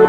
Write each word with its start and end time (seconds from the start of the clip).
Să 0.00 0.06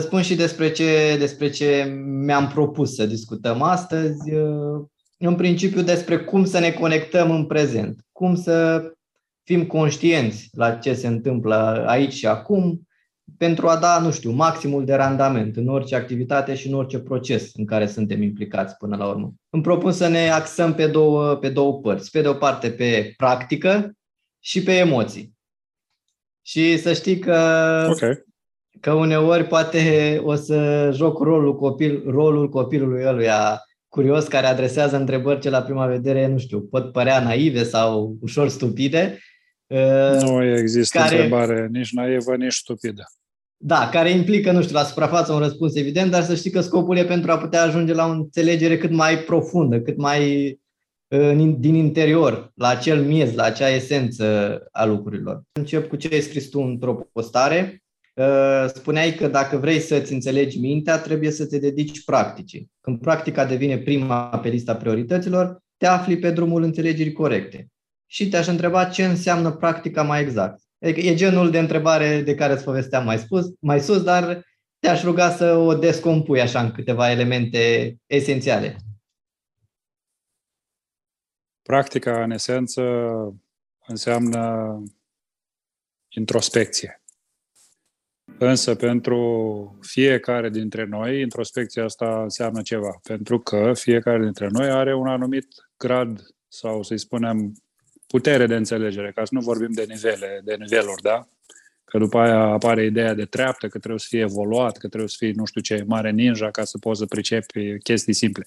spun 0.00 0.22
și 0.22 0.34
despre 0.34 0.70
ce, 0.70 1.16
despre 1.18 1.50
ce 1.50 2.00
mi-am 2.04 2.48
propus 2.48 2.94
să 2.94 3.06
discutăm 3.06 3.62
astăzi. 3.62 4.30
În 5.18 5.34
principiu 5.34 5.82
despre 5.82 6.18
cum 6.18 6.44
să 6.44 6.58
ne 6.58 6.70
conectăm 6.70 7.30
în 7.30 7.46
prezent, 7.46 8.00
cum 8.12 8.34
să 8.34 8.82
fim 9.42 9.66
conștienți 9.66 10.48
la 10.52 10.70
ce 10.70 10.94
se 10.94 11.06
întâmplă 11.06 11.84
aici 11.86 12.12
și 12.12 12.26
acum, 12.26 12.88
pentru 13.40 13.68
a 13.68 13.76
da, 13.76 13.98
nu 13.98 14.10
știu, 14.10 14.30
maximul 14.30 14.84
de 14.84 14.94
randament 14.94 15.56
în 15.56 15.68
orice 15.68 15.96
activitate 15.96 16.54
și 16.54 16.66
în 16.66 16.74
orice 16.74 16.98
proces 16.98 17.50
în 17.54 17.64
care 17.64 17.86
suntem 17.86 18.22
implicați 18.22 18.76
până 18.76 18.96
la 18.96 19.08
urmă. 19.08 19.34
Îmi 19.50 19.62
propun 19.62 19.92
să 19.92 20.08
ne 20.08 20.30
axăm 20.30 20.74
pe 20.74 20.86
două, 20.86 21.34
pe 21.34 21.48
două 21.48 21.80
părți. 21.80 22.10
Pe 22.10 22.20
de 22.20 22.28
o 22.28 22.34
parte 22.34 22.70
pe 22.70 23.14
practică 23.16 23.92
și 24.38 24.62
pe 24.62 24.72
emoții. 24.72 25.34
Și 26.42 26.78
să 26.78 26.92
știi 26.92 27.18
că, 27.18 27.38
okay. 27.90 28.24
că 28.80 28.92
uneori 28.92 29.44
poate 29.44 30.20
o 30.24 30.34
să 30.34 30.90
joc 30.92 31.18
rolul, 31.18 31.56
copil, 31.56 32.02
rolul 32.10 32.48
copilului 32.48 33.04
ăluia 33.06 33.62
curios 33.88 34.26
care 34.26 34.46
adresează 34.46 34.96
întrebări 34.96 35.40
ce 35.40 35.50
la 35.50 35.62
prima 35.62 35.86
vedere, 35.86 36.26
nu 36.26 36.38
știu, 36.38 36.60
pot 36.60 36.92
părea 36.92 37.22
naive 37.22 37.62
sau 37.62 38.16
ușor 38.20 38.48
stupide. 38.48 39.18
Nu 40.20 40.44
există 40.44 40.98
care, 40.98 41.14
întrebare 41.14 41.68
nici 41.72 41.92
naivă, 41.92 42.36
nici 42.36 42.52
stupidă. 42.52 43.04
Da, 43.62 43.88
care 43.88 44.10
implică, 44.10 44.52
nu 44.52 44.62
știu, 44.62 44.74
la 44.74 44.82
suprafață 44.82 45.32
un 45.32 45.38
răspuns 45.38 45.74
evident, 45.74 46.10
dar 46.10 46.22
să 46.22 46.34
știi 46.34 46.50
că 46.50 46.60
scopul 46.60 46.96
e 46.96 47.04
pentru 47.04 47.30
a 47.30 47.38
putea 47.38 47.62
ajunge 47.62 47.92
la 47.92 48.06
o 48.06 48.10
înțelegere 48.10 48.78
cât 48.78 48.90
mai 48.90 49.18
profundă, 49.18 49.80
cât 49.80 49.96
mai 49.96 50.58
din 51.58 51.74
interior, 51.74 52.52
la 52.54 52.68
acel 52.68 53.04
miez, 53.04 53.34
la 53.34 53.42
acea 53.42 53.68
esență 53.68 54.58
a 54.72 54.84
lucrurilor. 54.84 55.42
Încep 55.52 55.88
cu 55.88 55.96
ce 55.96 56.08
ai 56.12 56.20
scris 56.20 56.48
tu 56.48 56.60
într-o 56.60 56.94
postare. 57.12 57.82
Spuneai 58.74 59.14
că 59.14 59.28
dacă 59.28 59.56
vrei 59.56 59.78
să-ți 59.78 60.12
înțelegi 60.12 60.58
mintea, 60.58 60.98
trebuie 60.98 61.30
să 61.30 61.46
te 61.46 61.58
dedici 61.58 62.04
practicii. 62.04 62.70
Când 62.80 63.00
practica 63.00 63.44
devine 63.44 63.78
prima 63.78 64.38
pe 64.42 64.48
lista 64.48 64.76
priorităților, 64.76 65.58
te 65.76 65.86
afli 65.86 66.18
pe 66.18 66.30
drumul 66.30 66.62
înțelegerii 66.62 67.12
corecte. 67.12 67.68
Și 68.06 68.28
te-aș 68.28 68.46
întreba 68.46 68.84
ce 68.84 69.04
înseamnă 69.04 69.50
practica 69.50 70.02
mai 70.02 70.20
exact. 70.20 70.60
Adică 70.80 71.00
e 71.00 71.14
genul 71.14 71.50
de 71.50 71.58
întrebare 71.58 72.22
de 72.22 72.34
care 72.34 72.52
îți 72.52 72.64
povesteam 72.64 73.04
mai, 73.04 73.18
spus, 73.18 73.46
mai 73.60 73.80
sus, 73.80 74.02
dar 74.02 74.44
te-aș 74.78 75.02
ruga 75.02 75.30
să 75.30 75.54
o 75.54 75.74
descompui 75.74 76.40
așa 76.40 76.60
în 76.60 76.72
câteva 76.72 77.10
elemente 77.10 77.96
esențiale. 78.06 78.76
Practica, 81.62 82.22
în 82.22 82.30
esență, 82.30 82.82
înseamnă 83.86 84.82
introspecție. 86.08 87.02
Însă, 88.38 88.74
pentru 88.74 89.78
fiecare 89.80 90.48
dintre 90.48 90.84
noi, 90.84 91.20
introspecția 91.20 91.84
asta 91.84 92.22
înseamnă 92.22 92.62
ceva. 92.62 92.98
Pentru 93.02 93.38
că 93.38 93.72
fiecare 93.74 94.22
dintre 94.22 94.48
noi 94.48 94.70
are 94.70 94.94
un 94.94 95.06
anumit 95.06 95.46
grad 95.76 96.20
sau, 96.48 96.82
să-i 96.82 96.98
spunem, 96.98 97.54
putere 98.10 98.46
de 98.46 98.54
înțelegere, 98.54 99.12
ca 99.12 99.24
să 99.24 99.34
nu 99.34 99.40
vorbim 99.40 99.72
de 99.72 99.84
nivele, 99.88 100.40
de 100.44 100.54
niveluri, 100.54 101.02
da? 101.02 101.28
Că 101.84 101.98
după 101.98 102.18
aia 102.18 102.38
apare 102.38 102.84
ideea 102.84 103.14
de 103.14 103.24
treaptă, 103.24 103.68
că 103.68 103.78
trebuie 103.78 104.00
să 104.00 104.06
fie 104.08 104.20
evoluat, 104.20 104.76
că 104.76 104.88
trebuie 104.88 105.08
să 105.08 105.16
fie 105.18 105.32
nu 105.34 105.44
știu 105.44 105.60
ce 105.60 105.84
mare 105.86 106.10
ninja 106.10 106.50
ca 106.50 106.64
să 106.64 106.78
poți 106.78 106.98
să 106.98 107.06
pricepi 107.06 107.78
chestii 107.78 108.12
simple. 108.12 108.44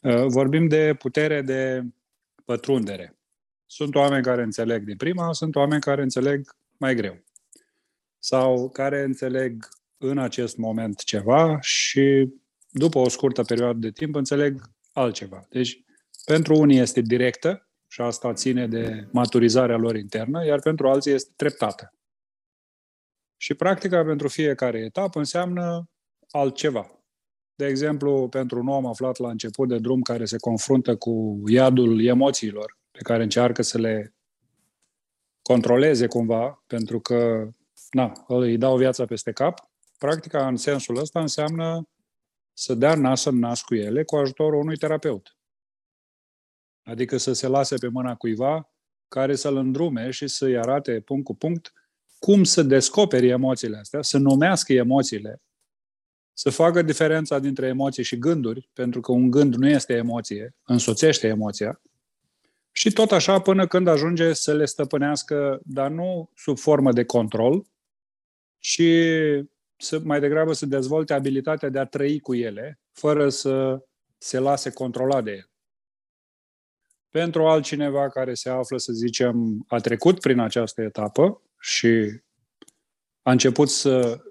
Uh, 0.00 0.24
vorbim 0.26 0.68
de 0.68 0.94
putere 0.98 1.42
de 1.42 1.82
pătrundere. 2.44 3.16
Sunt 3.66 3.94
oameni 3.94 4.22
care 4.22 4.42
înțeleg 4.42 4.84
din 4.84 4.96
prima, 4.96 5.32
sunt 5.32 5.56
oameni 5.56 5.80
care 5.80 6.02
înțeleg 6.02 6.56
mai 6.76 6.94
greu. 6.94 7.24
Sau 8.18 8.68
care 8.68 9.02
înțeleg 9.02 9.68
în 9.98 10.18
acest 10.18 10.56
moment 10.56 10.98
ceva 10.98 11.58
și 11.60 12.28
după 12.70 12.98
o 12.98 13.08
scurtă 13.08 13.42
perioadă 13.42 13.78
de 13.78 13.90
timp 13.90 14.14
înțeleg 14.14 14.60
altceva. 14.92 15.46
Deci, 15.50 15.84
pentru 16.24 16.56
unii 16.56 16.78
este 16.78 17.00
directă, 17.00 17.67
și 17.88 18.00
asta 18.00 18.32
ține 18.32 18.66
de 18.66 19.08
maturizarea 19.12 19.76
lor 19.76 19.96
internă, 19.96 20.44
iar 20.44 20.60
pentru 20.60 20.88
alții 20.88 21.12
este 21.12 21.32
treptată. 21.36 21.92
Și 23.36 23.54
practica 23.54 24.04
pentru 24.04 24.28
fiecare 24.28 24.78
etapă 24.78 25.18
înseamnă 25.18 25.90
altceva. 26.30 26.90
De 27.54 27.66
exemplu, 27.66 28.28
pentru 28.28 28.58
un 28.58 28.68
om 28.68 28.86
aflat 28.86 29.18
la 29.18 29.30
început 29.30 29.68
de 29.68 29.78
drum 29.78 30.00
care 30.00 30.24
se 30.24 30.36
confruntă 30.36 30.96
cu 30.96 31.42
iadul 31.46 32.04
emoțiilor, 32.04 32.78
pe 32.90 32.98
care 33.02 33.22
încearcă 33.22 33.62
să 33.62 33.78
le 33.78 34.14
controleze 35.42 36.06
cumva, 36.06 36.62
pentru 36.66 37.00
că 37.00 37.48
na, 37.90 38.12
îi 38.26 38.58
dau 38.58 38.76
viața 38.76 39.04
peste 39.04 39.32
cap, 39.32 39.70
practica 39.98 40.46
în 40.46 40.56
sensul 40.56 40.96
ăsta 40.96 41.20
înseamnă 41.20 41.88
să 42.52 42.74
dea 42.74 42.94
nas 42.94 43.24
în 43.24 43.38
nas 43.38 43.62
cu 43.62 43.74
ele 43.74 44.04
cu 44.04 44.16
ajutorul 44.16 44.60
unui 44.60 44.76
terapeut. 44.76 45.37
Adică 46.88 47.16
să 47.16 47.32
se 47.32 47.46
lase 47.46 47.76
pe 47.76 47.88
mâna 47.88 48.14
cuiva 48.14 48.72
care 49.08 49.34
să-l 49.34 49.56
îndrume 49.56 50.10
și 50.10 50.28
să-i 50.28 50.58
arate 50.58 51.00
punct 51.00 51.24
cu 51.24 51.34
punct 51.34 51.72
cum 52.18 52.44
să 52.44 52.62
descoperi 52.62 53.28
emoțiile 53.28 53.76
astea, 53.76 54.02
să 54.02 54.18
numească 54.18 54.72
emoțiile, 54.72 55.42
să 56.32 56.50
facă 56.50 56.82
diferența 56.82 57.38
dintre 57.38 57.66
emoții 57.66 58.02
și 58.02 58.18
gânduri, 58.18 58.70
pentru 58.72 59.00
că 59.00 59.12
un 59.12 59.30
gând 59.30 59.54
nu 59.54 59.68
este 59.68 59.94
emoție, 59.94 60.54
însoțește 60.64 61.26
emoția, 61.26 61.80
și 62.72 62.92
tot 62.92 63.12
așa 63.12 63.40
până 63.40 63.66
când 63.66 63.86
ajunge 63.86 64.32
să 64.32 64.54
le 64.54 64.64
stăpânească, 64.64 65.60
dar 65.64 65.90
nu 65.90 66.30
sub 66.34 66.58
formă 66.58 66.92
de 66.92 67.04
control, 67.04 67.66
ci 68.58 68.82
să, 69.76 70.00
mai 70.04 70.20
degrabă 70.20 70.52
să 70.52 70.66
dezvolte 70.66 71.12
abilitatea 71.12 71.68
de 71.68 71.78
a 71.78 71.84
trăi 71.84 72.20
cu 72.20 72.34
ele, 72.34 72.80
fără 72.92 73.28
să 73.28 73.84
se 74.18 74.38
lase 74.38 74.70
controla 74.70 75.20
de 75.20 75.30
ele. 75.30 75.50
Pentru 77.18 77.46
altcineva 77.46 78.08
care 78.08 78.34
se 78.34 78.48
află, 78.48 78.78
să 78.78 78.92
zicem, 78.92 79.64
a 79.68 79.78
trecut 79.78 80.20
prin 80.20 80.38
această 80.38 80.82
etapă 80.82 81.42
și 81.60 82.20
a 83.22 83.30
început 83.30 83.68
să 83.68 84.22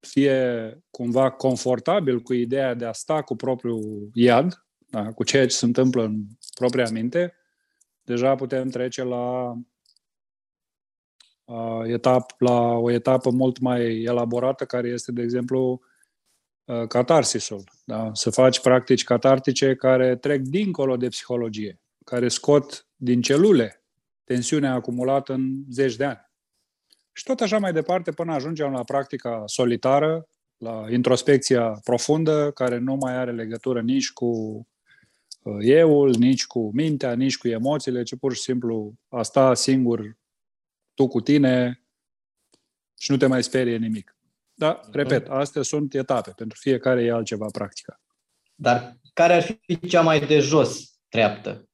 fie 0.00 0.70
cumva 0.90 1.30
confortabil 1.30 2.20
cu 2.20 2.32
ideea 2.32 2.74
de 2.74 2.84
a 2.84 2.92
sta 2.92 3.22
cu 3.22 3.36
propriul 3.36 4.10
iad, 4.12 4.64
da, 4.90 5.12
cu 5.12 5.24
ceea 5.24 5.46
ce 5.46 5.54
se 5.54 5.64
întâmplă 5.64 6.02
în 6.04 6.24
propria 6.54 6.88
minte, 6.90 7.34
deja 8.02 8.34
putem 8.34 8.68
trece 8.68 9.02
la, 9.02 9.54
a, 11.44 11.86
etap, 11.86 12.34
la 12.38 12.60
o 12.60 12.90
etapă 12.90 13.30
mult 13.30 13.58
mai 13.58 14.02
elaborată, 14.02 14.64
care 14.64 14.88
este, 14.88 15.12
de 15.12 15.22
exemplu, 15.22 15.80
catarsisul. 16.88 17.64
Da? 17.84 18.10
Să 18.12 18.30
faci 18.30 18.60
practici 18.60 19.04
catartice 19.04 19.74
care 19.74 20.16
trec 20.16 20.40
dincolo 20.40 20.96
de 20.96 21.08
psihologie 21.08 21.80
care 22.10 22.28
scot 22.28 22.86
din 22.96 23.20
celule 23.20 23.84
tensiunea 24.24 24.72
acumulată 24.72 25.32
în 25.32 25.64
zeci 25.70 25.96
de 25.96 26.04
ani. 26.04 26.30
Și 27.12 27.24
tot 27.24 27.40
așa 27.40 27.58
mai 27.58 27.72
departe 27.72 28.10
până 28.10 28.32
ajungem 28.32 28.70
la 28.70 28.84
practica 28.84 29.42
solitară, 29.46 30.28
la 30.56 30.84
introspecția 30.90 31.80
profundă, 31.84 32.50
care 32.50 32.78
nu 32.78 32.94
mai 32.94 33.16
are 33.16 33.32
legătură 33.32 33.80
nici 33.80 34.12
cu 34.12 34.26
uh, 35.42 35.56
euul, 35.60 36.14
nici 36.18 36.46
cu 36.46 36.70
mintea, 36.74 37.14
nici 37.14 37.38
cu 37.38 37.48
emoțiile, 37.48 38.02
ci 38.02 38.16
pur 38.16 38.34
și 38.34 38.40
simplu 38.40 38.94
a 39.08 39.22
sta 39.22 39.54
singur 39.54 40.16
tu 40.94 41.08
cu 41.08 41.20
tine 41.20 41.82
și 42.98 43.10
nu 43.10 43.16
te 43.16 43.26
mai 43.26 43.42
sperie 43.42 43.76
nimic. 43.76 44.16
Da, 44.54 44.80
repet, 44.92 45.28
astea 45.28 45.62
sunt 45.62 45.94
etape. 45.94 46.30
Pentru 46.36 46.58
fiecare 46.60 47.04
e 47.04 47.12
altceva 47.12 47.46
practica. 47.52 48.00
Dar 48.54 48.96
care 49.14 49.32
ar 49.32 49.42
fi 49.42 49.78
cea 49.88 50.00
mai 50.00 50.26
de 50.26 50.38
jos 50.38 50.98
treaptă? 51.08 51.65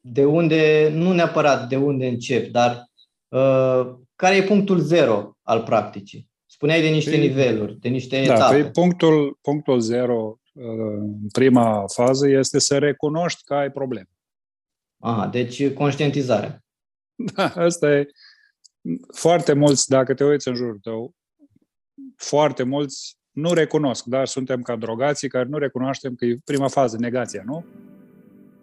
De 0.00 0.24
unde, 0.24 0.90
nu 0.94 1.12
neapărat 1.12 1.68
de 1.68 1.76
unde 1.76 2.06
încep, 2.06 2.50
dar 2.50 2.90
uh, 3.28 3.94
care 4.16 4.36
e 4.36 4.42
punctul 4.42 4.78
zero 4.78 5.36
al 5.42 5.62
practicii? 5.62 6.28
Spuneai 6.46 6.80
de 6.80 6.88
niște 6.88 7.10
păi, 7.10 7.18
niveluri, 7.18 7.78
de 7.80 7.88
niște 7.88 8.24
da, 8.26 8.34
etape. 8.34 8.60
Păi 8.60 8.70
punctul, 8.70 9.38
punctul 9.40 9.80
zero, 9.80 10.38
uh, 10.52 10.64
în 10.98 11.28
prima 11.32 11.84
fază, 11.86 12.28
este 12.28 12.58
să 12.58 12.78
recunoști 12.78 13.44
că 13.44 13.54
ai 13.54 13.70
probleme. 13.70 14.08
Aha, 14.98 15.26
deci 15.26 15.72
conștientizarea. 15.72 16.58
Da, 17.34 17.52
asta 17.54 17.92
e. 17.92 18.06
Foarte 19.14 19.52
mulți, 19.52 19.88
dacă 19.88 20.14
te 20.14 20.24
uiți 20.24 20.48
în 20.48 20.54
jurul 20.54 20.78
tău, 20.82 21.14
foarte 22.16 22.62
mulți 22.62 23.18
nu 23.30 23.52
recunosc, 23.52 24.04
dar 24.04 24.26
suntem 24.26 24.62
ca 24.62 24.76
drogații 24.76 25.28
care 25.28 25.48
nu 25.48 25.58
recunoaștem 25.58 26.14
că 26.14 26.24
e 26.24 26.38
prima 26.44 26.68
fază, 26.68 26.96
negația, 26.98 27.42
nu? 27.44 27.64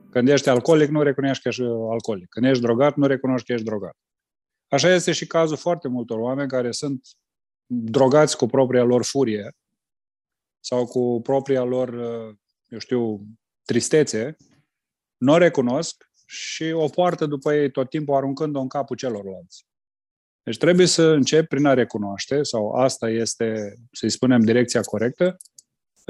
Când 0.10 0.30
ești 0.30 0.50
alcoolic, 0.50 0.90
nu 0.90 1.02
recunoști 1.02 1.42
că 1.42 1.48
ești 1.48 1.62
alcoolic. 1.92 2.30
Când 2.30 2.46
ești 2.46 2.62
drogat, 2.62 2.96
nu 2.96 3.06
recunoști 3.06 3.48
că 3.48 3.54
ești 3.54 3.66
drogat. 3.66 3.96
Așa 4.68 4.94
este 4.94 5.12
și 5.12 5.28
cazul 5.28 5.58
foarte 5.58 5.88
multor 5.88 6.20
oameni 6.20 6.50
care 6.50 6.72
sunt 6.72 7.08
drogați 7.66 8.38
cu 8.38 8.46
propria 8.46 8.84
lor 8.84 9.04
furie 9.04 9.52
sau 10.60 10.86
cu 10.86 11.22
propria 11.22 11.64
lor, 11.64 11.90
uh, 11.90 12.36
eu 12.68 12.80
știu, 12.80 13.22
tristețe, 13.66 14.36
nu 15.18 15.34
o 15.34 15.38
recunosc 15.38 16.10
și 16.26 16.64
o 16.64 16.88
poartă 16.88 17.26
după 17.26 17.54
ei 17.54 17.72
tot 17.72 17.90
timpul 17.90 18.16
aruncând-o 18.16 18.60
în 18.60 18.68
capul 18.68 18.96
celorlalți. 18.96 19.66
Deci 20.44 20.58
trebuie 20.58 20.86
să 20.86 21.04
încep 21.04 21.48
prin 21.48 21.66
a 21.66 21.74
recunoaște, 21.74 22.44
sau 22.44 22.72
asta 22.72 23.10
este, 23.10 23.76
să-i 23.92 24.10
spunem, 24.10 24.42
direcția 24.42 24.82
corectă, 24.82 25.38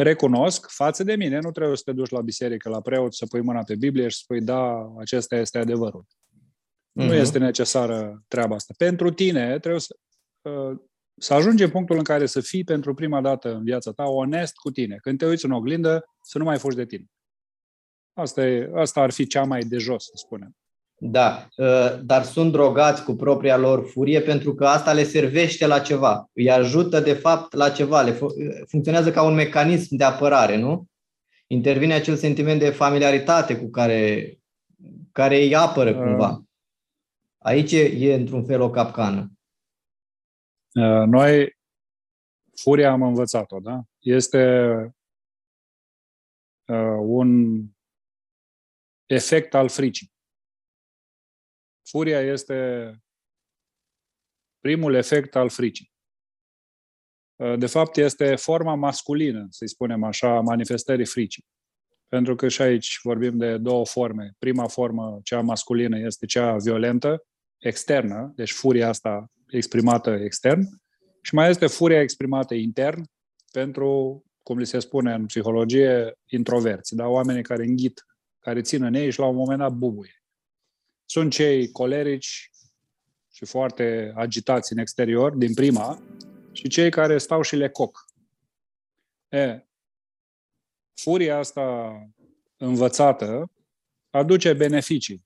recunosc 0.01 0.69
față 0.69 1.03
de 1.03 1.15
mine, 1.15 1.39
nu 1.39 1.51
trebuie 1.51 1.77
să 1.77 1.83
te 1.85 1.91
duci 1.91 2.09
la 2.09 2.21
biserică, 2.21 2.69
la 2.69 2.81
preot, 2.81 3.13
să 3.13 3.25
pui 3.25 3.41
mâna 3.41 3.63
pe 3.63 3.75
Biblie 3.75 4.07
și 4.07 4.15
să 4.15 4.21
spui, 4.23 4.41
da, 4.41 4.94
acesta 4.99 5.35
este 5.35 5.57
adevărul. 5.57 6.05
Uh-huh. 6.05 6.91
Nu 6.91 7.03
mhm. 7.03 7.13
este 7.13 7.38
necesară 7.38 8.23
treaba 8.27 8.55
asta. 8.55 8.73
Pentru 8.77 9.11
tine 9.11 9.59
trebuie 9.59 9.81
să, 9.81 9.95
uh, 10.41 10.77
să 11.19 11.33
ajungi 11.33 11.63
în 11.63 11.69
punctul 11.69 11.97
în 11.97 12.03
care 12.03 12.25
să 12.25 12.41
fii 12.41 12.63
pentru 12.63 12.94
prima 12.94 13.21
dată 13.21 13.53
în 13.53 13.63
viața 13.63 13.91
ta 13.91 14.03
onest 14.03 14.55
cu 14.55 14.71
tine. 14.71 14.97
Când 15.01 15.17
te 15.17 15.25
uiți 15.25 15.45
în 15.45 15.51
oglindă, 15.51 16.05
să 16.21 16.38
nu 16.38 16.43
mai 16.43 16.57
fugi 16.57 16.75
de 16.75 16.85
tine. 16.85 17.05
Asta, 18.13 18.47
e, 18.47 18.71
asta 18.75 19.01
ar 19.01 19.11
fi 19.11 19.27
cea 19.27 19.43
mai 19.43 19.61
de 19.61 19.77
jos, 19.77 20.03
să 20.03 20.13
spunem. 20.15 20.55
Da, 20.99 21.47
ă, 21.57 21.99
dar 22.03 22.23
sunt 22.23 22.51
drogați 22.51 23.03
cu 23.03 23.15
propria 23.15 23.57
lor 23.57 23.88
furie 23.88 24.21
pentru 24.21 24.55
că 24.55 24.65
asta 24.65 24.94
le 24.94 25.03
servește 25.03 25.67
la 25.67 25.79
ceva. 25.79 26.29
Îi 26.33 26.51
ajută, 26.51 26.99
de 26.99 27.13
fapt, 27.13 27.53
la 27.53 27.69
ceva. 27.69 28.01
Le 28.01 28.19
funcționează 28.67 29.11
ca 29.11 29.23
un 29.23 29.33
mecanism 29.33 29.95
de 29.95 30.03
apărare, 30.03 30.57
nu? 30.57 30.88
Intervine 31.47 31.94
acel 31.94 32.15
sentiment 32.15 32.59
de 32.59 32.69
familiaritate 32.69 33.57
cu 33.57 33.69
care, 33.69 34.33
care 35.11 35.35
îi 35.35 35.55
apără 35.55 35.89
ă. 35.89 35.94
cumva. 35.94 36.44
Aici 37.38 37.71
e, 37.71 37.83
e 37.83 38.13
într-un 38.13 38.45
fel 38.45 38.61
o 38.61 38.69
capcană. 38.69 39.31
Ă, 40.75 41.05
noi, 41.05 41.57
furia 42.61 42.91
am 42.91 43.01
învățat-o, 43.01 43.59
da? 43.59 43.81
Este 44.00 44.71
un 47.00 47.61
efect 49.05 49.53
al 49.53 49.69
fricii. 49.69 50.15
Furia 51.89 52.22
este 52.22 52.92
primul 54.60 54.94
efect 54.94 55.36
al 55.36 55.50
fricii. 55.50 55.92
De 57.57 57.66
fapt, 57.66 57.98
este 57.98 58.36
forma 58.36 58.75
masculină, 58.75 59.48
să-i 59.50 59.69
spunem 59.69 60.04
așa, 60.04 60.39
manifestării 60.39 61.06
fricii. 61.06 61.45
Pentru 62.07 62.36
că 62.36 62.48
și 62.48 62.62
aici 62.62 63.00
vorbim 63.04 63.38
de 63.38 63.57
două 63.57 63.86
forme. 63.86 64.36
Prima 64.39 64.68
formă, 64.68 65.19
cea 65.24 65.42
masculină, 65.42 66.00
este 66.00 66.25
cea 66.25 66.56
violentă, 66.56 67.25
externă, 67.57 68.31
deci 68.36 68.51
furia 68.51 68.88
asta 68.88 69.31
exprimată 69.48 70.10
extern, 70.10 70.62
și 71.22 71.34
mai 71.34 71.50
este 71.50 71.68
furia 71.68 72.01
exprimată 72.01 72.54
intern 72.54 73.04
pentru, 73.51 74.24
cum 74.44 74.57
li 74.57 74.66
se 74.66 74.80
spune 74.80 75.13
în 75.13 75.25
psihologie, 75.25 76.13
introverți, 76.25 76.95
da? 76.95 77.07
oamenii 77.07 77.44
care 77.44 77.63
înghit 77.63 78.06
care 78.39 78.62
țin 78.62 78.84
în 78.84 78.94
ei 78.94 79.12
și 79.12 79.19
la 79.19 79.25
un 79.25 79.36
moment 79.36 79.60
dat 79.60 79.74
bubuie. 79.74 80.24
Sunt 81.09 81.31
cei 81.31 81.71
colerici 81.71 82.51
și 83.31 83.45
foarte 83.45 84.12
agitați 84.15 84.71
în 84.71 84.77
exterior, 84.77 85.36
din 85.36 85.54
prima, 85.54 86.01
și 86.51 86.68
cei 86.68 86.89
care 86.89 87.18
stau 87.18 87.42
și 87.42 87.56
le 87.56 87.69
coc. 87.69 88.06
E, 89.30 89.68
furia 90.94 91.38
asta 91.38 91.98
învățată 92.57 93.51
aduce 94.09 94.54
beneficii. 94.54 95.25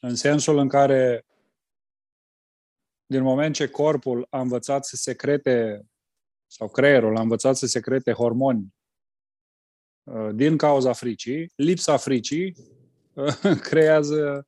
În 0.00 0.14
sensul 0.14 0.58
în 0.58 0.68
care, 0.68 1.26
din 3.06 3.22
moment 3.22 3.54
ce 3.54 3.68
corpul 3.68 4.26
a 4.30 4.40
învățat 4.40 4.84
să 4.84 4.96
secrete, 4.96 5.86
sau 6.46 6.68
creierul 6.68 7.16
a 7.16 7.20
învățat 7.20 7.56
să 7.56 7.66
secrete 7.66 8.12
hormoni 8.12 8.74
Uh, 10.04 10.30
din 10.34 10.56
cauza 10.56 10.92
fricii, 10.92 11.52
lipsa 11.56 11.96
fricii 11.96 12.54
uh, 12.56 12.73
creează 13.68 14.46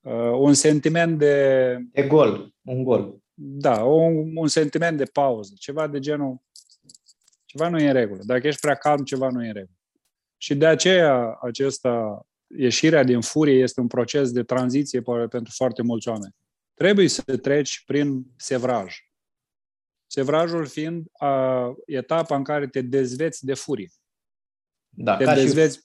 uh, 0.00 0.32
un 0.38 0.54
sentiment 0.54 1.18
de... 1.18 1.76
De 1.92 2.06
gol, 2.06 2.54
un 2.62 2.82
gol. 2.82 3.18
Da, 3.34 3.84
un, 3.84 4.36
un 4.36 4.48
sentiment 4.48 4.96
de 4.96 5.04
pauză, 5.04 5.54
ceva 5.58 5.86
de 5.86 5.98
genul, 5.98 6.42
ceva 7.44 7.68
nu 7.68 7.78
e 7.78 7.86
în 7.86 7.92
regulă. 7.92 8.20
Dacă 8.24 8.46
ești 8.46 8.60
prea 8.60 8.74
calm, 8.74 9.04
ceva 9.04 9.28
nu 9.28 9.44
e 9.44 9.46
în 9.46 9.52
regulă. 9.52 9.78
Și 10.36 10.54
de 10.54 10.66
aceea 10.66 11.38
acesta, 11.42 12.26
ieșirea 12.56 13.04
din 13.04 13.20
furie 13.20 13.62
este 13.62 13.80
un 13.80 13.86
proces 13.86 14.32
de 14.32 14.42
tranziție 14.42 15.02
pentru 15.30 15.52
foarte 15.56 15.82
mulți 15.82 16.08
oameni. 16.08 16.34
Trebuie 16.74 17.08
să 17.08 17.36
treci 17.36 17.82
prin 17.86 18.26
sevraj. 18.36 18.96
Sevrajul 20.06 20.66
fiind 20.66 21.06
a, 21.12 21.74
etapa 21.86 22.36
în 22.36 22.44
care 22.44 22.66
te 22.66 22.80
dezveți 22.80 23.44
de 23.44 23.54
furie. 23.54 23.90
Da, 24.88 25.16
te 25.16 25.24
ca 25.24 25.34
dezveți, 25.34 25.76
și, 25.76 25.84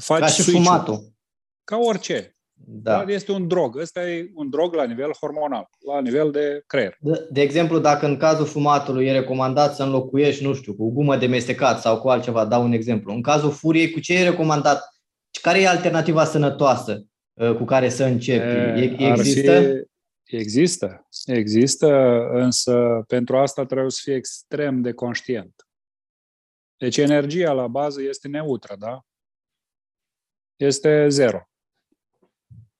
faci 0.00 0.20
ca 0.20 0.26
și 0.26 0.50
fumatul. 0.50 1.13
Ca 1.64 1.76
orice. 1.76 2.36
Da. 2.66 3.04
Este 3.06 3.32
un 3.32 3.48
drog. 3.48 3.76
Ăsta 3.76 4.10
e 4.10 4.30
un 4.34 4.50
drog 4.50 4.74
la 4.74 4.84
nivel 4.84 5.10
hormonal, 5.20 5.68
la 5.86 6.00
nivel 6.00 6.30
de 6.30 6.62
creier. 6.66 6.96
De, 7.00 7.28
de 7.30 7.40
exemplu, 7.40 7.78
dacă 7.78 8.06
în 8.06 8.16
cazul 8.16 8.46
fumatului 8.46 9.06
e 9.06 9.12
recomandat 9.12 9.74
să 9.74 9.82
înlocuiești, 9.82 10.44
nu 10.44 10.54
știu, 10.54 10.74
cu 10.74 10.90
gumă 10.90 11.16
de 11.16 11.26
mestecat 11.26 11.80
sau 11.80 12.00
cu 12.00 12.08
altceva, 12.08 12.44
dau 12.44 12.64
un 12.64 12.72
exemplu. 12.72 13.12
În 13.12 13.22
cazul 13.22 13.50
furiei, 13.50 13.90
cu 13.90 14.00
ce 14.00 14.14
e 14.14 14.28
recomandat? 14.28 14.82
Care 15.42 15.60
e 15.60 15.68
alternativa 15.68 16.24
sănătoasă 16.24 17.06
uh, 17.32 17.54
cu 17.56 17.64
care 17.64 17.88
să 17.88 18.04
începi? 18.04 18.44
E, 18.44 18.96
există? 18.98 19.62
Fi, 20.22 20.36
există. 20.36 21.08
Există, 21.24 21.88
însă 22.32 23.04
pentru 23.06 23.36
asta 23.36 23.64
trebuie 23.64 23.90
să 23.90 24.00
fii 24.02 24.14
extrem 24.14 24.80
de 24.80 24.92
conștient. 24.92 25.54
Deci 26.76 26.96
energia 26.96 27.52
la 27.52 27.66
bază 27.66 28.02
este 28.02 28.28
neutră, 28.28 28.74
da? 28.78 29.00
Este 30.56 31.08
zero. 31.08 31.48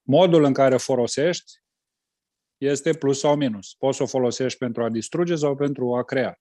Modul 0.07 0.45
în 0.45 0.53
care 0.53 0.75
o 0.75 0.79
folosești 0.79 1.53
este 2.57 2.95
plus 2.95 3.19
sau 3.19 3.37
minus. 3.37 3.75
Poți 3.75 3.97
să 3.97 4.03
o 4.03 4.07
folosești 4.07 4.59
pentru 4.59 4.85
a 4.85 4.91
distruge 4.91 5.35
sau 5.35 5.57
pentru 5.57 5.95
a 5.95 6.05
crea. 6.05 6.39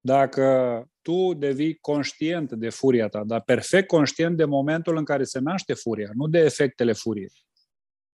Dacă 0.00 0.88
tu 1.02 1.34
devii 1.34 1.78
conștient 1.78 2.52
de 2.52 2.68
furia 2.68 3.08
ta, 3.08 3.24
dar 3.24 3.42
perfect 3.42 3.86
conștient 3.86 4.36
de 4.36 4.44
momentul 4.44 4.96
în 4.96 5.04
care 5.04 5.24
se 5.24 5.38
naște 5.38 5.74
furia, 5.74 6.10
nu 6.14 6.28
de 6.28 6.38
efectele 6.38 6.92
furiei. 6.92 7.32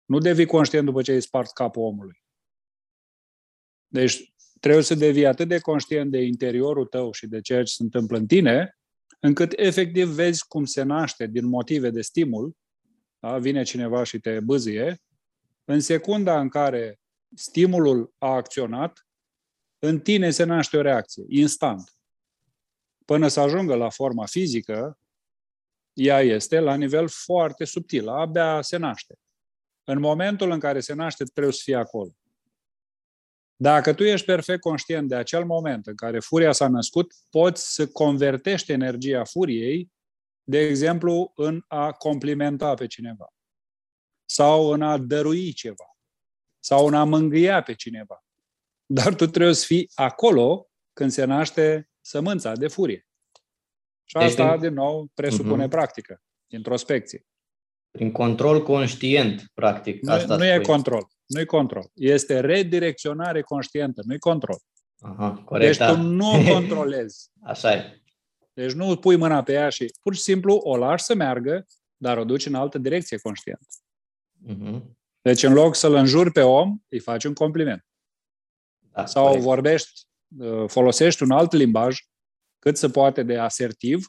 Nu 0.06 0.18
devii 0.18 0.46
conștient 0.46 0.86
după 0.86 1.02
ce 1.02 1.12
ai 1.12 1.22
spart 1.22 1.52
capul 1.52 1.84
omului. 1.84 2.24
Deci 3.88 4.34
trebuie 4.60 4.84
să 4.84 4.96
devii 4.96 5.26
atât 5.26 5.48
de 5.48 5.60
conștient 5.60 6.12
de 6.12 6.22
interiorul 6.22 6.86
tău 6.86 7.12
și 7.12 7.28
de 7.28 7.42
ceea 7.42 7.64
ce 7.64 7.74
se 7.74 7.84
întâmplă 7.84 8.18
în 8.18 8.28
tine, 8.28 8.78
încât 9.20 9.54
efectiv 9.56 10.08
vezi 10.08 10.48
cum 10.48 10.66
se 10.66 10.82
naște 10.82 11.28
din 11.28 11.46
motive 11.46 11.90
de 11.90 12.02
stimul, 12.02 12.56
da? 13.32 13.38
vine 13.38 13.64
cineva 13.64 14.04
și 14.04 14.20
te 14.20 14.40
bâzie, 14.40 15.02
în 15.64 15.80
secunda 15.80 16.40
în 16.40 16.50
care 16.50 17.00
stimulul 17.36 18.14
a 18.18 18.28
acționat, 18.28 19.08
în 19.80 20.00
tine 20.00 20.30
se 20.30 20.44
naște 20.44 20.78
o 20.78 20.82
reacție, 20.82 21.24
instant. 21.28 21.94
Până 23.06 23.28
să 23.28 23.40
ajungă 23.40 23.76
la 23.76 23.90
forma 23.90 24.26
fizică, 24.26 25.00
ea 25.94 26.22
este 26.22 26.60
la 26.60 26.76
nivel 26.76 27.08
foarte 27.08 27.66
subtil, 27.66 28.08
abia 28.08 28.62
se 28.62 28.78
naște. 28.78 29.16
În 29.84 30.00
momentul 30.00 30.52
în 30.52 30.60
care 30.60 30.80
se 30.80 30.94
naște, 30.94 31.24
trebuie 31.24 31.54
să 31.54 31.62
fie 31.64 31.76
acolo. 31.76 32.16
Dacă 33.56 33.94
tu 33.94 34.04
ești 34.04 34.26
perfect 34.26 34.60
conștient 34.60 35.08
de 35.08 35.16
acel 35.16 35.46
moment 35.46 35.88
în 35.88 35.96
care 35.96 36.20
furia 36.20 36.52
s-a 36.52 36.68
născut, 36.68 37.14
poți 37.30 37.74
să 37.74 37.88
convertești 37.88 38.72
energia 38.72 39.24
furiei, 39.24 39.92
de 40.48 40.60
exemplu, 40.60 41.32
în 41.36 41.64
a 41.68 41.92
complimenta 41.92 42.74
pe 42.74 42.88
cineva 42.88 43.34
sau 44.26 44.72
în 44.72 44.82
a 44.82 44.98
dărui 44.98 45.54
ceva 45.54 45.98
sau 46.60 46.88
în 46.88 46.94
a 46.94 47.04
mângâia 47.04 47.62
pe 47.62 47.74
cineva. 47.74 48.26
Dar 48.86 49.16
tu 49.16 49.26
trebuie 49.26 49.54
să 49.54 49.66
fii 49.66 49.90
acolo 49.96 50.70
când 50.94 51.12
se 51.12 51.24
naște 51.24 51.90
sămânța 52.02 52.54
de 52.54 52.68
furie. 52.68 53.08
Și 54.04 54.18
asta, 54.18 54.52
deci, 54.52 54.60
din 54.60 54.74
nou, 54.74 55.12
presupune 55.14 55.66
uh-huh. 55.66 55.70
practică, 55.70 56.22
introspecție. 56.48 57.26
Prin 57.92 58.12
control 58.12 58.64
conștient, 58.64 59.44
practic. 59.54 60.02
Nu, 60.02 60.12
asta 60.12 60.36
nu 60.36 60.46
e 60.46 60.60
control. 60.60 61.08
Nu 61.26 61.40
e 61.40 61.46
control. 61.46 61.92
Este 61.94 62.40
redirecționare 62.40 63.42
conștientă, 63.42 64.02
nu 64.06 64.14
e 64.14 64.18
control. 64.18 64.60
Aha, 65.00 65.42
corect, 65.46 65.68
deci 65.68 65.88
da. 65.88 65.94
tu 65.94 66.02
nu 66.02 66.30
o 66.30 66.44
controlezi. 66.54 67.30
Așa 67.42 67.74
e. 67.74 68.02
Deci 68.56 68.72
nu 68.72 68.96
pui 68.96 69.16
mâna 69.16 69.44
pe 69.44 69.54
ea 69.54 69.70
și 69.70 69.94
pur 70.02 70.16
și 70.16 70.22
simplu 70.22 70.54
o 70.54 70.78
lași 70.78 71.04
să 71.04 71.16
meargă, 71.16 71.66
dar 71.98 72.18
o 72.18 72.24
duci 72.24 72.46
în 72.46 72.56
altă 72.56 72.78
direcție 72.78 73.18
conștient. 73.18 73.68
Uh-huh. 74.48 74.82
Deci 75.22 75.44
în 75.44 75.54
loc 75.54 75.76
să-l 75.76 75.94
înjuri 75.94 76.32
pe 76.32 76.42
om, 76.42 76.78
îi 76.90 77.00
faci 77.00 77.24
un 77.24 77.34
compliment. 77.34 77.86
Da, 78.92 79.06
Sau 79.06 79.26
corect. 79.26 79.44
vorbești, 79.44 80.02
uh, 80.38 80.64
folosești 80.68 81.24
un 81.24 81.32
alt 81.32 81.52
limbaj 81.52 81.98
cât 82.60 82.78
se 82.78 82.90
poate 82.90 83.24
de 83.24 83.38
asertiv, 83.38 84.08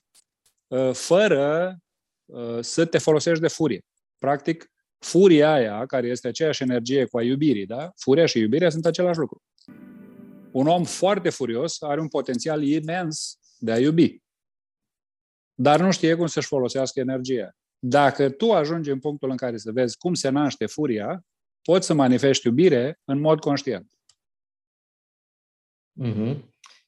uh, 0.66 0.92
fără 0.92 1.76
uh, 2.24 2.58
să 2.60 2.84
te 2.84 2.98
folosești 2.98 3.40
de 3.40 3.48
furie. 3.48 3.84
Practic, 4.18 4.70
furia 4.98 5.52
aia, 5.52 5.86
care 5.86 6.06
este 6.06 6.28
aceeași 6.28 6.62
energie 6.62 7.04
cu 7.04 7.18
a 7.18 7.22
iubirii, 7.22 7.66
da? 7.66 7.92
Furia 7.96 8.26
și 8.26 8.38
iubirea 8.38 8.70
sunt 8.70 8.86
același 8.86 9.18
lucru. 9.18 9.42
Un 10.52 10.66
om 10.66 10.84
foarte 10.84 11.30
furios 11.30 11.82
are 11.82 12.00
un 12.00 12.08
potențial 12.08 12.62
imens 12.62 13.38
de 13.58 13.72
a 13.72 13.78
iubi. 13.78 14.24
Dar 15.58 15.80
nu 15.80 15.90
știe 15.90 16.14
cum 16.14 16.26
să-și 16.26 16.46
folosească 16.46 17.00
energia. 17.00 17.50
Dacă 17.78 18.30
tu 18.30 18.52
ajungi 18.52 18.90
în 18.90 18.98
punctul 18.98 19.30
în 19.30 19.36
care 19.36 19.56
să 19.56 19.72
vezi 19.72 19.96
cum 19.96 20.14
se 20.14 20.28
naște 20.28 20.66
furia, 20.66 21.24
poți 21.62 21.86
să 21.86 21.94
manifesti 21.94 22.46
iubire 22.46 23.00
în 23.04 23.20
mod 23.20 23.40
conștient. 23.40 23.90
Uh-huh. 26.04 26.36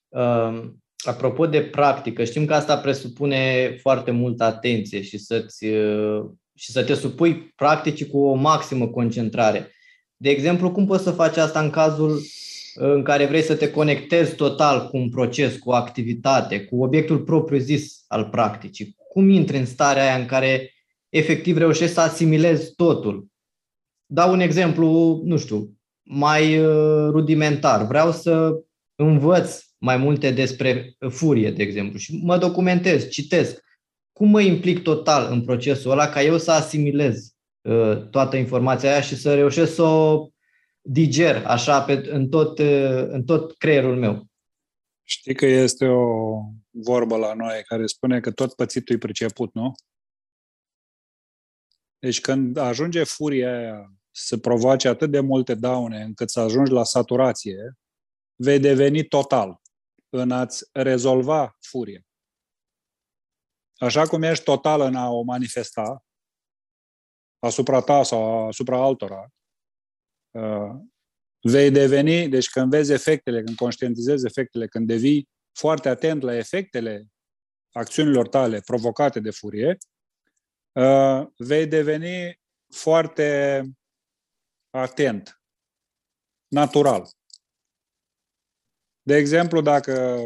Uh, 0.08 0.70
apropo 0.96 1.46
de 1.46 1.62
practică, 1.62 2.24
știm 2.24 2.44
că 2.44 2.54
asta 2.54 2.78
presupune 2.78 3.70
foarte 3.80 4.10
multă 4.10 4.44
atenție 4.44 5.02
și, 5.02 5.18
să-ți, 5.18 5.64
uh, 5.64 6.30
și 6.54 6.70
să 6.70 6.84
te 6.84 6.94
supui 6.94 7.36
practicii 7.36 8.06
cu 8.06 8.18
o 8.18 8.34
maximă 8.34 8.88
concentrare. 8.88 9.72
De 10.16 10.30
exemplu, 10.30 10.72
cum 10.72 10.86
poți 10.86 11.02
să 11.02 11.10
faci 11.10 11.36
asta 11.36 11.60
în 11.60 11.70
cazul 11.70 12.20
în 12.80 13.02
care 13.02 13.26
vrei 13.26 13.42
să 13.42 13.54
te 13.54 13.70
conectezi 13.70 14.34
total 14.34 14.88
cu 14.88 14.96
un 14.96 15.08
proces, 15.08 15.56
cu 15.56 15.70
o 15.70 15.74
activitate, 15.74 16.64
cu 16.64 16.82
obiectul 16.82 17.18
propriu-zis 17.18 18.04
al 18.06 18.24
practicii? 18.24 18.96
Cum 19.08 19.30
intri 19.30 19.56
în 19.56 19.66
starea 19.66 20.02
aia 20.02 20.20
în 20.20 20.26
care 20.26 20.72
efectiv 21.08 21.56
reușești 21.56 21.94
să 21.94 22.00
asimilezi 22.00 22.74
totul? 22.74 23.26
Dau 24.06 24.32
un 24.32 24.40
exemplu, 24.40 25.20
nu 25.24 25.36
știu, 25.36 25.78
mai 26.02 26.58
uh, 26.58 27.08
rudimentar. 27.10 27.86
Vreau 27.86 28.12
să 28.12 28.52
învăț 28.94 29.62
mai 29.78 29.96
multe 29.96 30.30
despre 30.30 30.96
furie, 31.08 31.50
de 31.50 31.62
exemplu, 31.62 31.98
și 31.98 32.20
mă 32.22 32.38
documentez, 32.38 33.08
citesc. 33.08 33.64
Cum 34.12 34.28
mă 34.28 34.40
implic 34.40 34.82
total 34.82 35.28
în 35.30 35.42
procesul 35.42 35.90
ăla 35.90 36.08
ca 36.08 36.22
eu 36.22 36.38
să 36.38 36.50
asimilez 36.50 37.34
uh, 37.60 38.08
toată 38.10 38.36
informația 38.36 38.90
aia 38.90 39.00
și 39.00 39.16
să 39.16 39.34
reușesc 39.34 39.74
să 39.74 39.82
o 39.82 40.28
diger 40.90 41.46
așa 41.46 41.84
pe, 41.84 41.92
în, 41.92 42.28
tot, 42.28 42.58
uh, 42.58 43.06
în 43.08 43.24
tot 43.24 43.56
creierul 43.56 43.96
meu? 43.96 44.26
Știi 45.02 45.34
că 45.34 45.46
este 45.46 45.86
o 45.86 46.40
vorbă 46.70 47.16
la 47.16 47.34
noi 47.34 47.62
care 47.62 47.86
spune 47.86 48.20
că 48.20 48.32
tot 48.32 48.54
pățitul 48.54 48.94
e 48.94 48.98
priceput, 48.98 49.54
nu? 49.54 49.72
Deci 51.98 52.20
când 52.20 52.56
ajunge 52.56 53.04
furia 53.04 53.58
aia 53.58 53.92
să 54.10 54.36
provoace 54.36 54.88
atât 54.88 55.10
de 55.10 55.20
multe 55.20 55.54
daune 55.54 56.02
încât 56.02 56.30
să 56.30 56.40
ajungi 56.40 56.72
la 56.72 56.84
saturație, 56.84 57.72
vei 58.34 58.58
deveni 58.58 59.04
total 59.04 59.60
în 60.08 60.30
a-ți 60.30 60.68
rezolva 60.72 61.56
furia. 61.60 62.02
Așa 63.78 64.06
cum 64.06 64.22
ești 64.22 64.44
total 64.44 64.80
în 64.80 64.94
a 64.94 65.10
o 65.10 65.22
manifesta 65.22 66.04
asupra 67.38 67.80
ta 67.80 68.02
sau 68.02 68.46
asupra 68.46 68.82
altora, 68.82 69.20
uh, 69.20 69.37
vei 71.40 71.70
deveni, 71.70 72.28
deci 72.28 72.50
când 72.50 72.70
vezi 72.70 72.92
efectele, 72.92 73.42
când 73.42 73.56
conștientizezi 73.56 74.26
efectele, 74.26 74.66
când 74.66 74.86
devii 74.86 75.28
foarte 75.52 75.88
atent 75.88 76.22
la 76.22 76.36
efectele 76.36 77.06
acțiunilor 77.72 78.28
tale 78.28 78.60
provocate 78.60 79.20
de 79.20 79.30
furie, 79.30 79.76
uh, 80.72 81.26
vei 81.36 81.66
deveni 81.66 82.40
foarte 82.74 83.62
atent, 84.70 85.42
natural. 86.48 87.08
De 89.02 89.16
exemplu, 89.16 89.60
dacă, 89.60 90.18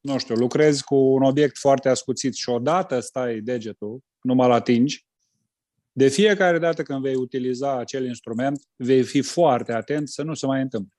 nu 0.00 0.18
știu, 0.18 0.34
lucrezi 0.34 0.84
cu 0.84 0.94
un 0.94 1.22
obiect 1.22 1.58
foarte 1.58 1.88
ascuțit 1.88 2.34
și 2.34 2.48
odată 2.48 3.00
stai 3.00 3.40
degetul, 3.40 4.00
nu 4.20 4.34
mă 4.34 4.44
atingi, 4.44 5.05
de 5.96 6.08
fiecare 6.08 6.58
dată 6.58 6.82
când 6.82 7.02
vei 7.02 7.14
utiliza 7.14 7.78
acel 7.78 8.06
instrument, 8.06 8.66
vei 8.76 9.02
fi 9.02 9.22
foarte 9.22 9.72
atent 9.72 10.08
să 10.08 10.22
nu 10.22 10.34
se 10.34 10.46
mai 10.46 10.60
întâmple. 10.60 10.98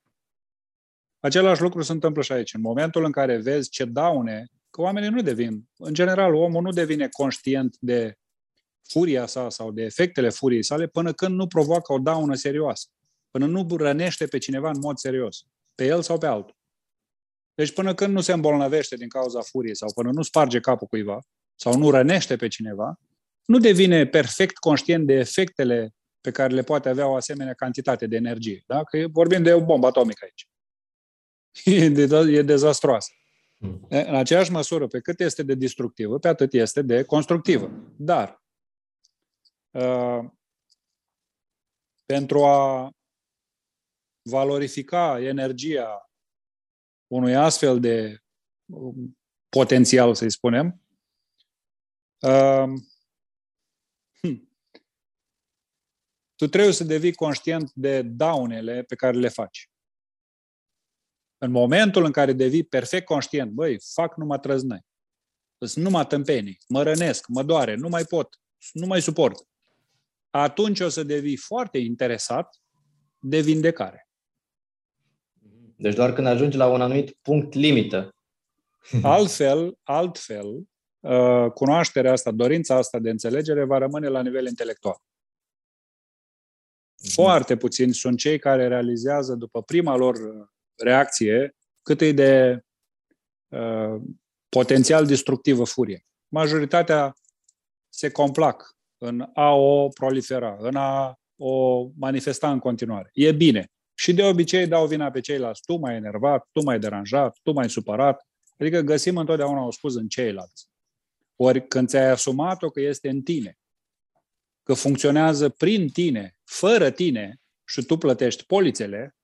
Același 1.20 1.62
lucru 1.62 1.82
se 1.82 1.92
întâmplă 1.92 2.22
și 2.22 2.32
aici. 2.32 2.54
În 2.54 2.60
momentul 2.60 3.04
în 3.04 3.12
care 3.12 3.36
vezi 3.36 3.70
ce 3.70 3.84
daune, 3.84 4.46
că 4.70 4.80
oamenii 4.80 5.08
nu 5.08 5.22
devin, 5.22 5.68
în 5.76 5.94
general, 5.94 6.34
omul 6.34 6.62
nu 6.62 6.70
devine 6.70 7.08
conștient 7.08 7.76
de 7.80 8.18
furia 8.82 9.26
sa 9.26 9.50
sau 9.50 9.72
de 9.72 9.82
efectele 9.82 10.28
furiei 10.28 10.64
sale 10.64 10.86
până 10.86 11.12
când 11.12 11.34
nu 11.34 11.46
provoacă 11.46 11.92
o 11.92 11.98
daună 11.98 12.34
serioasă, 12.34 12.88
până 13.30 13.46
nu 13.46 13.76
rănește 13.76 14.26
pe 14.26 14.38
cineva 14.38 14.70
în 14.70 14.78
mod 14.80 14.96
serios 14.96 15.44
pe 15.74 15.86
el 15.86 16.02
sau 16.02 16.18
pe 16.18 16.26
altul. 16.26 16.56
Deci 17.54 17.72
până 17.72 17.94
când 17.94 18.14
nu 18.14 18.20
se 18.20 18.32
îmbolnăvește 18.32 18.96
din 18.96 19.08
cauza 19.08 19.40
furiei 19.40 19.76
sau 19.76 19.92
până 19.94 20.10
nu 20.10 20.22
sparge 20.22 20.60
capul 20.60 20.86
cuiva 20.86 21.18
sau 21.54 21.76
nu 21.76 21.90
rănește 21.90 22.36
pe 22.36 22.48
cineva, 22.48 22.98
nu 23.48 23.58
devine 23.58 24.06
perfect 24.06 24.56
conștient 24.56 25.06
de 25.06 25.12
efectele 25.12 25.94
pe 26.20 26.30
care 26.30 26.54
le 26.54 26.62
poate 26.62 26.88
avea 26.88 27.08
o 27.08 27.14
asemenea 27.14 27.54
cantitate 27.54 28.06
de 28.06 28.16
energie. 28.16 28.62
Da? 28.66 28.84
Că 28.84 29.08
vorbim 29.10 29.42
de 29.42 29.52
o 29.52 29.64
bombă 29.64 29.86
atomică 29.86 30.24
aici. 30.24 30.48
E, 31.64 31.88
de, 31.88 32.16
e 32.16 32.42
dezastroasă. 32.42 33.12
Hmm. 33.58 33.86
În 33.88 34.14
aceeași 34.14 34.50
măsură, 34.50 34.86
pe 34.86 35.00
cât 35.00 35.20
este 35.20 35.42
de 35.42 35.54
destructivă, 35.54 36.18
pe 36.18 36.28
atât 36.28 36.52
este 36.52 36.82
de 36.82 37.02
constructivă. 37.02 37.94
Dar, 37.96 38.42
uh, 39.70 40.24
pentru 42.06 42.44
a 42.44 42.90
valorifica 44.22 45.20
energia 45.20 46.10
unui 47.06 47.36
astfel 47.36 47.80
de 47.80 48.18
um, 48.66 49.18
potențial, 49.48 50.14
să-i 50.14 50.30
spunem, 50.30 50.82
um, 52.20 52.87
tu 56.38 56.46
trebuie 56.46 56.72
să 56.72 56.84
devii 56.84 57.14
conștient 57.14 57.72
de 57.74 58.02
daunele 58.02 58.82
pe 58.82 58.94
care 58.94 59.16
le 59.16 59.28
faci. 59.28 59.70
În 61.38 61.50
momentul 61.50 62.04
în 62.04 62.12
care 62.12 62.32
devii 62.32 62.64
perfect 62.64 63.04
conștient, 63.04 63.50
băi, 63.50 63.78
fac 63.94 64.16
numai 64.16 64.38
trăznăi, 64.38 64.86
sunt 65.58 65.84
numai 65.84 66.06
tâmpenii, 66.06 66.58
mă 66.68 66.82
rănesc, 66.82 67.26
mă 67.28 67.42
doare, 67.42 67.74
nu 67.74 67.88
mai 67.88 68.04
pot, 68.04 68.40
nu 68.72 68.86
mai 68.86 69.02
suport, 69.02 69.48
atunci 70.30 70.80
o 70.80 70.88
să 70.88 71.02
devii 71.02 71.36
foarte 71.36 71.78
interesat 71.78 72.56
de 73.18 73.40
vindecare. 73.40 74.08
Deci 75.76 75.94
doar 75.94 76.12
când 76.12 76.26
ajungi 76.26 76.56
la 76.56 76.68
un 76.68 76.80
anumit 76.80 77.10
punct 77.22 77.54
limită. 77.54 78.14
Altfel, 79.02 79.78
altfel, 79.82 80.68
uh, 81.00 81.50
cunoașterea 81.54 82.12
asta, 82.12 82.30
dorința 82.30 82.76
asta 82.76 82.98
de 82.98 83.10
înțelegere 83.10 83.64
va 83.64 83.78
rămâne 83.78 84.08
la 84.08 84.22
nivel 84.22 84.46
intelectual. 84.46 84.96
Mhm. 86.98 87.12
Foarte 87.12 87.56
puțini 87.56 87.94
sunt 87.94 88.18
cei 88.18 88.38
care 88.38 88.68
realizează 88.68 89.34
după 89.34 89.62
prima 89.62 89.96
lor 89.96 90.16
reacție 90.76 91.56
cât 91.82 92.00
e 92.00 92.12
de 92.12 92.60
uh, 93.48 94.00
potențial 94.48 95.06
destructivă 95.06 95.64
furie. 95.64 96.06
Majoritatea 96.28 97.14
se 97.88 98.10
complac 98.10 98.76
în 98.98 99.30
a 99.34 99.52
o 99.54 99.88
prolifera, 99.88 100.56
în 100.60 100.76
a 100.76 101.18
o 101.36 101.86
manifesta 101.96 102.50
în 102.50 102.58
continuare. 102.58 103.10
E 103.12 103.32
bine. 103.32 103.70
Și 103.94 104.14
de 104.14 104.24
obicei 104.24 104.66
dau 104.66 104.86
vina 104.86 105.10
pe 105.10 105.20
ceilalți. 105.20 105.62
Tu 105.64 105.76
mai 105.76 105.94
enervat, 105.94 106.48
tu 106.52 106.62
mai 106.62 106.78
deranjat, 106.78 107.38
tu 107.42 107.52
mai 107.52 107.70
supărat. 107.70 108.26
Adică 108.58 108.80
găsim 108.80 109.16
întotdeauna 109.16 109.66
o 109.66 109.70
scuză 109.70 109.98
în 109.98 110.08
ceilalți. 110.08 110.68
Ori 111.36 111.68
când 111.68 111.88
ți-ai 111.88 112.10
asumat-o 112.10 112.68
că 112.68 112.80
este 112.80 113.08
în 113.08 113.22
tine, 113.22 113.58
că 114.62 114.74
funcționează 114.74 115.48
prin 115.48 115.88
tine, 115.88 116.37
fără 116.48 116.90
tine, 116.90 117.40
și 117.68 117.82
tu 117.82 117.96
plătești 117.96 118.44
polițele, 118.44 119.16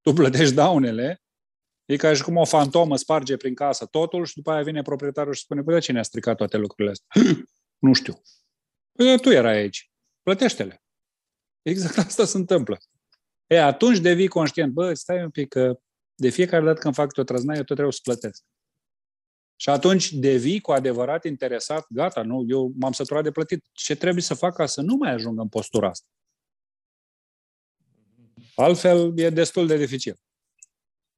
tu 0.00 0.12
plătești 0.12 0.54
daunele, 0.54 1.22
e 1.84 1.96
ca 1.96 2.14
și 2.14 2.22
cum 2.22 2.36
o 2.36 2.44
fantomă 2.44 2.96
sparge 2.96 3.36
prin 3.36 3.54
casă 3.54 3.86
totul 3.86 4.24
și 4.24 4.34
după 4.34 4.50
aia 4.50 4.62
vine 4.62 4.82
proprietarul 4.82 5.32
și 5.32 5.42
spune, 5.42 5.62
păi 5.62 5.74
de 5.74 5.80
cine 5.80 5.98
a 5.98 6.02
stricat 6.02 6.36
toate 6.36 6.56
lucrurile 6.56 6.90
astea? 6.90 7.22
nu 7.86 7.92
știu. 7.92 8.22
Păi 8.92 9.20
tu 9.20 9.30
erai 9.30 9.56
aici. 9.56 9.90
Plătește-le. 10.22 10.82
Exact 11.62 11.98
asta 12.06 12.24
se 12.24 12.36
întâmplă. 12.36 12.78
E, 13.46 13.60
atunci 13.60 13.98
devii 13.98 14.28
conștient, 14.28 14.72
bă, 14.72 14.94
stai 14.94 15.22
un 15.22 15.30
pic, 15.30 15.48
că 15.48 15.80
de 16.14 16.28
fiecare 16.28 16.64
dată 16.64 16.80
când 16.80 16.94
fac 16.94 17.16
o 17.16 17.22
trăznaie, 17.22 17.58
eu 17.58 17.64
tot 17.64 17.74
trebuie 17.76 17.92
să 17.92 18.00
plătesc. 18.02 18.44
Și 19.56 19.70
atunci 19.70 20.12
devii 20.12 20.60
cu 20.60 20.72
adevărat 20.72 21.24
interesat, 21.24 21.86
gata, 21.88 22.22
nu, 22.22 22.44
eu 22.48 22.72
m-am 22.76 22.92
săturat 22.92 23.22
de 23.22 23.30
plătit. 23.30 23.64
Ce 23.72 23.96
trebuie 23.96 24.22
să 24.22 24.34
fac 24.34 24.54
ca 24.54 24.66
să 24.66 24.80
nu 24.80 24.94
mai 24.94 25.12
ajung 25.12 25.38
în 25.38 25.48
postura 25.48 25.88
asta? 25.88 26.06
Altfel, 28.60 29.12
e 29.16 29.30
destul 29.30 29.66
de 29.66 29.76
dificil. 29.76 30.14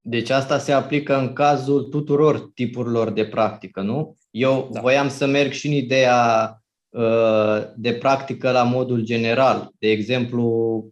Deci 0.01 0.31
asta 0.31 0.59
se 0.59 0.73
aplică 0.73 1.19
în 1.19 1.33
cazul 1.33 1.83
tuturor 1.83 2.51
tipurilor 2.55 3.11
de 3.11 3.25
practică, 3.25 3.81
nu? 3.81 4.17
Eu 4.31 4.69
da. 4.73 4.81
voiam 4.81 5.09
să 5.09 5.27
merg 5.27 5.53
și 5.53 5.67
în 5.67 5.73
ideea 5.73 6.57
uh, 6.89 7.63
de 7.77 7.95
practică 7.95 8.51
la 8.51 8.63
modul 8.63 9.01
general. 9.01 9.71
De 9.79 9.89
exemplu, 9.89 10.87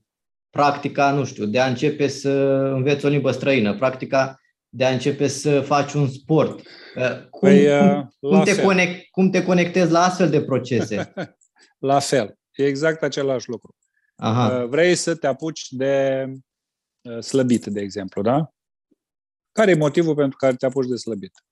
practica, 0.50 1.10
nu 1.10 1.24
știu, 1.24 1.44
de 1.44 1.60
a 1.60 1.66
începe 1.66 2.06
să 2.06 2.30
înveți 2.74 3.04
o 3.04 3.08
limbă 3.08 3.30
străină, 3.30 3.76
practica 3.76 4.40
de 4.68 4.84
a 4.84 4.90
începe 4.90 5.26
să 5.26 5.60
faci 5.60 5.92
un 5.92 6.08
sport. 6.08 6.60
Uh, 6.96 7.28
cum, 7.30 7.48
păi, 7.48 7.66
uh, 7.66 8.02
cum, 8.20 8.30
cum, 8.30 8.42
te, 8.42 8.62
conect, 8.62 9.10
cum 9.10 9.30
te 9.30 9.42
conectezi 9.42 9.90
la 9.90 10.04
astfel 10.04 10.30
de 10.30 10.42
procese? 10.42 11.12
la 11.90 11.98
fel. 11.98 12.38
E 12.52 12.64
exact 12.66 13.02
același 13.02 13.48
lucru. 13.48 13.74
Aha. 14.20 14.62
Uh, 14.62 14.68
vrei 14.68 14.94
să 14.94 15.14
te 15.14 15.26
apuci 15.26 15.70
de 15.70 16.24
slăbit, 17.20 17.66
de 17.66 17.80
exemplu, 17.80 18.22
da? 18.22 18.52
Care 19.52 19.70
e 19.70 19.74
motivul 19.74 20.14
pentru 20.14 20.36
care 20.36 20.56
te 20.56 20.66
apuci 20.66 20.88
de 20.88 20.96
slăbit? 20.96 21.44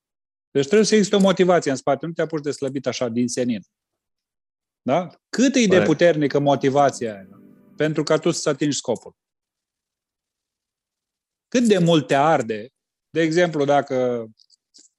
Deci 0.51 0.65
trebuie 0.65 0.87
să 0.87 0.95
existe 0.95 1.17
o 1.17 1.21
motivație 1.21 1.71
în 1.71 1.77
spate, 1.77 2.07
nu 2.07 2.13
te 2.13 2.23
apuci 2.23 2.43
de 2.43 2.51
slăbit 2.51 2.87
așa 2.87 3.09
din 3.09 3.29
senin. 3.29 3.63
Da? 4.83 5.09
Cât 5.29 5.55
e 5.55 5.67
de 5.67 5.83
puternică 5.83 6.39
motivația 6.39 7.15
aia 7.15 7.29
pentru 7.77 8.03
ca 8.03 8.19
tu 8.19 8.31
să 8.31 8.49
atingi 8.49 8.77
scopul? 8.77 9.17
Cât 11.49 11.67
de 11.67 11.79
mult 11.79 12.07
te 12.07 12.15
arde? 12.15 12.69
De 13.11 13.21
exemplu, 13.21 13.65
dacă 13.65 14.27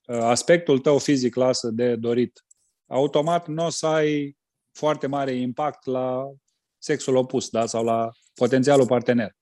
uh, 0.08 0.18
aspectul 0.18 0.80
tău 0.80 0.98
fizic 0.98 1.36
lasă 1.36 1.70
de 1.70 1.96
dorit, 1.96 2.46
automat 2.88 3.48
nu 3.48 3.66
o 3.66 3.70
să 3.70 3.88
ai 3.88 4.38
foarte 4.72 5.08
mare 5.08 5.32
impact 5.32 5.86
la 5.86 6.32
sexul 6.79 7.15
opus 7.15 7.50
da? 7.50 7.65
sau 7.65 7.83
la 7.83 8.09
potențialul 8.33 8.86
partener. 8.86 9.36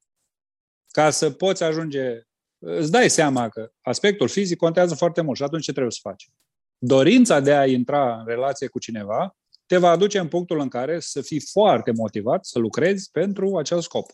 Ca 0.87 1.09
să 1.09 1.31
poți 1.31 1.63
ajunge, 1.63 2.21
îți 2.57 2.91
dai 2.91 3.09
seama 3.09 3.49
că 3.49 3.71
aspectul 3.81 4.27
fizic 4.27 4.57
contează 4.57 4.95
foarte 4.95 5.21
mult 5.21 5.37
și 5.37 5.43
atunci 5.43 5.63
ce 5.63 5.71
trebuie 5.71 5.91
să 5.91 5.99
faci? 6.01 6.29
Dorința 6.77 7.39
de 7.39 7.53
a 7.55 7.65
intra 7.65 8.19
în 8.19 8.25
relație 8.25 8.67
cu 8.67 8.79
cineva 8.79 9.37
te 9.65 9.77
va 9.77 9.89
aduce 9.89 10.19
în 10.19 10.27
punctul 10.27 10.59
în 10.59 10.67
care 10.67 10.99
să 10.99 11.21
fii 11.21 11.41
foarte 11.51 11.91
motivat 11.91 12.45
să 12.45 12.59
lucrezi 12.59 13.11
pentru 13.11 13.57
acel 13.57 13.81
scop. 13.81 14.11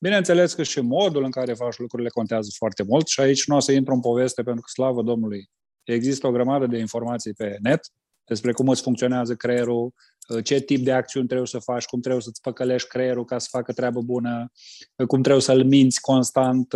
Bineînțeles 0.00 0.54
că 0.54 0.62
și 0.62 0.80
modul 0.80 1.24
în 1.24 1.30
care 1.30 1.54
faci 1.54 1.78
lucrurile 1.78 2.08
contează 2.08 2.50
foarte 2.56 2.82
mult 2.82 3.06
și 3.06 3.20
aici 3.20 3.46
nu 3.46 3.56
o 3.56 3.60
să 3.60 3.72
intru 3.72 3.94
în 3.94 4.00
poveste 4.00 4.42
pentru 4.42 4.60
că, 4.60 4.68
slavă 4.72 5.02
Domnului, 5.02 5.50
există 5.82 6.26
o 6.26 6.30
grămadă 6.30 6.66
de 6.66 6.78
informații 6.78 7.32
pe 7.32 7.56
net 7.60 7.80
despre 8.24 8.52
cum 8.52 8.68
îți 8.68 8.82
funcționează 8.82 9.34
creierul, 9.34 9.92
ce 10.44 10.60
tip 10.60 10.84
de 10.84 10.92
acțiuni 10.92 11.26
trebuie 11.26 11.46
să 11.46 11.58
faci, 11.58 11.84
cum 11.84 12.00
trebuie 12.00 12.22
să-ți 12.22 12.40
păcălești 12.40 12.88
creierul 12.88 13.24
ca 13.24 13.38
să 13.38 13.48
facă 13.50 13.72
treabă 13.72 14.00
bună, 14.00 14.50
cum 15.06 15.22
trebuie 15.22 15.42
să-l 15.42 15.64
minți 15.64 16.00
constant 16.00 16.74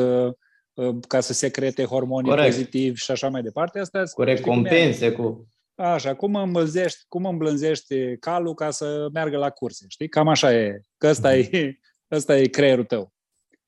ca 1.08 1.20
să 1.20 1.32
secrete 1.32 1.84
hormonii 1.84 2.30
Corect. 2.30 2.48
pozitivi 2.48 3.00
și 3.00 3.10
așa 3.10 3.28
mai 3.28 3.42
departe. 3.42 3.78
Asta 3.78 4.02
cu 4.14 4.22
recompense, 4.22 5.12
cu... 5.12 5.48
Așa, 5.74 6.14
cum 6.14 6.34
îmblânzești, 6.34 7.04
cum 7.08 7.24
îmblânzești 7.24 8.16
calul 8.16 8.54
ca 8.54 8.70
să 8.70 9.08
meargă 9.12 9.36
la 9.36 9.50
curse, 9.50 9.84
știi? 9.88 10.08
Cam 10.08 10.28
așa 10.28 10.54
e, 10.54 10.80
că 10.96 11.06
ăsta, 11.06 11.28
mm. 11.30 11.48
e, 11.50 11.78
ăsta 12.10 12.38
e 12.38 12.46
creierul 12.46 12.84
tău. 12.84 13.12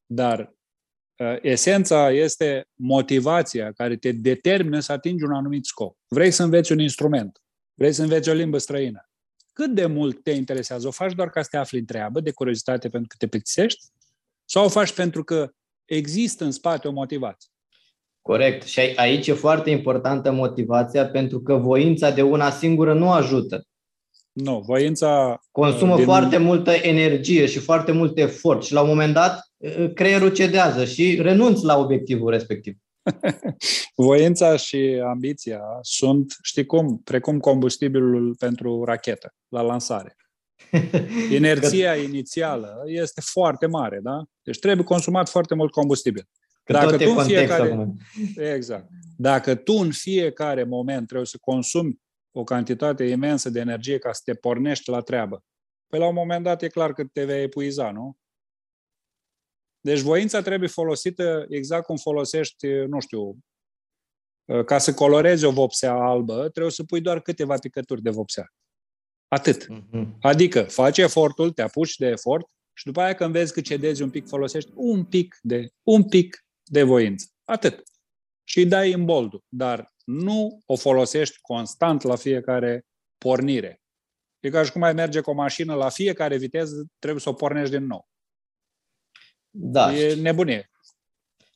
Dar 0.07 0.55
uh, 1.17 1.37
esența 1.43 2.11
este 2.11 2.69
motivația 2.75 3.73
care 3.73 3.97
te 3.97 4.13
determină 4.13 4.81
să 4.81 4.93
atingi 4.93 5.25
un 5.25 5.33
anumit 5.33 5.65
scop. 5.65 5.97
Vrei 6.09 6.31
să 6.31 6.43
înveți 6.43 6.73
un 6.73 6.79
instrument, 6.79 7.43
vrei 7.75 7.93
să 7.93 8.03
înveți 8.03 8.29
o 8.29 8.33
limbă 8.33 8.59
străină. 8.59 9.08
Cât 9.63 9.75
de 9.75 9.87
mult 9.87 10.23
te 10.23 10.31
interesează? 10.31 10.87
O 10.87 10.91
faci 10.91 11.13
doar 11.13 11.31
ca 11.31 11.43
să 11.43 11.49
te 11.51 11.57
afli 11.57 11.79
în 11.79 11.85
treabă, 11.85 12.21
de 12.21 12.31
curiozitate 12.31 12.89
pentru 12.89 13.09
că 13.09 13.15
te 13.19 13.27
plictisești? 13.27 13.85
Sau 14.45 14.65
o 14.65 14.69
faci 14.69 14.93
pentru 14.93 15.25
că 15.25 15.51
există 15.85 16.45
în 16.45 16.51
spate 16.51 16.89
o 16.89 16.93
motivație? 16.93 17.51
Corect. 18.21 18.67
Și 18.67 18.81
aici 18.81 19.27
e 19.27 19.33
foarte 19.33 19.71
importantă 19.71 20.33
motivația 20.33 21.07
pentru 21.09 21.41
că 21.41 21.55
voința 21.55 22.11
de 22.11 22.23
una 22.23 22.51
singură 22.51 22.95
nu 22.95 23.11
ajută. 23.11 23.67
Nu, 24.33 24.61
voința... 24.61 25.41
Consumă 25.51 25.97
din... 25.97 26.05
foarte 26.05 26.37
multă 26.37 26.71
energie 26.71 27.47
și 27.47 27.59
foarte 27.59 27.93
mult 27.93 28.19
efort 28.19 28.65
și 28.65 28.73
la 28.73 28.81
un 28.81 28.89
moment 28.89 29.15
dat 29.15 29.53
creierul 29.95 30.33
cedează 30.33 30.85
și 30.85 31.19
renunți 31.21 31.65
la 31.65 31.79
obiectivul 31.79 32.31
respectiv. 32.31 32.77
Voința 34.07 34.57
și 34.57 35.03
ambiția 35.07 35.61
sunt, 35.81 36.37
știi 36.43 36.67
cum, 36.67 36.99
precum 36.99 37.39
combustibilul 37.39 38.35
pentru 38.39 38.85
rachetă 38.85 39.35
la 39.49 39.61
lansare. 39.61 40.17
Inerția 41.31 41.95
inițială 41.95 42.83
este 42.87 43.21
foarte 43.21 43.67
mare, 43.67 44.01
da? 44.03 44.23
Deci 44.43 44.59
trebuie 44.59 44.85
consumat 44.85 45.29
foarte 45.29 45.55
mult 45.55 45.71
combustibil. 45.71 46.29
Că 46.65 46.73
Dacă 46.73 46.97
tu 46.97 47.15
în 47.17 47.25
fiecare... 47.25 47.73
Acum. 47.73 47.99
Exact. 48.37 48.89
Dacă 49.17 49.55
tu 49.55 49.73
în 49.73 49.91
fiecare 49.91 50.65
moment 50.65 51.07
trebuie 51.07 51.27
să 51.27 51.39
consumi 51.41 52.01
o 52.31 52.45
cantitate 52.45 53.05
imensă 53.05 53.51
de 53.51 53.61
energie 53.61 53.99
ca 53.99 54.13
să 54.13 54.21
te 54.25 54.35
pornești 54.35 54.91
la 54.91 55.01
treabă, 55.01 55.45
păi 55.87 55.99
la 55.99 56.07
un 56.07 56.15
moment 56.15 56.45
dat 56.45 56.63
e 56.63 56.69
clar 56.69 56.93
că 56.93 57.05
te 57.05 57.25
vei 57.25 57.43
epuiza, 57.43 57.91
nu? 57.91 58.17
Deci 59.89 60.01
voința 60.01 60.43
trebuie 60.43 60.69
folosită 60.69 61.47
exact 61.49 61.85
cum 61.85 61.97
folosești, 61.97 62.67
nu 62.67 63.01
știu, 63.01 63.39
ca 64.65 64.79
să 64.79 64.95
colorezi 64.95 65.45
o 65.45 65.51
vopsea 65.51 65.93
albă, 65.93 66.49
trebuie 66.49 66.73
să 66.73 66.85
pui 66.85 67.01
doar 67.01 67.21
câteva 67.21 67.55
picături 67.55 68.03
de 68.03 68.11
vopsea. 68.11 68.47
Atât. 69.29 69.65
Uh-huh. 69.65 70.09
Adică 70.21 70.63
faci 70.63 70.99
efortul, 70.99 71.53
te 71.53 71.63
apuci 71.63 71.97
de 71.97 72.07
efort 72.07 72.47
și 72.73 72.85
după 72.85 73.01
aia 73.01 73.15
când 73.15 73.33
vezi 73.33 73.53
că 73.53 73.61
cedezi 73.61 74.03
un 74.03 74.11
pic, 74.11 74.27
folosești 74.27 74.71
un 74.75 75.05
pic 75.05 75.39
de, 75.43 75.69
un 75.83 76.09
pic 76.09 76.45
de 76.65 76.83
voință. 76.83 77.27
Atât. 77.45 77.83
Și 78.45 78.59
îi 78.59 78.67
dai 78.67 78.93
în 78.93 79.05
boldul. 79.05 79.45
Dar 79.49 79.93
nu 80.05 80.61
o 80.67 80.77
folosești 80.77 81.39
constant 81.41 82.03
la 82.03 82.17
fiecare 82.17 82.87
pornire. 83.19 83.81
E 84.41 84.51
ca 84.51 84.65
și 84.65 84.73
cum 84.73 84.83
ai 84.83 84.93
merge 84.93 85.21
cu 85.21 85.31
o 85.31 85.35
mașină 85.35 85.75
la 85.75 85.89
fiecare 85.89 86.37
viteză, 86.37 86.87
trebuie 86.99 87.23
să 87.23 87.29
o 87.29 87.33
pornești 87.33 87.77
din 87.77 87.87
nou. 87.87 88.08
Da. 89.61 89.95
E 89.95 90.15
nebunie. 90.15 90.71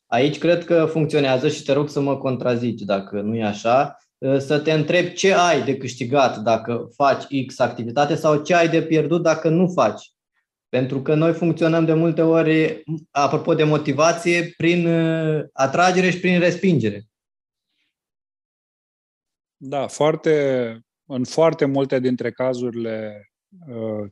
Aici 0.06 0.38
cred 0.38 0.64
că 0.64 0.86
funcționează 0.90 1.48
și 1.48 1.62
te 1.62 1.72
rog 1.72 1.88
să 1.88 2.00
mă 2.00 2.16
contrazici 2.18 2.80
dacă 2.80 3.20
nu 3.20 3.36
e 3.36 3.44
așa, 3.44 3.96
să 4.38 4.60
te 4.60 4.72
întrebi 4.72 5.12
ce 5.12 5.34
ai 5.34 5.64
de 5.64 5.76
câștigat 5.76 6.38
dacă 6.38 6.88
faci 6.94 7.24
X 7.46 7.58
activitate 7.58 8.14
sau 8.14 8.42
ce 8.42 8.54
ai 8.54 8.68
de 8.68 8.82
pierdut 8.82 9.22
dacă 9.22 9.48
nu 9.48 9.68
faci. 9.68 10.12
Pentru 10.68 11.02
că 11.02 11.14
noi 11.14 11.32
funcționăm 11.32 11.84
de 11.84 11.92
multe 11.92 12.22
ori, 12.22 12.82
apropo 13.10 13.54
de 13.54 13.64
motivație, 13.64 14.52
prin 14.56 14.86
uh, 14.86 15.44
atragere 15.52 16.10
și 16.10 16.20
prin 16.20 16.38
respingere. 16.38 17.04
Da, 19.56 19.86
foarte, 19.86 20.78
în 21.06 21.24
foarte 21.24 21.64
multe 21.64 22.00
dintre 22.00 22.30
cazurile 22.30 23.14
uh, 23.18 23.31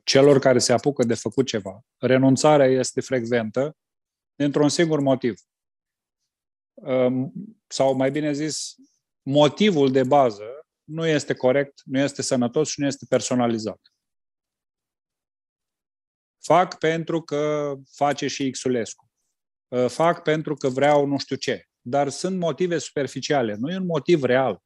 celor 0.04 0.38
care 0.38 0.58
se 0.58 0.72
apucă 0.72 1.04
de 1.04 1.14
făcut 1.14 1.46
ceva, 1.46 1.84
renunțarea 1.98 2.66
este 2.66 3.00
frecventă 3.00 3.76
dintr-un 4.34 4.68
singur 4.68 5.00
motiv. 5.00 5.40
Um, 6.74 7.32
sau 7.66 7.94
mai 7.94 8.10
bine 8.10 8.32
zis, 8.32 8.74
motivul 9.22 9.92
de 9.92 10.02
bază 10.02 10.44
nu 10.84 11.06
este 11.06 11.34
corect, 11.34 11.80
nu 11.84 11.98
este 11.98 12.22
sănătos 12.22 12.68
și 12.68 12.80
nu 12.80 12.86
este 12.86 13.06
personalizat. 13.08 13.80
Fac 16.42 16.78
pentru 16.78 17.22
că 17.22 17.74
face 17.90 18.26
și 18.26 18.50
Xulescu. 18.50 19.10
Uh, 19.68 19.86
fac 19.88 20.22
pentru 20.22 20.54
că 20.54 20.68
vreau 20.68 21.06
nu 21.06 21.18
știu 21.18 21.36
ce. 21.36 21.64
Dar 21.80 22.08
sunt 22.08 22.38
motive 22.38 22.78
superficiale, 22.78 23.54
nu 23.54 23.70
e 23.70 23.76
un 23.76 23.86
motiv 23.86 24.22
real. 24.22 24.62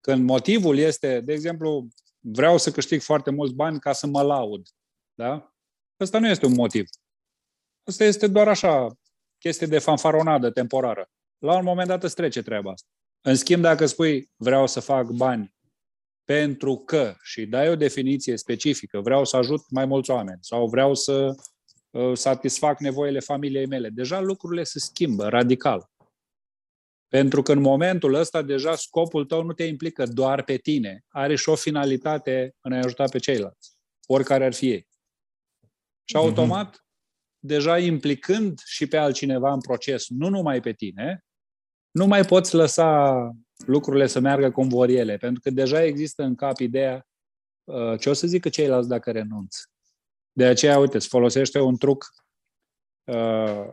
Când 0.00 0.24
motivul 0.24 0.78
este, 0.78 1.20
de 1.20 1.32
exemplu, 1.32 1.88
vreau 2.26 2.58
să 2.58 2.70
câștig 2.70 3.00
foarte 3.00 3.30
mulți 3.30 3.54
bani 3.54 3.78
ca 3.78 3.92
să 3.92 4.06
mă 4.06 4.22
laud. 4.22 4.68
Da? 5.14 5.54
Ăsta 6.00 6.18
nu 6.18 6.28
este 6.28 6.46
un 6.46 6.54
motiv. 6.54 6.88
Asta 7.84 8.04
este 8.04 8.26
doar 8.26 8.48
așa, 8.48 8.98
chestie 9.38 9.66
de 9.66 9.78
fanfaronadă 9.78 10.50
temporară. 10.50 11.10
La 11.38 11.56
un 11.56 11.64
moment 11.64 11.88
dat 11.88 12.02
îți 12.02 12.14
trece 12.14 12.42
treaba 12.42 12.70
asta. 12.70 12.88
În 13.20 13.34
schimb, 13.34 13.62
dacă 13.62 13.86
spui 13.86 14.30
vreau 14.36 14.66
să 14.66 14.80
fac 14.80 15.06
bani 15.06 15.54
pentru 16.24 16.76
că 16.76 17.14
și 17.22 17.46
dai 17.46 17.68
o 17.68 17.76
definiție 17.76 18.36
specifică, 18.36 19.00
vreau 19.00 19.24
să 19.24 19.36
ajut 19.36 19.70
mai 19.70 19.84
mulți 19.84 20.10
oameni 20.10 20.38
sau 20.40 20.66
vreau 20.66 20.94
să 20.94 21.34
uh, 21.90 22.16
satisfac 22.16 22.80
nevoile 22.80 23.20
familiei 23.20 23.66
mele, 23.66 23.88
deja 23.88 24.20
lucrurile 24.20 24.64
se 24.64 24.78
schimbă 24.78 25.28
radical. 25.28 25.90
Pentru 27.14 27.42
că 27.42 27.52
în 27.52 27.60
momentul 27.60 28.14
ăsta 28.14 28.42
deja 28.42 28.74
scopul 28.74 29.24
tău 29.24 29.42
nu 29.42 29.52
te 29.52 29.64
implică 29.64 30.06
doar 30.06 30.42
pe 30.42 30.56
tine, 30.56 31.04
are 31.08 31.34
și 31.34 31.48
o 31.48 31.54
finalitate 31.54 32.54
în 32.60 32.72
a 32.72 32.76
ajuta 32.76 33.04
pe 33.04 33.18
ceilalți, 33.18 33.76
oricare 34.06 34.44
ar 34.44 34.54
fi 34.54 34.70
ei. 34.70 34.88
Și 36.04 36.16
mhm. 36.16 36.24
automat, 36.24 36.76
mm-hmm. 36.76 37.38
deja 37.38 37.78
implicând 37.78 38.60
și 38.64 38.86
pe 38.86 38.96
altcineva 38.96 39.52
în 39.52 39.60
proces, 39.60 40.08
nu 40.08 40.28
numai 40.28 40.60
pe 40.60 40.72
tine, 40.72 41.24
nu 41.90 42.06
mai 42.06 42.24
poți 42.24 42.54
lăsa 42.54 43.30
lucrurile 43.66 44.06
să 44.06 44.20
meargă 44.20 44.50
cum 44.50 44.68
vor 44.68 44.88
ele, 44.88 45.16
pentru 45.16 45.40
că 45.40 45.50
deja 45.50 45.82
există 45.82 46.22
în 46.22 46.34
cap 46.34 46.58
ideea 46.58 47.06
uh, 47.64 47.98
ce 48.00 48.08
o 48.08 48.12
să 48.12 48.26
zică 48.26 48.48
ceilalți 48.48 48.88
dacă 48.88 49.10
renunț. 49.10 49.56
De 50.32 50.44
aceea, 50.44 50.78
uite, 50.78 50.96
îți 50.96 51.08
folosește 51.08 51.60
un 51.60 51.76
truc 51.76 52.06
uh, 53.04 53.72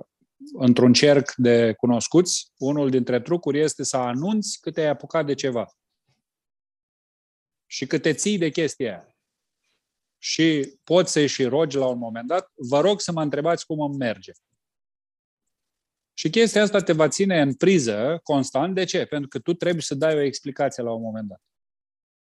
într-un 0.54 0.94
cerc 0.94 1.34
de 1.36 1.74
cunoscuți. 1.74 2.52
Unul 2.58 2.90
dintre 2.90 3.22
trucuri 3.22 3.60
este 3.60 3.84
să 3.84 3.98
anunți 3.98 4.60
cât 4.62 4.78
ai 4.78 4.88
apucat 4.88 5.26
de 5.26 5.34
ceva. 5.34 5.68
Și 7.66 7.88
cât 7.88 8.02
te 8.02 8.14
ții 8.14 8.38
de 8.38 8.50
chestia 8.50 8.88
aia. 8.88 9.16
Și 10.18 10.80
poți 10.84 11.12
să-i 11.12 11.28
și 11.28 11.44
rogi 11.44 11.78
la 11.78 11.86
un 11.86 11.98
moment 11.98 12.28
dat, 12.28 12.52
vă 12.56 12.80
rog 12.80 13.02
să 13.02 13.12
mă 13.12 13.22
întrebați 13.22 13.66
cum 13.66 13.82
îmi 13.82 13.98
merge. 13.98 14.32
Și 16.14 16.30
chestia 16.30 16.62
asta 16.62 16.80
te 16.80 16.94
va 16.94 17.08
ține 17.08 17.42
în 17.42 17.54
priză 17.54 18.20
constant. 18.24 18.76
De 18.76 18.84
ce? 18.84 19.06
Pentru 19.06 19.28
că 19.28 19.40
tu 19.40 19.54
trebuie 19.54 19.82
să 19.82 19.96
dai 19.96 20.16
o 20.16 20.22
explicație 20.22 20.84
la 20.84 20.92
un 20.92 21.02
moment 21.02 21.28
dat. 21.28 21.42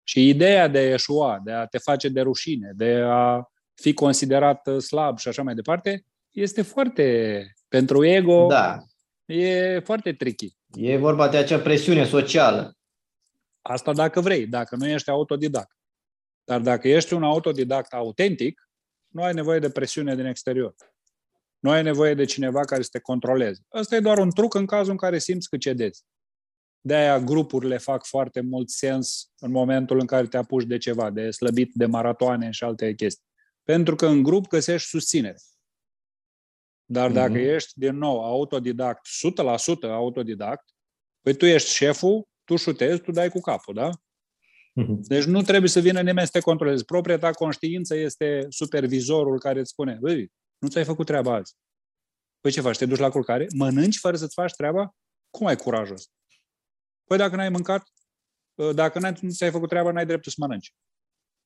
Și 0.03 0.27
ideea 0.27 0.67
de 0.67 0.77
a 0.77 0.93
eșua, 0.93 1.41
de 1.43 1.51
a 1.51 1.65
te 1.65 1.77
face 1.77 2.10
de 2.10 2.21
rușine, 2.21 2.71
de 2.75 2.93
a 3.05 3.51
fi 3.73 3.93
considerat 3.93 4.67
slab 4.81 5.17
și 5.17 5.27
așa 5.27 5.43
mai 5.43 5.55
departe, 5.55 6.05
este 6.29 6.62
foarte, 6.62 7.45
pentru 7.71 8.05
ego, 8.05 8.47
da. 8.47 8.84
E 9.25 9.79
foarte 9.79 10.13
tricky. 10.13 10.55
E 10.73 10.97
vorba 10.97 11.29
de 11.29 11.38
acea 11.38 11.60
presiune 11.60 12.05
socială. 12.05 12.77
Asta 13.62 13.93
dacă 13.93 14.21
vrei, 14.21 14.47
dacă 14.47 14.75
nu 14.75 14.88
ești 14.88 15.10
autodidact. 15.10 15.77
Dar 16.43 16.62
dacă 16.62 16.88
ești 16.88 17.13
un 17.13 17.23
autodidact 17.23 17.93
autentic, 17.93 18.69
nu 19.07 19.23
ai 19.23 19.34
nevoie 19.34 19.60
de 19.60 19.69
presiune 19.69 20.15
din 20.15 20.25
exterior. 20.25 20.75
Nu 21.60 21.69
ai 21.69 21.84
nevoie 21.84 22.13
de 22.13 22.25
cineva 22.25 22.62
care 22.62 22.81
să 22.81 22.89
te 22.91 22.99
controleze. 22.99 23.62
Ăsta 23.73 23.95
e 23.95 23.99
doar 23.99 24.17
un 24.17 24.29
truc 24.29 24.53
în 24.53 24.65
cazul 24.65 24.91
în 24.91 24.97
care 24.97 25.19
simți 25.19 25.49
că 25.49 25.57
cedezi. 25.57 26.03
De-aia 26.81 27.19
grupurile 27.19 27.77
fac 27.77 28.05
foarte 28.05 28.41
mult 28.41 28.69
sens 28.69 29.31
în 29.39 29.51
momentul 29.51 29.99
în 29.99 30.05
care 30.05 30.27
te 30.27 30.38
apuci 30.38 30.65
de 30.65 30.77
ceva, 30.77 31.10
de 31.10 31.31
slăbit, 31.31 31.71
de 31.73 31.86
maratoane 31.86 32.51
și 32.51 32.63
alte 32.63 32.93
chestii. 32.93 33.25
Pentru 33.63 33.95
că 33.95 34.05
în 34.05 34.23
grup 34.23 34.47
găsești 34.47 34.88
susținere. 34.89 35.38
Dar 36.91 37.12
dacă 37.12 37.34
mm-hmm. 37.34 37.54
ești, 37.54 37.71
din 37.80 37.97
nou, 37.97 38.23
autodidact, 38.23 39.08
100% 39.88 39.89
autodidact, 39.89 40.63
păi 41.21 41.34
tu 41.34 41.45
ești 41.45 41.69
șeful, 41.69 42.27
tu 42.43 42.56
șutezi, 42.56 43.01
tu 43.01 43.12
dai 43.12 43.30
cu 43.30 43.39
capul, 43.39 43.73
da? 43.73 43.89
Mm-hmm. 43.89 44.99
Deci 45.01 45.23
nu 45.23 45.41
trebuie 45.41 45.69
să 45.69 45.80
vină 45.80 46.01
nimeni 46.01 46.25
să 46.25 46.32
te 46.32 46.39
controleze. 46.39 46.84
Propria 46.84 47.17
ta 47.17 47.32
conștiință 47.32 47.95
este 47.95 48.45
supervizorul 48.49 49.39
care 49.39 49.60
îți 49.60 49.69
spune, 49.69 49.97
băi, 50.01 50.32
nu 50.58 50.67
ți-ai 50.67 50.84
făcut 50.84 51.06
treaba 51.06 51.34
azi. 51.34 51.56
Păi 52.41 52.51
ce 52.51 52.62
faci? 52.62 52.77
Te 52.77 52.86
duci 52.86 52.99
la 52.99 53.10
culcare? 53.10 53.47
Mănânci 53.56 53.97
fără 53.97 54.17
să-ți 54.17 54.34
faci 54.34 54.54
treaba? 54.54 54.95
Cum 55.30 55.47
ai 55.47 55.56
curajul 55.56 55.95
ăsta? 55.95 56.12
Păi 57.04 57.17
dacă 57.17 57.36
n-ai 57.36 57.49
mâncat, 57.49 57.84
ă, 58.58 58.73
dacă 58.73 58.99
n-ai, 58.99 59.17
nu 59.21 59.30
ți-ai 59.30 59.51
făcut 59.51 59.69
treaba, 59.69 59.91
n-ai 59.91 60.06
dreptul 60.06 60.32
să 60.32 60.38
mănânci. 60.39 60.73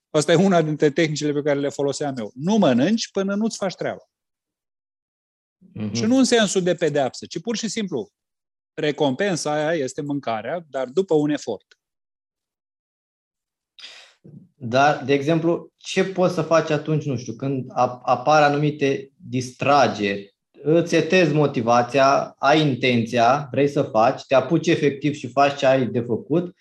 Asta 0.09 0.31
e 0.31 0.35
una 0.35 0.61
dintre 0.61 0.89
tehnicile 0.89 1.31
pe 1.31 1.41
care 1.41 1.59
le 1.59 1.69
foloseam 1.69 2.17
eu. 2.17 2.31
Nu 2.35 2.57
mănânci 2.57 3.11
până 3.11 3.35
nu-ți 3.35 3.57
faci 3.57 3.75
treaba. 3.75 4.09
Mm-hmm. 5.73 5.91
Și 5.91 6.03
nu 6.03 6.17
în 6.17 6.23
sensul 6.23 6.61
de 6.61 6.75
pedeapsă, 6.75 7.25
ci 7.25 7.39
pur 7.39 7.55
și 7.57 7.67
simplu 7.67 8.11
recompensa 8.73 9.53
aia 9.53 9.73
este 9.73 10.01
mâncarea, 10.01 10.65
dar 10.69 10.87
după 10.87 11.13
un 11.13 11.29
efort. 11.29 11.65
Dar, 14.55 15.03
de 15.03 15.13
exemplu, 15.13 15.73
ce 15.77 16.05
poți 16.05 16.33
să 16.33 16.41
faci 16.41 16.69
atunci, 16.69 17.03
nu 17.03 17.17
știu, 17.17 17.33
când 17.33 17.65
apar 18.01 18.43
anumite 18.43 19.11
distrageri, 19.15 20.35
îți 20.63 20.95
etezi 20.95 21.33
motivația, 21.33 22.35
ai 22.37 22.67
intenția, 22.67 23.47
vrei 23.51 23.67
să 23.67 23.81
faci, 23.81 24.25
te 24.25 24.35
apuci 24.35 24.67
efectiv 24.67 25.13
și 25.13 25.27
faci 25.27 25.57
ce 25.57 25.65
ai 25.65 25.87
de 25.87 25.99
făcut, 25.99 26.55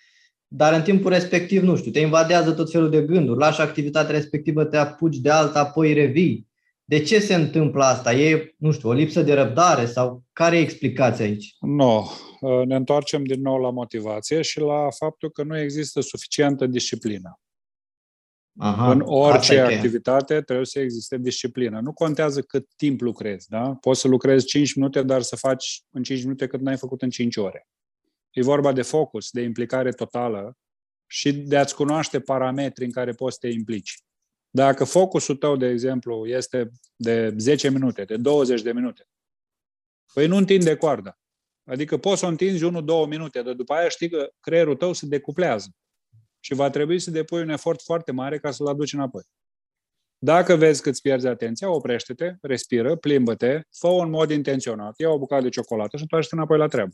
dar 0.47 0.73
în 0.73 0.81
timpul 0.81 1.11
respectiv, 1.11 1.63
nu 1.63 1.75
știu, 1.75 1.91
te 1.91 1.99
invadează 1.99 2.51
tot 2.51 2.71
felul 2.71 2.89
de 2.89 3.01
gânduri, 3.01 3.39
lași 3.39 3.61
activitatea 3.61 4.15
respectivă, 4.15 4.65
te 4.65 4.77
apuci 4.77 5.17
de 5.17 5.29
alta, 5.29 5.59
apoi 5.59 5.93
revii. 5.93 6.47
De 6.87 7.01
ce 7.01 7.19
se 7.19 7.35
întâmplă 7.35 7.83
asta? 7.83 8.13
E, 8.13 8.55
nu 8.57 8.71
știu, 8.71 8.89
o 8.89 8.93
lipsă 8.93 9.21
de 9.21 9.33
răbdare 9.33 9.85
sau 9.85 10.23
care 10.33 10.57
e 10.57 10.61
explicația 10.61 11.25
aici? 11.25 11.55
Nu. 11.59 12.05
No. 12.41 12.63
Ne 12.65 12.75
întoarcem 12.75 13.23
din 13.23 13.41
nou 13.41 13.57
la 13.57 13.69
motivație 13.69 14.41
și 14.41 14.59
la 14.59 14.87
faptul 14.89 15.31
că 15.31 15.43
nu 15.43 15.59
există 15.59 16.01
suficientă 16.01 16.65
disciplină. 16.65 17.39
Aha, 18.57 18.91
în 18.91 19.01
orice 19.05 19.59
activitate 19.59 20.41
trebuie 20.41 20.65
să 20.65 20.79
existe 20.79 21.17
disciplină. 21.17 21.79
Nu 21.79 21.93
contează 21.93 22.41
cât 22.41 22.67
timp 22.75 23.01
lucrezi, 23.01 23.49
da? 23.49 23.73
Poți 23.81 23.99
să 23.99 24.07
lucrezi 24.07 24.45
5 24.45 24.75
minute, 24.75 25.03
dar 25.03 25.21
să 25.21 25.35
faci 25.35 25.83
în 25.91 26.03
5 26.03 26.23
minute 26.23 26.47
cât 26.47 26.59
n-ai 26.61 26.77
făcut 26.77 27.01
în 27.01 27.09
5 27.09 27.35
ore. 27.35 27.67
E 28.31 28.41
vorba 28.41 28.71
de 28.71 28.81
focus, 28.81 29.29
de 29.31 29.41
implicare 29.41 29.91
totală 29.91 30.57
și 31.07 31.33
de 31.33 31.57
a-ți 31.57 31.75
cunoaște 31.75 32.19
parametrii 32.19 32.85
în 32.85 32.91
care 32.91 33.11
poți 33.11 33.37
să 33.39 33.47
te 33.47 33.53
implici. 33.53 33.99
Dacă 34.55 34.83
focusul 34.83 35.35
tău, 35.35 35.55
de 35.55 35.67
exemplu, 35.67 36.27
este 36.27 36.71
de 36.95 37.35
10 37.37 37.69
minute, 37.69 38.03
de 38.03 38.17
20 38.17 38.61
de 38.61 38.71
minute, 38.71 39.07
păi 40.13 40.27
nu 40.27 40.35
întinde 40.35 40.75
coarda. 40.75 41.19
Adică 41.63 41.97
poți 41.97 42.19
să 42.19 42.25
o 42.25 42.29
întinzi 42.29 42.65
1-2 42.65 42.69
minute, 43.07 43.41
dar 43.41 43.53
după 43.53 43.73
aia 43.73 43.89
știi 43.89 44.09
că 44.09 44.31
creierul 44.39 44.75
tău 44.75 44.93
se 44.93 45.05
decuplează 45.05 45.69
și 46.39 46.53
va 46.53 46.69
trebui 46.69 46.99
să 46.99 47.11
depui 47.11 47.41
un 47.41 47.49
efort 47.49 47.81
foarte 47.81 48.11
mare 48.11 48.39
ca 48.39 48.51
să-l 48.51 48.67
aduci 48.67 48.93
înapoi. 48.93 49.23
Dacă 50.17 50.55
vezi 50.55 50.81
că 50.81 50.89
îți 50.89 51.01
pierzi 51.01 51.27
atenția, 51.27 51.69
oprește-te, 51.69 52.35
respiră, 52.41 52.95
plimbă-te, 52.95 53.61
fă 53.71 53.87
în 53.87 54.09
mod 54.09 54.31
intenționat, 54.31 54.99
ia 54.99 55.09
o 55.09 55.17
bucată 55.17 55.43
de 55.43 55.49
ciocolată 55.49 55.95
și 55.95 56.01
întoarce-te 56.01 56.35
înapoi 56.35 56.57
la 56.57 56.67
treabă. 56.67 56.93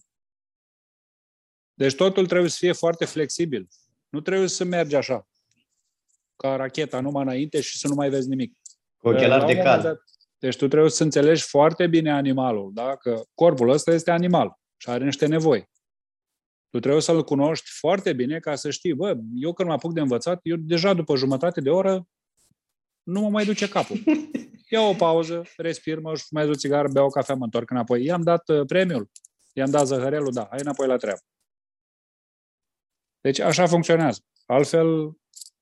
Deci 1.74 1.96
totul 1.96 2.28
trebuie 2.28 2.50
să 2.50 2.58
fie 2.60 2.72
foarte 2.72 3.06
flexibil. 3.06 3.68
Nu 4.10 4.22
trebuie 4.22 4.48
să 4.48 4.64
mergi 4.64 4.96
așa, 4.96 5.28
ca 6.42 6.56
racheta, 6.56 7.00
numai 7.00 7.24
înainte 7.24 7.62
și 7.62 7.78
să 7.78 7.88
nu 7.88 7.94
mai 7.94 8.10
vezi 8.10 8.30
nimic. 8.30 8.58
Cu 8.98 9.08
ochelari 9.08 9.46
de 9.46 9.58
cal. 9.58 10.04
Deci 10.38 10.58
tu 10.58 10.68
trebuie 10.68 10.90
să 10.90 11.04
înțelegi 11.04 11.44
foarte 11.44 11.88
bine 11.88 12.12
animalul, 12.12 12.72
da? 12.74 12.96
că 12.96 13.22
corpul 13.34 13.70
ăsta 13.70 13.92
este 13.92 14.12
animal 14.12 14.60
și 14.78 14.90
are 14.90 15.04
niște 15.04 15.26
nevoi. 15.26 15.70
Tu 16.70 16.80
trebuie 16.80 17.02
să-l 17.02 17.24
cunoști 17.24 17.70
foarte 17.80 18.14
bine 18.14 18.40
ca 18.40 18.56
să 18.56 18.70
știi, 18.70 18.94
bă, 18.94 19.18
eu 19.36 19.54
când 19.54 19.68
mă 19.68 19.74
apuc 19.74 19.94
de 19.94 20.00
învățat, 20.00 20.40
eu 20.44 20.56
deja 20.56 20.94
după 20.94 21.16
jumătate 21.16 21.62
de 21.62 21.70
oră 21.70 22.08
nu 23.04 23.22
mă 23.22 23.30
mai 23.30 23.46
duce 23.46 23.70
capul. 23.70 24.04
Ia 24.70 24.82
o 24.82 24.94
pauză, 24.94 25.44
respir, 25.58 26.00
mă 26.00 26.14
mai 26.30 26.50
o 26.50 26.56
țigară, 26.56 26.88
beau 26.92 27.06
o 27.06 27.10
cafea, 27.10 27.36
mă 27.36 27.44
întorc 27.44 27.70
înapoi. 27.70 28.04
I-am 28.04 28.22
dat 28.22 28.50
uh, 28.50 28.66
premiul, 28.66 29.12
i-am 29.54 29.70
dat 29.70 29.86
zăhărelul, 29.86 30.32
da, 30.32 30.48
hai 30.50 30.60
înapoi 30.62 30.88
la 30.88 30.98
treabă. 30.98 31.20
Deci 33.22 33.40
așa 33.40 33.68
funcționează. 33.68 34.22
Altfel, 34.46 35.12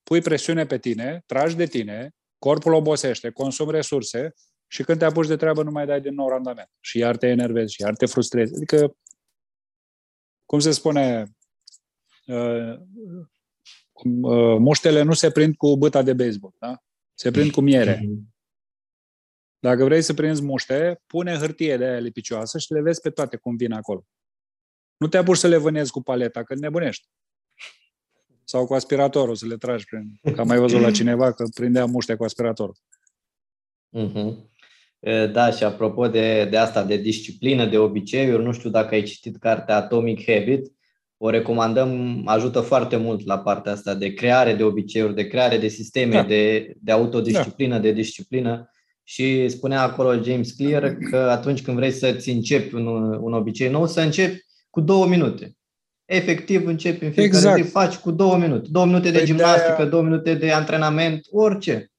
pui 0.10 0.22
presiune 0.22 0.65
pe 0.65 0.78
tine, 0.78 1.24
tragi 1.26 1.56
de 1.56 1.65
tine, 1.65 2.15
corpul 2.38 2.74
obosește, 2.74 3.30
consumi 3.30 3.72
resurse 3.72 4.34
și 4.67 4.84
când 4.84 5.00
te 5.00 5.06
apuci 5.06 5.28
de 5.28 5.36
treabă 5.36 5.63
nu 5.63 5.72
mai 5.72 5.86
dai 5.86 6.02
din 6.02 6.13
nou 6.13 6.30
randament. 6.30 6.69
Și 6.80 6.98
iar 6.98 7.17
te 7.17 7.28
enervezi, 7.28 7.74
și 7.74 7.82
iar 7.82 7.95
te 7.95 8.06
frustrezi. 8.06 8.56
Adică 8.56 8.98
cum 10.45 10.60
se 10.60 10.72
spune, 10.72 11.26
uh, 12.26 12.74
uh, 14.22 14.58
muștele 14.60 15.02
nu 15.02 15.13
se 15.13 15.32
prind 15.32 15.56
cu 15.56 15.78
băta 15.78 16.02
de 16.02 16.13
baseball, 16.13 16.56
da? 16.60 16.84
Se 17.13 17.32
prind 17.32 17.52
cu 17.52 17.62
miere. 17.62 18.10
Dacă 19.60 19.84
vrei 19.84 20.02
să 20.02 20.13
prinzi 20.13 20.41
muște, 20.41 21.02
pune 21.06 21.38
hârtie 21.38 21.78
de 21.78 21.86
aia 21.86 22.00
lipicioasă 22.00 22.58
și 22.58 22.74
le 22.74 22.82
vezi 22.82 23.02
pe 23.02 23.10
toate 23.10 23.38
cum 23.38 23.56
vin 23.56 23.72
acolo. 23.72 24.06
Nu 24.98 25.08
te 25.08 25.17
apuci 25.17 25.38
să 25.38 25.48
le 25.48 25.58
vânezi 25.58 25.91
cu 25.91 26.02
paleta, 26.02 26.43
că 26.43 26.56
nebunești. 26.56 27.08
Sau 28.50 28.66
cu 28.66 28.74
aspiratorul, 28.74 29.36
să 29.36 29.46
le 29.46 29.56
tragi 29.56 29.86
prin... 29.86 30.34
Că 30.34 30.42
am 30.42 30.48
mai 30.48 30.58
văzut 30.58 30.82
la 30.82 30.92
cineva 30.92 31.32
că 31.32 31.44
prindea 31.54 31.86
muște 31.86 32.16
cu 32.16 32.24
aspiratorul. 32.24 32.76
Uh-huh. 33.98 34.34
Da, 35.32 35.52
și 35.52 35.64
apropo 35.64 36.08
de, 36.08 36.46
de 36.46 36.58
asta, 36.58 36.84
de 36.84 36.98
disciplină, 36.98 37.66
de 37.66 37.78
obiceiuri, 37.78 38.44
nu 38.44 38.52
știu 38.52 38.70
dacă 38.70 38.96
ai 38.96 39.04
citit 39.04 39.38
cartea 39.38 39.76
Atomic 39.76 40.32
Habit, 40.32 40.72
o 41.18 41.30
recomandăm, 41.30 42.22
ajută 42.26 42.60
foarte 42.60 42.96
mult 42.96 43.26
la 43.26 43.40
partea 43.40 43.72
asta 43.72 43.94
de 43.94 44.14
creare 44.14 44.54
de 44.54 44.64
obiceiuri, 44.64 45.16
de 45.16 45.28
creare 45.28 45.58
de 45.58 45.68
sisteme, 45.68 46.14
da. 46.14 46.24
de, 46.24 46.74
de 46.82 46.92
autodisciplină, 46.92 47.76
da. 47.76 47.82
de 47.82 47.92
disciplină. 47.92 48.72
Și 49.04 49.50
spunea 49.50 49.82
acolo 49.82 50.22
James 50.22 50.52
Clear 50.52 50.96
că 50.96 51.18
atunci 51.18 51.62
când 51.62 51.78
vrei 51.78 51.92
să-ți 51.92 52.30
începi 52.30 52.76
un, 52.76 52.88
un 53.22 53.34
obicei 53.34 53.70
nou, 53.70 53.88
să 53.88 54.02
începi 54.02 54.46
cu 54.70 54.82
două 54.82 55.08
minute. 55.08 55.54
Efectiv, 56.10 56.65
începi 56.65 57.04
în 57.06 57.12
fiecare 57.12 57.38
exact. 57.38 57.63
zi, 57.63 57.72
faci 57.72 57.98
cu 57.98 58.12
două 58.12 58.38
minute. 58.38 58.67
Două 58.69 58.86
minute 58.86 59.12
de 59.12 59.17
păi 59.17 59.26
gimnastică, 59.26 59.84
de 59.84 59.89
două 59.89 60.04
minute 60.04 60.34
de 60.34 60.52
antrenament, 60.52 61.28
orice. 61.32 61.91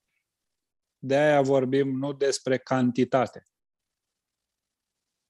De 0.99 1.17
aia 1.17 1.41
vorbim 1.41 1.99
nu 1.99 2.13
despre 2.13 2.59
cantitate. 2.59 3.47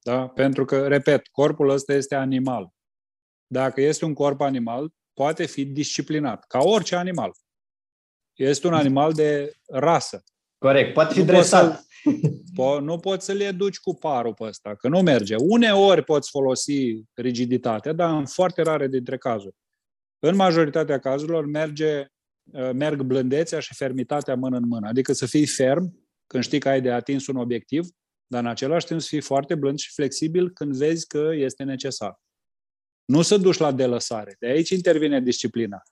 Da? 0.02 0.28
Pentru 0.28 0.64
că, 0.64 0.88
repet, 0.88 1.26
corpul 1.26 1.68
ăsta 1.68 1.92
este 1.92 2.14
animal. 2.14 2.72
Dacă 3.46 3.80
este 3.80 4.04
un 4.04 4.14
corp 4.14 4.40
animal, 4.40 4.92
poate 5.12 5.46
fi 5.46 5.64
disciplinat, 5.64 6.46
ca 6.46 6.58
orice 6.58 6.96
animal. 6.96 7.32
Este 8.34 8.66
un 8.66 8.74
animal 8.74 9.12
de 9.12 9.52
rasă. 9.66 10.24
Corect, 10.58 10.92
poate 10.92 11.12
fi 11.12 11.18
nu 11.18 11.24
dresat. 11.24 11.76
Poți 11.76 11.86
po- 12.58 12.80
nu 12.80 12.98
poți 12.98 13.24
să 13.24 13.32
le 13.32 13.50
duci 13.50 13.78
cu 13.78 13.94
parul 13.94 14.34
pe 14.34 14.44
ăsta, 14.44 14.74
că 14.74 14.88
nu 14.88 15.00
merge. 15.00 15.34
Uneori 15.38 16.04
poți 16.04 16.30
folosi 16.30 17.02
rigiditatea, 17.14 17.92
dar 17.92 18.18
în 18.18 18.26
foarte 18.26 18.62
rare 18.62 18.88
dintre 18.88 19.18
cazuri. 19.18 19.54
În 20.18 20.36
majoritatea 20.36 20.98
cazurilor 20.98 21.46
merge 21.46 22.06
Uh, 22.52 22.70
merg 22.72 23.02
blândețea 23.02 23.60
și 23.60 23.74
fermitatea 23.74 24.34
mână 24.34 24.56
în 24.56 24.66
mână. 24.66 24.88
Adică 24.88 25.12
să 25.12 25.26
fii 25.26 25.46
ferm 25.46 26.08
când 26.26 26.42
știi 26.42 26.58
că 26.58 26.68
ai 26.68 26.80
de 26.80 26.90
atins 26.90 27.26
un 27.26 27.36
obiectiv, 27.36 27.86
dar 28.26 28.42
în 28.42 28.48
același 28.48 28.86
timp 28.86 29.00
să 29.00 29.06
fii 29.08 29.20
foarte 29.20 29.54
blând 29.54 29.78
și 29.78 29.92
flexibil 29.92 30.50
când 30.50 30.76
vezi 30.76 31.06
că 31.06 31.30
este 31.34 31.62
necesar. 31.62 32.20
Nu 33.04 33.22
să 33.22 33.36
duci 33.36 33.56
la 33.56 33.72
delăsare. 33.72 34.36
De 34.38 34.46
aici 34.46 34.70
intervine 34.70 35.20
disciplina. 35.20 35.82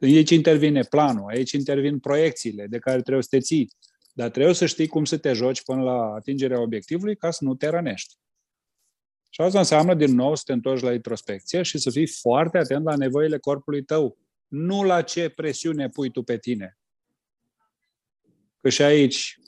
Aici 0.00 0.30
intervine 0.30 0.82
planul, 0.82 1.30
aici 1.30 1.52
intervin 1.52 1.98
proiecțiile 1.98 2.66
de 2.66 2.78
care 2.78 3.00
trebuie 3.00 3.22
să 3.22 3.28
te 3.30 3.40
ții. 3.40 3.70
Dar 4.16 4.30
trebuie 4.30 4.54
să 4.54 4.66
știi 4.66 4.86
cum 4.86 5.04
să 5.04 5.18
te 5.18 5.32
joci 5.32 5.62
până 5.62 5.82
la 5.82 6.12
atingerea 6.14 6.60
obiectivului 6.60 7.16
ca 7.16 7.30
să 7.30 7.44
nu 7.44 7.54
te 7.54 7.68
rănești. 7.68 8.14
Și 9.30 9.40
asta 9.40 9.58
înseamnă, 9.58 9.94
din 9.94 10.14
nou, 10.14 10.34
să 10.34 10.42
te 10.46 10.52
întorci 10.52 10.82
la 10.82 10.92
introspecție 10.92 11.62
și 11.62 11.78
să 11.78 11.90
fii 11.90 12.06
foarte 12.06 12.58
atent 12.58 12.84
la 12.84 12.96
nevoile 12.96 13.38
corpului 13.38 13.82
tău 13.82 14.18
nu 14.46 14.82
la 14.82 15.02
ce 15.02 15.28
presiune 15.28 15.88
pui 15.88 16.10
tu 16.10 16.22
pe 16.22 16.38
tine. 16.38 16.78
Că 18.60 18.68
și 18.68 18.82
aici 18.82 19.38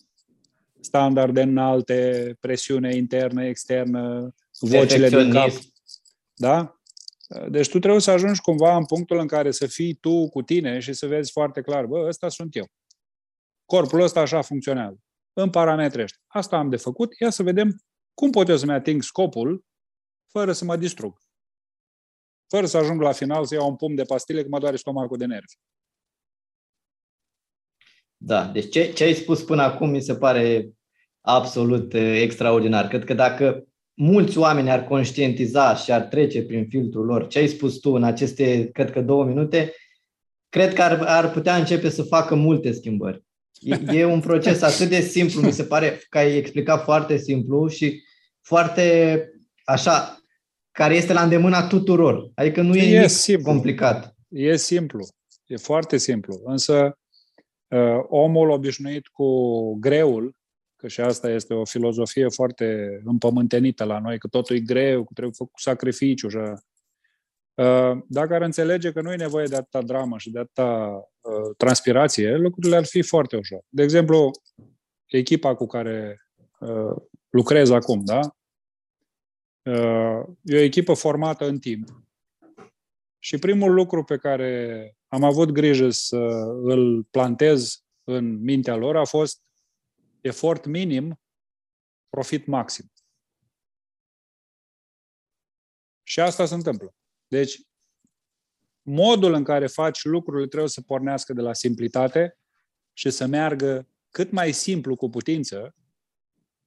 standarde 0.81 1.42
înalte, 1.42 2.37
presiune 2.40 2.96
internă, 2.96 3.44
externă, 3.44 4.35
vocile 4.61 5.09
din 5.09 5.31
cap. 5.31 5.50
Da? 6.35 6.81
Deci 7.48 7.68
tu 7.68 7.78
trebuie 7.78 8.00
să 8.00 8.11
ajungi 8.11 8.40
cumva 8.40 8.76
în 8.76 8.85
punctul 8.85 9.18
în 9.18 9.26
care 9.26 9.50
să 9.50 9.66
fii 9.66 9.94
tu 9.94 10.28
cu 10.28 10.42
tine 10.42 10.78
și 10.78 10.92
să 10.92 11.07
vezi 11.07 11.31
foarte 11.31 11.61
clar, 11.61 11.87
bă, 11.87 12.07
ăsta 12.09 12.28
sunt 12.28 12.57
eu. 12.57 12.70
Corpul 13.68 14.00
ăsta 14.00 14.20
așa 14.20 14.42
funcționează. 14.42 15.00
În 15.33 15.50
parametri 15.50 16.02
ăștia. 16.02 16.20
Asta 16.26 16.57
am 16.57 16.68
de 16.68 16.76
făcut. 16.76 17.18
Ia 17.20 17.31
să 17.31 17.42
vedem 17.42 17.83
cum 18.14 18.31
pot 18.31 18.48
eu 18.48 18.57
să-mi 18.57 18.72
ating 18.72 19.02
scopul 19.02 19.64
fără 20.31 20.52
să 20.52 20.64
mă 20.64 20.76
distrug. 20.76 21.18
Fără 22.48 22.66
să 22.66 22.76
ajung 22.76 23.00
la 23.00 23.12
final 23.12 23.44
să 23.44 23.54
iau 23.54 23.68
un 23.68 23.76
pumn 23.76 23.94
de 23.94 24.02
pastile 24.02 24.42
că 24.42 24.48
mă 24.48 24.59
doare 24.59 24.76
stomacul 24.76 25.16
de 25.16 25.24
nervi. 25.24 25.54
Da, 28.16 28.46
deci 28.46 28.70
ce, 28.70 28.92
ce 28.92 29.04
ai 29.04 29.14
spus 29.14 29.42
până 29.42 29.62
acum 29.62 29.90
mi 29.90 30.02
se 30.02 30.16
pare 30.16 30.70
absolut 31.20 31.92
uh, 31.92 32.20
extraordinar. 32.20 32.88
Cred 32.88 33.04
că 33.04 33.14
dacă 33.14 33.68
mulți 33.94 34.38
oameni 34.38 34.70
ar 34.70 34.85
conștientiza 34.85 35.74
și 35.74 35.92
ar 35.92 36.02
trece 36.02 36.42
prin 36.42 36.68
filtrul 36.68 37.04
lor 37.04 37.26
ce 37.26 37.38
ai 37.38 37.48
spus 37.48 37.78
tu 37.78 37.90
în 37.90 38.04
aceste, 38.04 38.70
cred 38.70 38.90
că 38.90 39.00
două 39.00 39.24
minute, 39.24 39.74
cred 40.48 40.74
că 40.74 40.83
ar, 40.83 41.02
ar 41.02 41.31
putea 41.31 41.57
începe 41.57 41.88
să 41.88 42.02
facă 42.02 42.35
multe 42.35 42.72
schimbări. 42.72 43.26
E, 43.61 43.99
e 43.99 44.05
un 44.05 44.21
proces 44.21 44.62
atât 44.62 44.88
de 44.88 45.01
simplu, 45.01 45.40
mi 45.40 45.53
se 45.53 45.64
pare 45.64 46.01
că 46.09 46.18
ai 46.18 46.37
explicat 46.37 46.85
foarte 46.85 47.16
simplu 47.16 47.68
și 47.68 48.03
foarte 48.40 49.29
așa, 49.64 50.23
care 50.71 50.94
este 50.94 51.12
la 51.12 51.23
îndemâna 51.23 51.66
tuturor. 51.66 52.31
Adică 52.35 52.62
nu 52.62 52.77
e, 52.77 52.83
e 52.83 52.94
nimic 52.94 53.09
simplu. 53.09 53.53
complicat. 53.53 54.16
E 54.29 54.57
simplu. 54.57 55.07
E 55.47 55.57
foarte 55.57 55.97
simplu. 55.97 56.40
Însă 56.44 56.99
uh, 57.68 58.05
omul 58.09 58.51
obișnuit 58.51 59.07
cu 59.07 59.29
greul, 59.79 60.37
că 60.77 60.88
și 60.88 61.01
asta 61.01 61.31
este 61.31 61.55
o 61.55 61.64
filozofie 61.64 62.29
foarte 62.29 63.01
împământenită 63.05 63.85
la 63.85 63.99
noi, 63.99 64.18
că 64.18 64.29
totul 64.29 64.57
e 64.57 64.61
greu, 64.61 65.05
că 65.05 65.11
trebuie 65.12 65.35
făcut 65.37 65.61
sacrificiu. 65.61 66.29
Și, 66.29 66.37
uh, 66.37 67.99
dacă 68.09 68.35
ar 68.35 68.42
înțelege 68.42 68.92
că 68.92 69.01
nu 69.01 69.12
e 69.12 69.16
nevoie 69.16 69.47
de 69.47 69.57
atâta 69.57 69.83
dramă 69.83 70.18
și 70.18 70.31
de 70.31 70.38
atâta 70.38 70.90
uh, 70.92 71.03
transpirație, 71.57 72.37
lucrurile 72.37 72.77
ar 72.77 72.85
fi 72.85 73.03
foarte 73.03 73.37
ușor. 73.37 73.64
De 73.69 73.83
exemplu, 73.83 74.31
echipa 75.07 75.55
cu 75.55 75.67
care 75.67 76.21
uh, 76.61 76.97
lucrez 77.29 77.71
acum, 77.71 78.05
da? 78.05 78.21
Uh, 79.62 80.23
e 80.43 80.57
o 80.57 80.61
echipă 80.61 80.95
formată 80.95 81.47
în 81.47 81.59
timp. 81.59 81.88
Și 83.19 83.38
primul 83.38 83.75
lucru 83.75 84.05
pe 84.05 84.17
care 84.17 84.93
am 85.09 85.25
avut 85.25 85.51
grijă 85.51 85.91
să 85.91 86.17
îl 86.62 87.05
plantez 87.05 87.83
în 88.05 88.43
mintea 88.43 88.77
lor 88.77 88.97
a 88.97 89.05
fost 89.05 89.43
efort 90.21 90.64
minim, 90.64 91.21
profit 92.09 92.47
maxim. 92.47 92.93
Și 96.03 96.21
asta 96.21 96.47
se 96.47 96.55
întâmplă. 96.55 96.95
Deci, 97.27 97.61
modul 98.88 99.33
în 99.33 99.44
care 99.44 99.66
faci 99.66 100.05
lucrurile 100.05 100.46
trebuie 100.46 100.70
să 100.70 100.81
pornească 100.81 101.33
de 101.33 101.40
la 101.40 101.53
simplitate 101.53 102.38
și 102.92 103.11
să 103.11 103.27
meargă 103.27 103.88
cât 104.11 104.31
mai 104.31 104.53
simplu 104.53 104.96
cu 104.96 105.11
putință, 105.11 105.74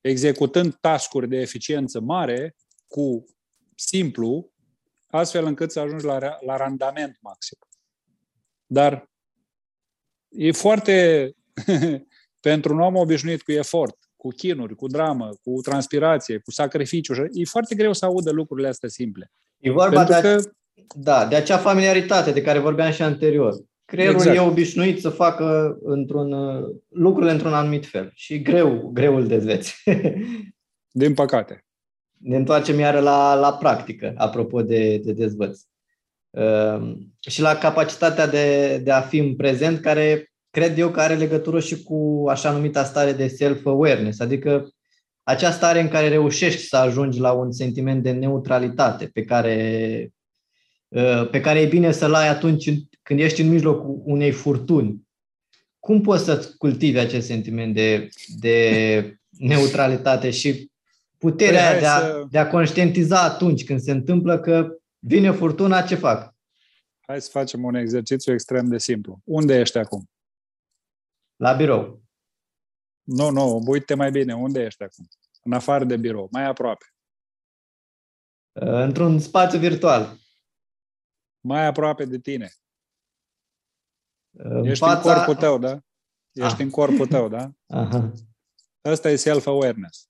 executând 0.01 0.75
tascuri 0.75 1.27
de 1.27 1.37
eficiență 1.37 1.99
mare 1.99 2.55
cu 2.87 3.25
simplu, 3.75 4.51
astfel 5.07 5.45
încât 5.45 5.71
să 5.71 5.79
ajungi 5.79 6.05
la, 6.05 6.17
la 6.39 6.57
randament 6.57 7.17
maxim. 7.21 7.57
Dar 8.65 9.09
e 10.29 10.51
foarte, 10.51 11.29
pentru 12.39 12.73
un 12.73 12.79
om 12.79 12.95
obișnuit 12.95 13.41
cu 13.41 13.51
efort, 13.51 13.97
cu 14.15 14.27
chinuri, 14.27 14.75
cu 14.75 14.87
dramă, 14.87 15.29
cu 15.41 15.61
transpirație, 15.61 16.37
cu 16.37 16.51
sacrificiu, 16.51 17.13
e 17.13 17.45
foarte 17.45 17.75
greu 17.75 17.93
să 17.93 18.05
audă 18.05 18.31
lucrurile 18.31 18.67
astea 18.67 18.89
simple. 18.89 19.31
E 19.57 19.71
vorba 19.71 20.03
de, 20.03 20.19
că... 20.21 20.41
da, 20.95 21.25
de 21.25 21.35
acea 21.35 21.57
familiaritate 21.57 22.31
de 22.31 22.41
care 22.41 22.59
vorbeam 22.59 22.91
și 22.91 23.01
anterior. 23.01 23.53
Creierul 23.85 24.15
exact. 24.15 24.35
e 24.35 24.39
obișnuit 24.39 25.01
să 25.01 25.09
facă 25.09 25.77
într-un, 25.81 26.35
lucrurile 26.89 27.31
într-un 27.31 27.53
anumit 27.53 27.85
fel 27.85 28.11
și 28.13 28.41
greu, 28.41 28.89
greu 28.93 29.15
îl 29.15 29.27
dezveți. 29.27 29.83
Din 31.01 31.13
păcate 31.13 31.65
ne 32.21 32.35
întoarcem 32.35 32.79
iară 32.79 32.99
la, 32.99 33.33
la 33.33 33.53
practică, 33.53 34.13
apropo 34.17 34.61
de, 34.61 34.97
de 34.97 35.13
dezvăț. 35.13 35.59
Uh, 36.29 36.93
și 37.19 37.41
la 37.41 37.55
capacitatea 37.55 38.27
de, 38.27 38.77
de 38.77 38.91
a 38.91 39.01
fi 39.01 39.17
în 39.17 39.35
prezent, 39.35 39.79
care 39.79 40.31
cred 40.49 40.77
eu 40.77 40.89
că 40.89 40.99
are 40.99 41.15
legătură 41.15 41.59
și 41.59 41.83
cu 41.83 42.25
așa 42.29 42.51
numita 42.51 42.83
stare 42.83 43.11
de 43.11 43.27
self-awareness, 43.27 44.19
adică 44.19 44.69
acea 45.23 45.51
stare 45.51 45.79
în 45.79 45.87
care 45.87 46.07
reușești 46.07 46.67
să 46.67 46.77
ajungi 46.77 47.19
la 47.19 47.31
un 47.31 47.51
sentiment 47.51 48.03
de 48.03 48.11
neutralitate 48.11 49.09
pe 49.13 49.23
care, 49.23 49.95
uh, 50.05 50.11
pe 51.31 51.39
care 51.41 51.61
e 51.61 51.67
bine 51.67 51.91
să-l 51.91 52.13
ai 52.13 52.27
atunci 52.27 52.71
când 53.01 53.19
ești 53.19 53.41
în 53.41 53.49
mijlocul 53.49 54.01
unei 54.05 54.31
furtuni. 54.31 55.07
Cum 55.79 56.01
poți 56.01 56.23
să-ți 56.23 56.57
cultivi 56.57 56.97
acest 56.97 57.27
sentiment 57.27 57.73
de, 57.73 58.09
de 58.39 59.17
neutralitate 59.51 60.29
și 60.29 60.71
puterea 61.17 61.71
păi 61.71 61.79
de, 61.79 61.85
a, 61.85 61.99
să... 61.99 62.25
de 62.29 62.37
a 62.37 62.47
conștientiza 62.47 63.21
atunci 63.23 63.63
când 63.65 63.79
se 63.79 63.91
întâmplă 63.91 64.39
că 64.39 64.77
vine 64.99 65.31
furtuna, 65.31 65.81
ce 65.81 65.95
fac? 65.95 66.35
Hai 67.01 67.21
să 67.21 67.29
facem 67.31 67.63
un 67.63 67.75
exercițiu 67.75 68.33
extrem 68.33 68.67
de 68.67 68.77
simplu. 68.77 69.21
Unde 69.23 69.59
ești 69.59 69.77
acum? 69.77 70.09
La 71.35 71.53
birou. 71.53 72.01
Nu, 73.03 73.29
nu, 73.29 73.63
uite 73.65 73.93
mai 73.93 74.11
bine. 74.11 74.35
Unde 74.35 74.61
ești 74.61 74.83
acum? 74.83 75.07
În 75.43 75.51
afară 75.51 75.85
de 75.85 75.97
birou, 75.97 76.27
mai 76.31 76.45
aproape. 76.45 76.85
Într-un 78.59 79.19
spațiu 79.19 79.59
virtual. 79.59 80.20
Mai 81.41 81.65
aproape 81.65 82.05
de 82.05 82.19
tine. 82.19 82.51
În 84.31 84.65
Ești 84.65 84.85
fața... 84.85 85.11
în 85.11 85.15
corpul 85.15 85.35
tău, 85.35 85.57
da? 85.57 85.79
Ești 86.31 86.53
ah. 86.53 86.59
în 86.59 86.69
corpul 86.69 87.07
tău, 87.07 87.29
da? 87.29 87.51
Aha. 87.67 88.11
Asta 88.81 89.09
e 89.09 89.15
self-awareness. 89.15 90.09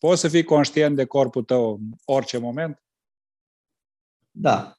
Poți 0.00 0.20
să 0.20 0.28
fii 0.28 0.44
conștient 0.44 0.96
de 0.96 1.04
corpul 1.04 1.44
tău 1.44 1.74
în 1.74 1.90
orice 2.04 2.38
moment? 2.38 2.84
Da. 4.30 4.78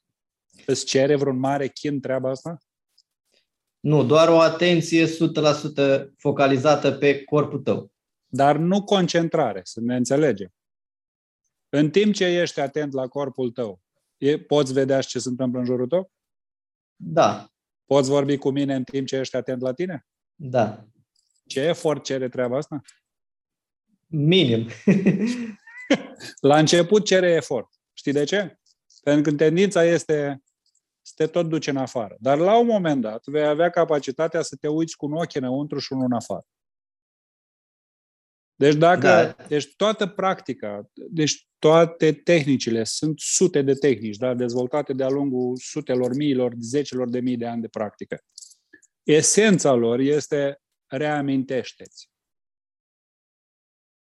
Îți 0.66 0.86
cere 0.86 1.16
vreun 1.16 1.38
mare 1.38 1.68
chin 1.68 2.02
treaba 2.02 2.30
asta? 2.30 2.58
Nu, 3.80 4.04
doar 4.04 4.30
o 4.30 4.40
atenție 4.40 5.06
100% 5.06 5.10
focalizată 6.18 6.92
pe 6.92 7.24
corpul 7.24 7.60
tău. 7.60 7.92
Dar 8.28 8.58
nu 8.58 8.84
concentrare, 8.84 9.62
să 9.64 9.80
ne 9.82 9.96
înțelegem. 9.96 10.55
În 11.76 11.90
timp 11.90 12.14
ce 12.14 12.26
ești 12.26 12.60
atent 12.60 12.94
la 12.94 13.08
corpul 13.08 13.52
tău, 13.52 13.82
e, 14.18 14.40
poți 14.40 14.74
vedea 14.74 15.02
ce 15.02 15.20
se 15.20 15.30
întâmplă 15.30 15.60
în 15.60 15.66
jurul 15.66 15.88
tău? 15.88 16.12
Da. 16.96 17.50
Poți 17.86 18.10
vorbi 18.10 18.38
cu 18.38 18.50
mine 18.50 18.76
în 18.76 18.84
timp 18.84 19.08
ce 19.08 19.16
ești 19.16 19.36
atent 19.36 19.62
la 19.62 19.74
tine? 19.74 20.06
Da. 20.36 20.86
Ce 21.46 21.60
efort 21.60 22.04
cere 22.04 22.30
treaba 22.30 22.58
asta? 22.58 22.82
Minim. 24.06 24.68
La 26.50 26.58
început 26.58 27.06
cere 27.06 27.32
efort. 27.32 27.70
Știi 27.94 28.12
de 28.12 28.24
ce? 28.24 28.60
Pentru 29.04 29.32
că 29.32 29.38
tendința 29.38 29.84
este 29.84 30.44
să 31.02 31.14
te 31.16 31.28
tot 31.28 31.50
duce 31.50 31.70
în 31.70 31.78
afară. 31.78 32.16
Dar 32.20 32.38
la 32.38 32.58
un 32.58 32.66
moment 32.66 33.02
dat 33.02 33.26
vei 33.26 33.46
avea 33.46 33.70
capacitatea 33.70 34.42
să 34.42 34.56
te 34.56 34.68
uiți 34.68 34.96
cu 34.96 35.06
un 35.06 35.14
ochi 35.14 35.36
înăuntru 35.36 35.80
și 35.80 35.94
unul 35.94 36.06
în 36.06 36.14
afară. 36.14 36.46
Deci 38.56 38.76
dacă, 38.76 39.36
da. 39.38 39.46
deci 39.48 39.76
toată 39.76 40.08
practica, 40.08 40.90
deci 40.94 41.48
toate 41.66 42.12
tehnicile, 42.12 42.84
sunt 42.84 43.20
sute 43.20 43.62
de 43.62 43.74
tehnici, 43.74 44.18
da, 44.18 44.34
dezvoltate 44.34 44.94
de-a 44.94 45.10
lungul 45.10 45.58
sutelor, 45.58 46.16
miilor, 46.16 46.54
zecelor 46.60 47.10
de 47.10 47.20
mii 47.20 47.38
de 47.38 47.46
ani 47.46 47.62
de 47.62 47.68
practică. 47.68 48.18
Esența 49.04 49.74
lor 49.74 50.00
este 50.00 50.62
reamintește-ți. 50.86 52.10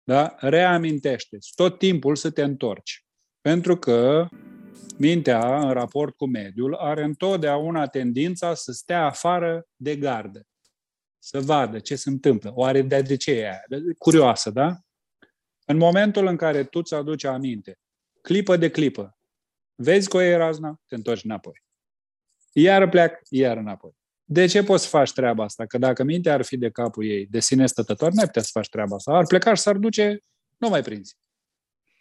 Da? 0.03 0.37
Reamintește-ți 0.39 1.53
tot 1.55 1.79
timpul 1.79 2.17
să 2.17 2.31
te 2.31 2.43
întorci. 2.43 3.05
Pentru 3.41 3.77
că 3.77 4.29
mintea, 4.99 5.61
în 5.61 5.73
raport 5.73 6.17
cu 6.17 6.27
mediul, 6.27 6.75
are 6.75 7.05
întotdeauna 7.05 7.87
tendința 7.87 8.55
să 8.55 8.73
stea 8.73 9.05
afară 9.05 9.67
de 9.77 9.97
gardă. 9.97 10.43
Să 11.19 11.41
vadă 11.41 11.79
ce 11.79 11.97
se 11.97 12.11
întâmplă. 12.11 12.53
Oare 12.55 12.83
de, 12.83 13.03
de 13.03 13.17
ce 13.17 13.31
e 13.33 13.43
aia? 13.43 13.63
Curioasă, 13.99 14.51
da? 14.51 14.81
În 15.69 15.77
momentul 15.77 16.27
în 16.27 16.37
care 16.37 16.65
tu 16.65 16.83
ți 16.83 16.95
aduci 16.95 17.25
aminte, 17.25 17.79
clipă 18.21 18.57
de 18.57 18.71
clipă, 18.71 19.19
vezi 19.75 20.09
că 20.09 20.17
o 20.17 20.21
e 20.21 20.37
razna, 20.37 20.81
te 20.87 20.95
întorci 20.95 21.25
înapoi. 21.25 21.63
Iar 22.53 22.89
pleac, 22.89 23.21
iar 23.29 23.57
înapoi. 23.57 23.97
De 24.25 24.47
ce 24.47 24.63
poți 24.63 24.83
să 24.83 24.89
faci 24.89 25.13
treaba 25.13 25.45
asta? 25.45 25.67
Că 25.67 25.79
dacă 25.79 26.03
mintea 26.03 26.33
ar 26.33 26.43
fi 26.43 26.57
de 26.57 26.71
capul 26.71 27.05
ei, 27.05 27.27
de 27.27 27.41
sine 27.41 27.67
stătător, 27.67 28.13
nu 28.13 28.21
ai 28.21 28.27
putea 28.27 28.43
să 28.43 28.51
faci 28.53 28.69
treaba 28.69 28.95
asta. 28.95 29.13
Ar 29.13 29.27
pleca 29.27 29.55
și 29.55 29.63
s-ar 29.63 29.77
duce, 29.77 30.19
nu 30.57 30.69
mai 30.69 30.83
prinzi. 30.83 31.17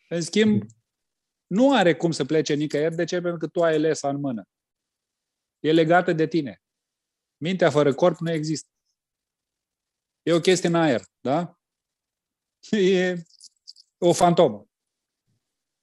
În 0.10 0.22
schimb, 0.22 0.64
nu 1.48 1.74
are 1.76 1.96
cum 1.96 2.12
să 2.12 2.26
plece 2.26 2.54
nicăieri. 2.54 2.96
De 2.96 3.04
ce? 3.04 3.22
Pentru 3.22 3.38
că 3.38 3.48
tu 3.48 3.64
ai 3.64 3.80
lesa 3.80 4.10
în 4.10 4.20
mână. 4.20 4.44
E 5.60 5.72
legată 5.72 6.14
de 6.14 6.28
tine. 6.28 6.62
Mintea 7.38 7.70
fără 7.70 7.94
corp 7.94 8.20
nu 8.20 8.32
există. 8.32 8.70
E 10.24 10.34
o 10.34 10.40
chestie 10.40 10.70
în 10.70 10.76
aer, 10.76 11.02
da? 11.20 11.60
e 12.78 13.24
o 14.08 14.14
fantomă. 14.14 14.68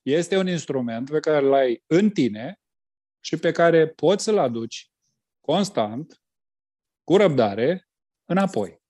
Este 0.03 0.37
un 0.37 0.49
instrument 0.49 1.11
pe 1.11 1.21
care 1.21 1.47
îl 1.47 1.53
ai 1.53 1.85
în 1.87 2.11
tine 2.11 2.61
și 3.21 3.37
pe 3.37 3.51
care 3.51 3.89
poți 3.89 4.25
să-l 4.25 4.39
aduci 4.39 4.91
constant, 5.41 6.23
cu 7.05 7.17
răbdare, 7.17 7.89
înapoi. 8.25 8.83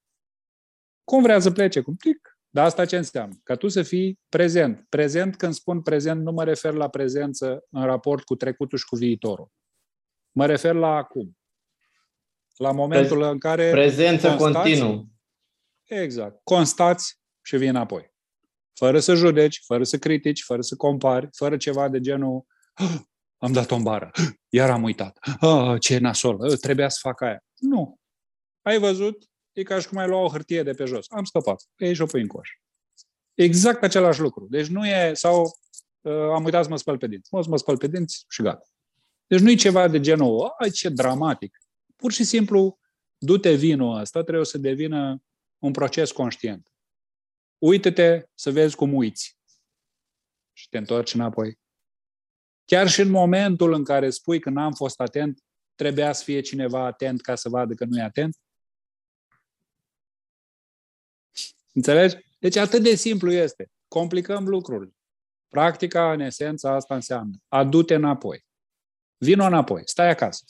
Cum 1.05 1.23
vrea 1.23 1.38
să 1.38 1.51
plece? 1.51 1.81
Cum 1.81 1.95
tic? 1.95 2.38
Dar 2.49 2.64
asta 2.64 2.85
ce 2.85 2.97
înseamnă? 2.97 3.35
Ca 3.42 3.55
tu 3.55 3.68
să 3.68 3.83
fii 3.83 4.21
prezent. 4.29 4.87
Prezent, 4.88 5.37
când 5.37 5.53
spun 5.53 5.83
prezent, 5.83 6.23
nu 6.23 6.33
mă 6.33 6.45
refer 6.45 6.73
la 6.73 6.88
prezență 6.88 7.66
în 7.71 7.85
raport 7.85 8.25
cu 8.25 8.35
trecutul 8.35 8.79
și 8.79 8.85
cu 8.85 8.97
viitorul. 8.97 9.51
Mă 10.33 10.47
refer 10.47 10.75
la 10.75 10.97
acum. 10.97 11.38
La 12.57 12.73
momentul 12.73 13.18
Pre- 13.18 13.29
în 13.29 13.38
care... 13.38 13.71
Prezență 13.71 14.37
continuă. 14.37 15.05
Exact. 15.83 16.40
Constați 16.45 17.21
și 17.42 17.57
vii 17.57 17.68
înapoi. 17.68 18.12
Fără 18.83 19.01
să 19.01 19.14
judeci, 19.14 19.62
fără 19.64 19.85
să 19.85 19.99
critici, 19.99 20.42
fără 20.42 20.61
să 20.61 20.77
compari, 20.77 21.29
fără 21.33 21.57
ceva 21.57 21.88
de 21.88 22.01
genul 22.01 22.47
ah, 22.73 22.95
am 23.37 23.53
dat 23.53 23.71
o 23.71 23.79
bară, 23.79 24.11
ah, 24.12 24.29
iar 24.49 24.71
am 24.71 24.83
uitat, 24.83 25.18
ah, 25.40 25.81
ce 25.81 25.99
nasol, 25.99 26.40
ah, 26.40 26.59
trebuia 26.59 26.88
să 26.88 26.99
fac 27.01 27.21
aia. 27.21 27.45
Nu. 27.57 27.99
Ai 28.62 28.79
văzut? 28.79 29.25
E 29.53 29.62
ca 29.62 29.81
și 29.81 29.88
cum 29.88 29.99
ai 29.99 30.09
lua 30.09 30.21
o 30.21 30.29
hârtie 30.29 30.62
de 30.62 30.73
pe 30.73 30.85
jos. 30.85 31.07
Am 31.09 31.25
scăpat. 31.25 31.64
Ei 31.77 31.95
și 31.95 32.03
o 32.03 32.07
pui 32.07 32.21
în 32.21 32.27
coș. 32.27 32.51
Exact 33.35 33.83
același 33.83 34.21
lucru. 34.21 34.47
Deci 34.51 34.66
nu 34.66 34.87
e, 34.87 35.14
sau 35.14 35.59
uh, 36.01 36.12
am 36.12 36.45
uitat 36.45 36.64
să 36.64 36.71
mă 36.71 36.77
spăl 36.77 36.99
pe 36.99 37.07
dinți. 37.07 37.29
Mă 37.35 37.42
să 37.42 37.49
mă 37.49 37.57
spăl 37.57 37.77
pe 37.77 37.87
dinți 37.87 38.25
și 38.29 38.42
gata. 38.42 38.66
Deci 39.27 39.40
nu 39.40 39.51
e 39.51 39.55
ceva 39.55 39.88
de 39.88 40.01
genul, 40.01 40.55
ai 40.59 40.71
ce 40.71 40.88
dramatic. 40.88 41.59
Pur 41.97 42.12
și 42.12 42.25
simplu, 42.25 42.79
du-te 43.18 43.55
vinul 43.55 44.01
ăsta, 44.01 44.23
trebuie 44.23 44.45
să 44.45 44.59
devină 44.59 45.23
un 45.59 45.73
proces 45.73 46.12
conștient. 46.12 46.71
Uită-te 47.62 48.22
să 48.35 48.51
vezi 48.51 48.77
cum 48.77 48.94
uiți. 48.94 49.38
Și 50.53 50.68
te 50.68 50.79
întorci 50.79 51.14
înapoi. 51.14 51.59
Chiar 52.64 52.88
și 52.88 53.01
în 53.01 53.11
momentul 53.11 53.72
în 53.72 53.85
care 53.85 54.11
spui 54.11 54.40
că 54.40 54.51
n-am 54.51 54.72
fost 54.72 55.01
atent, 55.01 55.44
trebuia 55.75 56.12
să 56.12 56.25
fie 56.25 56.40
cineva 56.40 56.85
atent 56.85 57.20
ca 57.20 57.35
să 57.35 57.48
vadă 57.48 57.75
că 57.75 57.85
nu 57.85 57.98
e 57.98 58.03
atent? 58.03 58.37
Înțelegi? 61.72 62.16
Deci 62.38 62.57
atât 62.57 62.83
de 62.83 62.94
simplu 62.94 63.33
este. 63.33 63.70
Complicăm 63.88 64.48
lucrurile. 64.48 64.94
Practica, 65.48 66.12
în 66.12 66.20
esență, 66.20 66.68
asta 66.68 66.94
înseamnă. 66.94 67.37
Adu-te 67.48 67.94
înapoi. 67.94 68.46
Vino 69.16 69.44
înapoi. 69.44 69.83
Stai 69.85 70.09
acasă. 70.09 70.44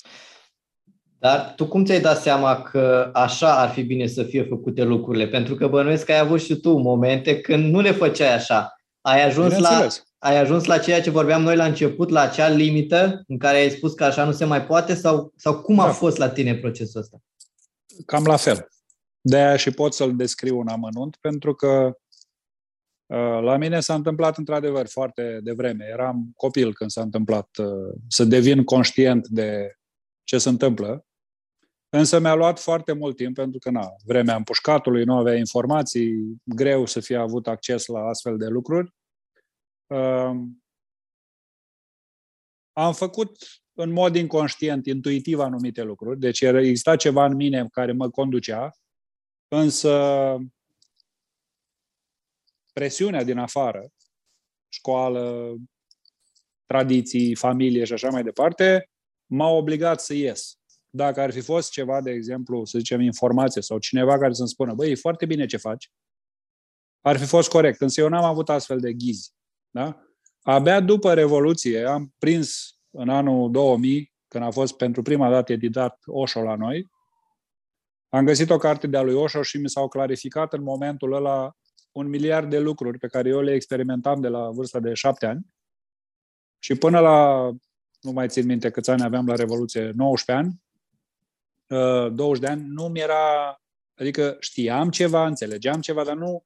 Dar 1.22 1.52
tu 1.56 1.66
cum 1.66 1.84
ți-ai 1.84 2.00
dat 2.00 2.20
seama 2.20 2.62
că 2.62 3.10
așa 3.12 3.60
ar 3.60 3.68
fi 3.68 3.82
bine 3.82 4.06
să 4.06 4.22
fie 4.22 4.42
făcute 4.42 4.82
lucrurile? 4.82 5.28
Pentru 5.28 5.54
că 5.54 5.68
bănuiesc 5.68 6.04
că 6.04 6.12
ai 6.12 6.18
avut 6.18 6.40
și 6.40 6.56
tu 6.56 6.76
momente 6.76 7.40
când 7.40 7.72
nu 7.72 7.80
le 7.80 7.92
făceai 7.92 8.34
așa. 8.34 8.76
Ai 9.00 9.24
ajuns, 9.24 9.58
la, 9.58 9.86
ai 10.18 10.38
ajuns 10.38 10.64
la 10.64 10.78
ceea 10.78 11.02
ce 11.02 11.10
vorbeam 11.10 11.42
noi 11.42 11.56
la 11.56 11.64
început, 11.64 12.08
la 12.08 12.20
acea 12.20 12.48
limită 12.48 13.22
în 13.26 13.38
care 13.38 13.56
ai 13.56 13.70
spus 13.70 13.92
că 13.92 14.04
așa 14.04 14.24
nu 14.24 14.32
se 14.32 14.44
mai 14.44 14.66
poate? 14.66 14.94
Sau, 14.94 15.32
sau 15.36 15.60
cum 15.60 15.76
da. 15.76 15.82
a 15.82 15.92
fost 15.92 16.16
la 16.16 16.28
tine 16.28 16.54
procesul 16.54 17.00
ăsta? 17.00 17.16
Cam 18.06 18.24
la 18.24 18.36
fel. 18.36 18.68
De 19.20 19.36
aia 19.36 19.56
și 19.56 19.70
pot 19.70 19.94
să-l 19.94 20.16
descriu 20.16 20.58
un 20.58 20.68
amănunt, 20.68 21.16
pentru 21.20 21.54
că 21.54 21.96
uh, 23.06 23.42
la 23.42 23.56
mine 23.56 23.80
s-a 23.80 23.94
întâmplat 23.94 24.36
într-adevăr 24.38 24.86
foarte 24.86 25.40
devreme. 25.42 25.88
Eram 25.92 26.30
copil 26.36 26.74
când 26.74 26.90
s-a 26.90 27.02
întâmplat 27.02 27.48
uh, 27.58 27.94
să 28.08 28.24
devin 28.24 28.64
conștient 28.64 29.28
de 29.28 29.76
ce 30.24 30.38
se 30.38 30.48
întâmplă. 30.48 31.06
Însă 31.94 32.18
mi-a 32.18 32.34
luat 32.34 32.60
foarte 32.60 32.92
mult 32.92 33.16
timp 33.16 33.34
pentru 33.34 33.58
că, 33.58 33.70
na, 33.70 33.96
vremea 34.04 34.36
împușcatului, 34.36 35.04
nu 35.04 35.16
avea 35.16 35.34
informații, 35.36 36.42
greu 36.44 36.86
să 36.86 37.00
fie 37.00 37.16
avut 37.16 37.46
acces 37.46 37.86
la 37.86 38.00
astfel 38.00 38.36
de 38.36 38.46
lucruri. 38.46 38.94
Um, 39.86 40.62
am 42.72 42.92
făcut 42.92 43.62
în 43.72 43.90
mod 43.90 44.16
inconștient, 44.16 44.86
intuitiv 44.86 45.38
anumite 45.38 45.82
lucruri, 45.82 46.18
deci 46.18 46.40
exista 46.40 46.96
ceva 46.96 47.24
în 47.24 47.34
mine 47.34 47.68
care 47.68 47.92
mă 47.92 48.10
conducea, 48.10 48.70
însă 49.48 50.36
presiunea 52.72 53.24
din 53.24 53.38
afară, 53.38 53.88
școală, 54.68 55.54
tradiții, 56.66 57.34
familie 57.34 57.84
și 57.84 57.92
așa 57.92 58.08
mai 58.08 58.22
departe, 58.22 58.90
m-a 59.26 59.48
obligat 59.48 60.00
să 60.00 60.14
ies 60.14 60.56
dacă 60.94 61.20
ar 61.20 61.32
fi 61.32 61.40
fost 61.40 61.70
ceva, 61.70 62.00
de 62.00 62.10
exemplu, 62.10 62.64
să 62.64 62.78
zicem, 62.78 63.00
informație 63.00 63.62
sau 63.62 63.78
cineva 63.78 64.18
care 64.18 64.32
să-mi 64.32 64.48
spună, 64.48 64.74
băi, 64.74 64.90
e 64.90 64.94
foarte 64.94 65.26
bine 65.26 65.46
ce 65.46 65.56
faci, 65.56 65.92
ar 67.00 67.18
fi 67.18 67.24
fost 67.24 67.48
corect. 67.48 67.80
Însă 67.80 68.00
eu 68.00 68.08
n-am 68.08 68.24
avut 68.24 68.48
astfel 68.48 68.80
de 68.80 68.92
ghizi. 68.92 69.34
Da? 69.70 70.02
Abia 70.42 70.80
după 70.80 71.14
Revoluție 71.14 71.84
am 71.84 72.14
prins 72.18 72.78
în 72.90 73.08
anul 73.08 73.50
2000, 73.50 74.12
când 74.28 74.44
a 74.44 74.50
fost 74.50 74.76
pentru 74.76 75.02
prima 75.02 75.30
dată 75.30 75.52
editat 75.52 75.98
Osho 76.04 76.42
la 76.42 76.56
noi, 76.56 76.90
am 78.08 78.24
găsit 78.24 78.50
o 78.50 78.56
carte 78.56 78.86
de-a 78.86 79.02
lui 79.02 79.14
Osho 79.14 79.42
și 79.42 79.58
mi 79.58 79.68
s-au 79.68 79.88
clarificat 79.88 80.52
în 80.52 80.62
momentul 80.62 81.12
ăla 81.12 81.56
un 81.92 82.08
miliard 82.08 82.50
de 82.50 82.58
lucruri 82.58 82.98
pe 82.98 83.06
care 83.06 83.28
eu 83.28 83.40
le 83.40 83.54
experimentam 83.54 84.20
de 84.20 84.28
la 84.28 84.50
vârsta 84.50 84.80
de 84.80 84.94
șapte 84.94 85.26
ani. 85.26 85.46
Și 86.58 86.74
până 86.74 87.00
la, 87.00 87.48
nu 88.00 88.10
mai 88.12 88.28
țin 88.28 88.46
minte 88.46 88.70
câți 88.70 88.90
ani 88.90 89.02
aveam 89.02 89.26
la 89.26 89.34
Revoluție, 89.34 89.90
19 89.94 90.46
ani, 90.46 90.62
20 91.66 92.20
uh, 92.20 92.38
de 92.38 92.46
ani, 92.46 92.64
nu 92.66 92.84
mi 92.84 93.00
era, 93.00 93.56
adică 93.94 94.36
știam 94.40 94.90
ceva, 94.90 95.26
înțelegeam 95.26 95.80
ceva, 95.80 96.04
dar 96.04 96.16
nu, 96.16 96.44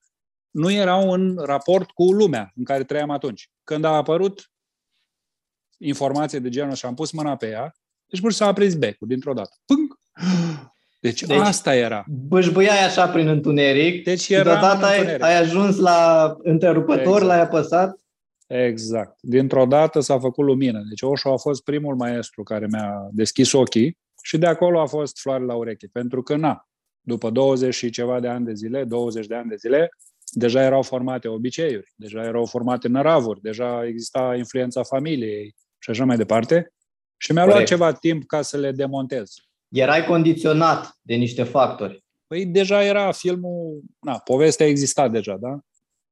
nu 0.51 0.71
erau 0.71 1.11
în 1.11 1.37
raport 1.37 1.91
cu 1.91 2.13
lumea 2.13 2.53
în 2.57 2.65
care 2.65 2.85
trăiam 2.85 3.11
atunci. 3.11 3.51
Când 3.65 3.85
a 3.85 3.97
apărut 3.97 4.51
informație 5.79 6.39
de 6.39 6.49
genul 6.49 6.75
și 6.75 6.87
am 6.87 6.95
pus 6.95 7.11
mâna 7.11 7.37
pe 7.37 7.49
ea, 7.49 7.75
deci 8.07 8.21
pur 8.21 8.31
și 8.31 8.37
simplu 8.37 8.45
s-a 8.45 8.47
aprins 8.47 8.75
becul 8.75 9.09
dintr-o 9.09 9.33
dată. 9.33 9.57
Pâng! 9.65 9.99
Deci, 11.01 11.23
deci 11.23 11.39
asta 11.39 11.75
era. 11.75 12.05
Bășbăiai 12.09 12.85
așa 12.85 13.09
prin 13.09 13.29
întuneric 13.29 14.05
deci 14.05 14.29
era 14.29 14.43
deodată 14.43 14.87
ai, 14.87 15.17
ai 15.17 15.39
ajuns 15.39 15.77
la 15.77 16.33
întrerupător, 16.43 17.05
exact. 17.05 17.25
l-ai 17.25 17.41
apăsat. 17.41 18.01
Exact. 18.47 19.19
Dintr-o 19.21 19.65
dată 19.65 20.01
s-a 20.01 20.19
făcut 20.19 20.45
lumină. 20.45 20.83
Deci 20.89 21.03
Oșo 21.03 21.33
a 21.33 21.37
fost 21.37 21.63
primul 21.63 21.97
maestru 21.97 22.43
care 22.43 22.67
mi-a 22.71 23.09
deschis 23.11 23.53
ochii 23.53 23.99
și 24.27 24.39
de 24.39 24.47
acolo 24.47 24.81
a 24.81 24.87
fost 24.87 25.21
floare 25.21 25.45
la 25.45 25.55
ureche, 25.55 25.87
pentru 25.93 26.23
că, 26.23 26.37
na, 26.37 26.69
după 27.01 27.31
20 27.31 27.75
și 27.75 27.91
ceva 27.91 28.21
de 28.21 28.29
ani 28.29 28.45
de 28.45 28.55
zile, 28.55 28.85
20 28.85 29.27
de 29.27 29.35
ani 29.35 29.49
de 29.49 29.57
zile, 29.57 29.89
deja 30.31 30.63
erau 30.63 30.83
formate 30.83 31.29
obiceiuri, 31.29 31.93
deja 31.97 32.23
erau 32.23 32.47
formate 32.47 32.89
năravuri, 32.89 33.41
deja 33.41 33.87
exista 33.87 34.35
influența 34.37 34.83
familiei 34.83 35.55
și 35.79 35.91
așa 35.91 36.05
mai 36.05 36.17
departe. 36.17 36.73
Și 37.17 37.33
mi-a 37.33 37.45
luat 37.45 37.65
ceva 37.65 37.93
timp 37.93 38.27
ca 38.27 38.43
să 38.43 38.57
le 38.57 38.73
demontez. 38.73 39.35
Erai 39.69 40.05
condiționat 40.05 40.99
de 41.03 41.15
niște 41.15 41.43
factori. 41.43 42.05
Păi 42.27 42.47
deja 42.47 42.85
era 42.85 43.13
filmul, 43.13 43.81
na, 44.01 44.19
povestea 44.19 44.67
exista 44.67 45.09
deja, 45.09 45.37
da? 45.37 45.59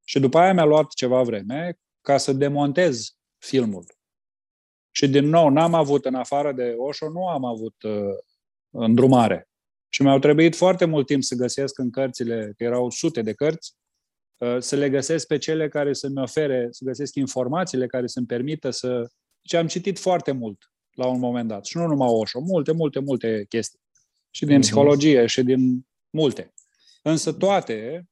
Și 0.03 0.19
după 0.19 0.37
aia 0.37 0.53
mi-a 0.53 0.65
luat 0.65 0.93
ceva 0.93 1.21
vreme 1.21 1.77
ca 2.01 2.17
să 2.17 2.33
demontez 2.33 3.15
filmul. 3.37 3.85
Și 4.97 5.07
din 5.07 5.25
nou, 5.25 5.49
n-am 5.49 5.73
avut, 5.73 6.05
în 6.05 6.15
afară 6.15 6.51
de 6.51 6.75
Osho, 6.77 7.09
nu 7.09 7.27
am 7.27 7.45
avut 7.45 7.83
uh, 7.83 8.15
îndrumare. 8.69 9.49
Și 9.89 10.01
mi-au 10.01 10.19
trebuit 10.19 10.55
foarte 10.55 10.85
mult 10.85 11.05
timp 11.05 11.23
să 11.23 11.35
găsesc 11.35 11.77
în 11.77 11.89
cărțile, 11.89 12.53
că 12.57 12.63
erau 12.63 12.89
sute 12.89 13.21
de 13.21 13.33
cărți, 13.33 13.75
uh, 14.37 14.59
să 14.59 14.75
le 14.75 14.89
găsesc 14.89 15.27
pe 15.27 15.37
cele 15.37 15.67
care 15.67 15.93
să-mi 15.93 16.21
ofere, 16.21 16.67
să 16.71 16.85
găsesc 16.85 17.15
informațiile 17.15 17.87
care 17.87 18.07
să-mi 18.07 18.25
permită 18.25 18.69
să... 18.69 19.09
Deci 19.41 19.53
am 19.53 19.67
citit 19.67 19.99
foarte 19.99 20.31
mult 20.31 20.71
la 20.91 21.07
un 21.07 21.19
moment 21.19 21.47
dat. 21.47 21.65
Și 21.65 21.77
nu 21.77 21.85
numai 21.85 22.07
Osho, 22.09 22.39
multe, 22.39 22.71
multe, 22.71 22.99
multe 22.99 23.45
chestii. 23.49 23.79
Și 24.29 24.45
din 24.45 24.57
uh-huh. 24.57 24.61
psihologie, 24.61 25.25
și 25.25 25.43
din 25.43 25.87
multe. 26.09 26.53
Însă 27.01 27.33
toate 27.33 28.09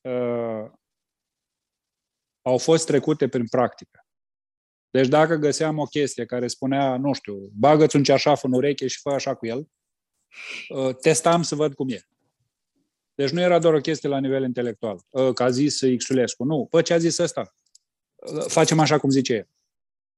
uh, 0.00 0.70
au 2.42 2.58
fost 2.58 2.86
trecute 2.86 3.28
prin 3.28 3.46
practică. 3.46 4.03
Deci 4.94 5.08
dacă 5.08 5.34
găseam 5.34 5.78
o 5.78 5.84
chestie 5.84 6.24
care 6.24 6.46
spunea, 6.46 6.96
nu 6.96 7.12
știu, 7.12 7.50
bagă-ți 7.58 7.96
un 7.96 8.02
ceașaf 8.02 8.42
în 8.44 8.52
ureche 8.52 8.86
și 8.86 9.00
fă 9.00 9.10
așa 9.10 9.34
cu 9.34 9.46
el, 9.46 9.68
uh, 10.68 10.96
testam 10.96 11.42
să 11.42 11.54
văd 11.54 11.74
cum 11.74 11.88
e. 11.88 12.06
Deci 13.14 13.30
nu 13.30 13.40
era 13.40 13.58
doar 13.58 13.74
o 13.74 13.80
chestie 13.80 14.08
la 14.08 14.20
nivel 14.20 14.42
intelectual, 14.42 14.98
uh, 15.10 15.32
că 15.32 15.42
a 15.42 15.50
zis 15.50 15.80
Xulescu. 15.96 16.44
Nu, 16.44 16.66
pă, 16.70 16.82
ce 16.82 16.92
a 16.92 16.98
zis 16.98 17.18
ăsta? 17.18 17.54
Uh, 18.14 18.44
facem 18.46 18.78
așa 18.80 18.98
cum 18.98 19.10
zice 19.10 19.32
el. 19.32 19.48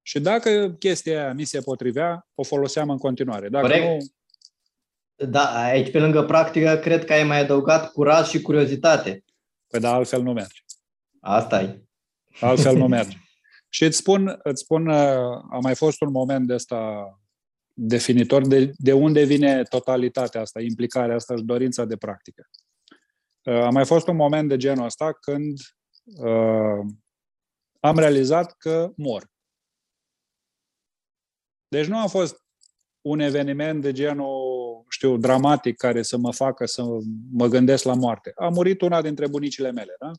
Și 0.03 0.21
dacă 0.21 0.77
chestia 0.79 1.23
aia 1.23 1.33
mi 1.33 1.45
se 1.45 1.61
potrivea, 1.61 2.27
o 2.35 2.43
foloseam 2.43 2.91
în 2.91 2.99
continuare. 2.99 3.49
Dacă 3.49 3.67
Corect. 3.67 3.85
nu... 3.87 5.27
Da, 5.27 5.63
aici 5.63 5.91
pe 5.91 5.99
lângă 5.99 6.23
practică, 6.23 6.77
cred 6.77 7.05
că 7.05 7.13
ai 7.13 7.25
mai 7.25 7.41
adăugat 7.41 7.93
curaj 7.93 8.29
și 8.29 8.43
curiozitate. 8.43 9.25
Păi 9.67 9.81
da, 9.81 9.93
altfel 9.93 10.23
nu 10.23 10.33
merge. 10.33 10.61
Asta 11.21 11.63
e. 11.63 11.83
Altfel 12.41 12.77
nu 12.77 12.87
merge. 12.87 13.17
Și 13.77 13.85
îți 13.85 13.97
spun, 13.97 14.39
îți 14.43 14.63
spun, 14.63 14.87
uh, 14.87 15.45
a 15.51 15.59
mai 15.63 15.75
fost 15.75 16.01
un 16.01 16.11
moment 16.11 16.47
de 16.47 16.55
ăsta 16.55 17.11
definitor 17.73 18.47
de, 18.47 18.73
de 18.77 18.93
unde 18.93 19.25
vine 19.25 19.63
totalitatea 19.63 20.41
asta, 20.41 20.61
implicarea 20.61 21.15
asta 21.15 21.37
și 21.37 21.43
dorința 21.43 21.85
de 21.85 21.97
practică. 21.97 22.49
Uh, 23.43 23.55
a 23.55 23.71
mai 23.71 23.85
fost 23.87 24.09
un 24.09 24.17
moment 24.17 24.49
de 24.49 24.57
genul 24.57 24.85
ăsta 24.85 25.13
când 25.13 25.59
uh, 26.05 26.93
am 27.81 27.99
realizat 27.99 28.53
că 28.53 28.93
mor. 28.97 29.31
Deci 31.69 31.87
nu 31.87 31.99
a 31.99 32.07
fost 32.07 32.45
un 33.01 33.19
eveniment 33.19 33.83
de 33.83 33.93
genul, 33.93 34.85
știu, 34.89 35.17
dramatic 35.17 35.77
care 35.77 36.03
să 36.03 36.17
mă 36.17 36.33
facă 36.33 36.67
să 36.67 36.83
mă 37.33 37.47
gândesc 37.47 37.85
la 37.85 37.95
moarte. 37.95 38.33
A 38.35 38.49
murit 38.49 38.81
una 38.81 39.03
dintre 39.03 39.29
bunicile 39.29 39.71
mele, 39.71 39.95
da? 39.99 40.11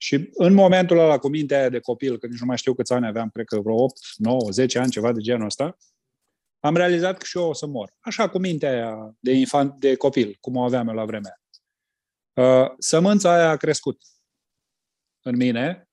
Și 0.00 0.30
în 0.32 0.54
momentul 0.54 0.98
ăla, 0.98 1.18
cu 1.18 1.28
mintea 1.28 1.58
aia 1.58 1.68
de 1.68 1.80
copil, 1.80 2.18
că 2.18 2.26
nici 2.26 2.40
nu 2.40 2.46
mai 2.46 2.56
știu 2.56 2.74
câți 2.74 2.92
ani 2.92 3.06
aveam, 3.06 3.30
cred 3.30 3.46
că 3.46 3.60
vreo 3.60 3.82
8, 3.82 3.98
9, 4.16 4.50
10 4.50 4.78
ani, 4.78 4.90
ceva 4.90 5.12
de 5.12 5.20
genul 5.20 5.46
ăsta, 5.46 5.76
am 6.60 6.76
realizat 6.76 7.18
că 7.18 7.24
și 7.24 7.38
eu 7.38 7.48
o 7.48 7.52
să 7.52 7.66
mor. 7.66 7.94
Așa, 8.00 8.28
cu 8.28 8.38
mintea 8.38 8.70
aia 8.70 9.16
de 9.20 9.32
infant, 9.32 9.80
de 9.80 9.94
copil, 9.94 10.36
cum 10.40 10.56
o 10.56 10.62
aveam 10.62 10.88
eu 10.88 10.94
la 10.94 11.04
vremea 11.04 11.40
uh, 12.38 12.70
Sămânța 12.78 13.32
aia 13.32 13.50
a 13.50 13.56
crescut 13.56 14.02
în 15.22 15.36
mine 15.36 15.88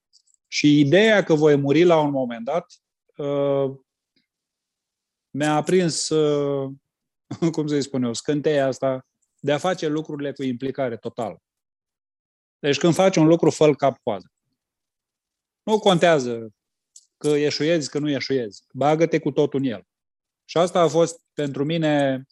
și 0.48 0.80
ideea 0.80 1.24
că 1.24 1.34
voi 1.34 1.56
muri 1.56 1.84
la 1.84 2.00
un 2.00 2.12
moment 2.12 2.46
dat 2.46 2.66
uh, 3.16 3.76
mi-a 5.30 5.56
aprins, 5.56 6.10
uh, 6.10 6.72
cum 7.52 7.68
să-i 7.68 7.82
spun 7.82 8.04
eu, 8.04 8.14
scânteia 8.14 8.68
asta 8.68 9.08
de 9.40 9.52
a 9.52 9.58
face 9.58 9.88
lucrurile 9.88 10.32
cu 10.32 10.44
implicare 10.44 10.98
totală. 10.98 11.42
Deci 12.66 12.78
când 12.78 12.94
faci 12.94 13.16
un 13.16 13.28
lucru, 13.28 13.50
fă 13.50 13.74
cap-coadă. 13.74 14.32
Nu 15.64 15.80
contează 15.80 16.54
că 17.18 17.28
eșuiezi, 17.28 17.90
că 17.90 18.00
nu 18.00 18.10
eșuiezi. 18.10 18.64
Bagă-te 18.74 19.20
cu 19.20 19.32
totul 19.32 19.60
în 19.60 19.66
el. 19.66 19.84
Și 20.46 20.58
asta 20.58 20.80
a 20.80 20.88
fost 20.88 21.22
pentru 21.34 21.64
mine 21.64 22.24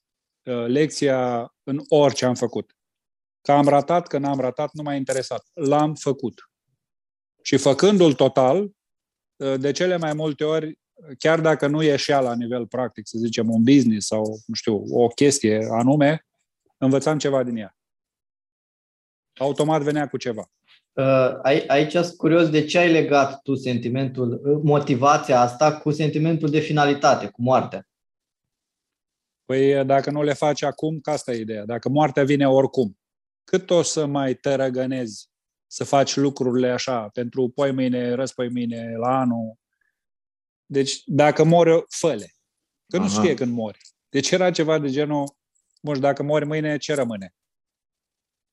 uh, 0.44 0.66
lecția 0.68 1.54
în 1.64 1.82
orice 1.88 2.26
am 2.26 2.36
făcut. 2.36 2.76
Că 3.42 3.52
am 3.52 3.68
ratat, 3.68 4.08
că 4.08 4.18
n-am 4.18 4.40
ratat, 4.40 4.74
nu 4.74 4.84
m-a 4.84 4.94
interesat. 4.94 5.50
L-am 5.54 5.96
făcut. 5.96 6.50
Și 7.42 7.58
făcându-l 7.58 8.14
total, 8.14 8.72
uh, 9.36 9.60
de 9.60 9.72
cele 9.72 9.98
mai 9.98 10.14
multe 10.14 10.44
ori, 10.44 10.80
chiar 11.18 11.42
dacă 11.42 11.68
nu 11.68 11.82
ieșea 11.82 12.20
la 12.20 12.36
nivel 12.36 12.68
practic, 12.68 13.08
să 13.08 13.18
zicem, 13.18 13.50
un 13.50 13.64
business 13.64 14.08
sau, 14.08 14.40
nu 14.46 14.54
știu, 14.54 14.84
o 14.90 15.08
chestie 15.08 15.68
anume, 15.72 16.28
învățam 16.78 17.18
ceva 17.18 17.44
din 17.44 17.56
ea. 17.56 17.78
Automat 19.38 19.82
venea 19.82 20.08
cu 20.08 20.18
ceva. 20.18 20.52
Uh, 20.94 21.40
aici 21.68 21.92
sunt 21.92 22.18
curios 22.18 22.50
de 22.50 22.66
ce 22.66 22.78
ai 22.78 22.92
legat 22.92 23.42
tu 23.42 23.56
sentimentul, 23.56 24.42
uh, 24.44 24.60
motivația 24.64 25.40
asta 25.40 25.78
cu 25.78 25.92
sentimentul 25.92 26.50
de 26.50 26.60
finalitate, 26.60 27.28
cu 27.28 27.42
moartea. 27.42 27.88
Păi 29.46 29.86
dacă 29.86 30.12
nu 30.12 30.24
le 30.24 30.34
faci 30.34 30.62
acum, 30.62 31.00
ca 31.00 31.12
asta 31.12 31.32
e 31.32 31.40
ideea. 31.40 31.66
Dacă 31.66 31.90
moartea 31.90 32.24
vine 32.24 32.48
oricum, 32.48 32.98
cât 33.44 33.70
o 33.70 33.82
să 33.82 34.06
mai 34.06 34.34
tărăgănezi 34.34 35.30
să 35.68 35.84
faci 35.84 36.16
lucrurile 36.16 36.70
așa 36.70 37.10
pentru 37.14 37.50
poi 37.50 37.72
mâine, 37.72 38.14
răspoi 38.14 38.50
mâine, 38.50 38.96
la 38.98 39.20
anul? 39.20 39.58
Deci 40.66 41.02
dacă 41.06 41.44
mori, 41.44 41.84
făle. 41.90 42.34
Că 42.88 42.98
nu 42.98 43.08
știe 43.08 43.34
când 43.34 43.54
mori. 43.54 43.80
Deci 44.10 44.32
era 44.32 44.52
ceva 44.52 44.80
de 44.80 44.90
genul, 44.90 45.36
mă, 45.82 45.98
dacă 45.98 46.24
mori 46.24 46.46
mâine, 46.46 46.78
ce 46.78 46.94
rămâne? 46.94 47.34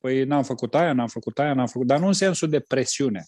Păi 0.01 0.24
n-am 0.24 0.42
făcut 0.42 0.74
aia, 0.74 0.92
n-am 0.92 1.09
făcut 1.09 1.38
aia, 1.38 1.55
n-am 1.55 1.66
făcut... 1.66 1.86
Dar 1.86 1.98
nu 1.98 2.07
în 2.07 2.12
sensul 2.12 2.48
de 2.48 2.61
presiune, 2.61 3.24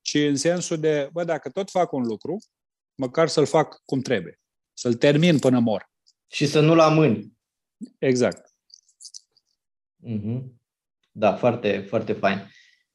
ci 0.00 0.14
în 0.14 0.36
sensul 0.36 0.78
de, 0.78 1.08
bă, 1.12 1.24
dacă 1.24 1.50
tot 1.50 1.70
fac 1.70 1.92
un 1.92 2.02
lucru, 2.02 2.38
măcar 2.94 3.28
să-l 3.28 3.46
fac 3.46 3.82
cum 3.84 4.00
trebuie. 4.00 4.40
Să-l 4.72 4.94
termin 4.94 5.38
până 5.38 5.58
mor. 5.58 5.90
Și 6.26 6.46
să 6.46 6.60
nu-l 6.60 6.78
amâni. 6.78 7.32
Exact. 7.98 8.52
Mm-hmm. 10.06 10.42
Da, 11.10 11.36
foarte, 11.36 11.78
foarte 11.88 12.12
fain. 12.12 12.38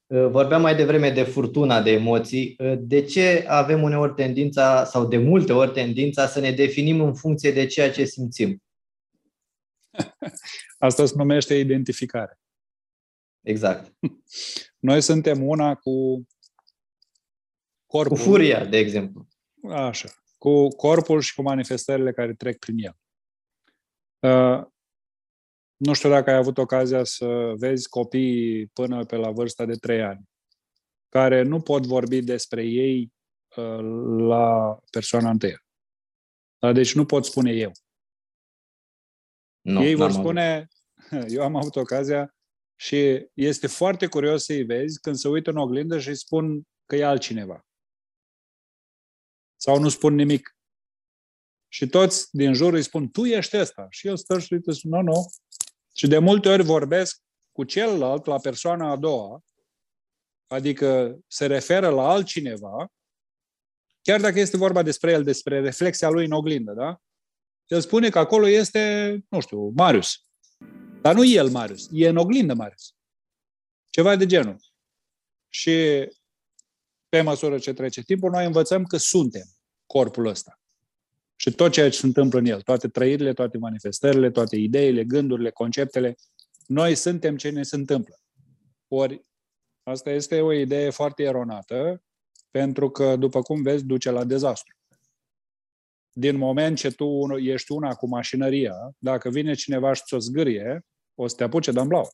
Uh, 0.05 0.27
vorbeam 0.27 0.61
mai 0.61 0.75
devreme 0.75 1.11
de 1.11 1.23
furtuna 1.23 1.81
de 1.81 1.91
emoții. 1.91 2.55
Uh, 2.57 2.73
de 2.79 3.01
ce 3.01 3.45
avem 3.47 3.83
uneori 3.83 4.13
tendința, 4.13 4.85
sau 4.85 5.07
de 5.07 5.17
multe 5.17 5.53
ori 5.53 5.71
tendința, 5.71 6.27
să 6.27 6.39
ne 6.39 6.51
definim 6.51 7.01
în 7.01 7.15
funcție 7.15 7.51
de 7.51 7.65
ceea 7.65 7.91
ce 7.91 8.05
simțim? 8.05 8.63
Asta 10.77 11.05
se 11.05 11.13
numește 11.15 11.55
identificare. 11.55 12.37
Exact. 13.43 13.93
Noi 14.79 15.01
suntem 15.01 15.47
una 15.47 15.75
cu 15.75 16.27
corpul. 17.85 18.17
Cu 18.17 18.23
furia, 18.23 18.65
de 18.65 18.77
exemplu. 18.77 19.27
Așa. 19.69 20.09
Cu 20.37 20.67
corpul 20.67 21.21
și 21.21 21.33
cu 21.33 21.41
manifestările 21.41 22.11
care 22.11 22.33
trec 22.33 22.59
prin 22.59 22.77
el. 22.77 22.97
Uh, 24.19 24.65
nu 25.75 25.93
știu 25.93 26.09
dacă 26.09 26.29
ai 26.29 26.35
avut 26.35 26.57
ocazia 26.57 27.03
să 27.03 27.53
vezi 27.55 27.89
copii 27.89 28.67
până 28.67 29.05
pe 29.05 29.15
la 29.15 29.31
vârsta 29.31 29.65
de 29.65 29.75
3 29.75 30.01
ani, 30.01 30.29
care 31.09 31.41
nu 31.41 31.61
pot 31.61 31.85
vorbi 31.85 32.21
despre 32.21 32.63
ei 32.63 33.13
uh, 33.55 33.79
la 34.27 34.77
persoana 34.91 35.29
întâia. 35.29 35.57
Deci 36.73 36.95
nu 36.95 37.05
pot 37.05 37.25
spune 37.25 37.51
eu. 37.51 37.71
Nu, 39.61 39.83
ei 39.83 39.95
vor 39.95 40.11
spune, 40.11 40.67
eu 41.35 41.43
am 41.43 41.55
avut 41.55 41.75
ocazia 41.75 42.35
și 42.75 43.29
este 43.33 43.67
foarte 43.67 44.07
curios 44.07 44.43
să-i 44.43 44.63
vezi 44.63 44.99
când 44.99 45.15
se 45.15 45.27
uită 45.27 45.49
în 45.49 45.57
oglindă 45.57 45.99
și 45.99 46.07
îi 46.07 46.15
spun 46.15 46.63
că 46.85 46.95
e 46.95 47.05
altcineva. 47.05 47.65
Sau 49.55 49.79
nu 49.79 49.89
spun 49.89 50.15
nimic. 50.15 50.57
Și 51.67 51.87
toți 51.87 52.27
din 52.31 52.53
jur 52.53 52.73
îi 52.73 52.83
spun, 52.83 53.09
tu 53.09 53.25
ești 53.25 53.57
ăsta. 53.57 53.87
Și 53.89 54.07
el 54.07 54.17
stă 54.17 54.39
și 54.39 54.53
uite, 54.53 54.71
nu, 54.83 55.01
nu. 55.01 55.31
Și 55.95 56.07
de 56.07 56.17
multe 56.17 56.49
ori 56.49 56.63
vorbesc 56.63 57.21
cu 57.51 57.63
celălalt, 57.63 58.25
la 58.25 58.39
persoana 58.39 58.89
a 58.89 58.95
doua, 58.95 59.43
adică 60.47 61.19
se 61.27 61.45
referă 61.45 61.89
la 61.89 62.09
altcineva, 62.09 62.91
chiar 64.01 64.21
dacă 64.21 64.39
este 64.39 64.57
vorba 64.57 64.81
despre 64.81 65.11
el, 65.11 65.23
despre 65.23 65.61
reflexia 65.61 66.09
lui 66.09 66.25
în 66.25 66.31
oglindă, 66.31 66.71
da? 66.71 66.97
El 67.67 67.81
spune 67.81 68.09
că 68.09 68.19
acolo 68.19 68.47
este, 68.47 69.15
nu 69.29 69.39
știu, 69.39 69.69
Marius. 69.75 70.27
Dar 71.03 71.15
nu 71.15 71.25
el 71.25 71.49
Marius, 71.49 71.89
e 71.91 72.07
în 72.07 72.17
oglindă 72.17 72.53
Marius. 72.53 72.95
Ceva 73.89 74.15
de 74.15 74.25
genul. 74.25 74.57
Și 75.49 76.07
pe 77.09 77.21
măsură 77.21 77.57
ce 77.57 77.73
trece 77.73 78.01
timpul, 78.01 78.31
noi 78.31 78.45
învățăm 78.45 78.83
că 78.83 78.97
suntem 78.97 79.45
corpul 79.85 80.25
ăsta. 80.25 80.59
Și 81.35 81.51
tot 81.51 81.71
ceea 81.71 81.89
ce 81.89 81.97
se 81.97 82.05
întâmplă 82.05 82.39
în 82.39 82.45
el, 82.45 82.61
toate 82.61 82.87
trăirile, 82.87 83.33
toate 83.33 83.57
manifestările, 83.57 84.31
toate 84.31 84.55
ideile, 84.55 85.03
gândurile, 85.03 85.49
conceptele, 85.49 86.15
noi 86.67 86.95
suntem 86.95 87.37
ce 87.37 87.49
ne 87.49 87.63
se 87.63 87.75
întâmplă. 87.75 88.19
Ori 88.87 89.21
asta 89.83 90.09
este 90.09 90.41
o 90.41 90.53
idee 90.53 90.89
foarte 90.89 91.23
eronată, 91.23 92.03
pentru 92.51 92.89
că, 92.89 93.15
după 93.15 93.41
cum 93.41 93.61
vezi, 93.61 93.85
duce 93.85 94.09
la 94.09 94.23
dezastru. 94.23 94.75
Din 96.11 96.37
moment 96.37 96.77
ce 96.77 96.91
tu 96.91 97.37
ești 97.37 97.71
una 97.71 97.93
cu 97.93 98.07
mașinăria, 98.07 98.95
dacă 98.97 99.29
vine 99.29 99.53
cineva 99.53 99.93
și 99.93 100.03
ți-o 100.05 100.17
zgârie, 100.17 100.85
o 101.15 101.27
să 101.27 101.35
te 101.35 101.43
apuce 101.43 101.71
de 101.71 101.83
blau. 101.83 102.09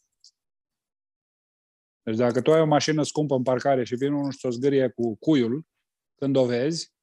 Deci 2.03 2.17
dacă 2.17 2.41
tu 2.41 2.53
ai 2.53 2.61
o 2.61 2.65
mașină 2.65 3.03
scumpă 3.03 3.35
în 3.35 3.43
parcare 3.43 3.83
și 3.83 3.95
vine 3.95 4.15
unul 4.15 4.31
și 4.31 4.37
ți-o 4.37 4.49
zgârie 4.49 4.89
cu 4.89 5.15
cuiul, 5.15 5.65
când 6.15 6.35
o 6.35 6.45
vezi, 6.45 6.93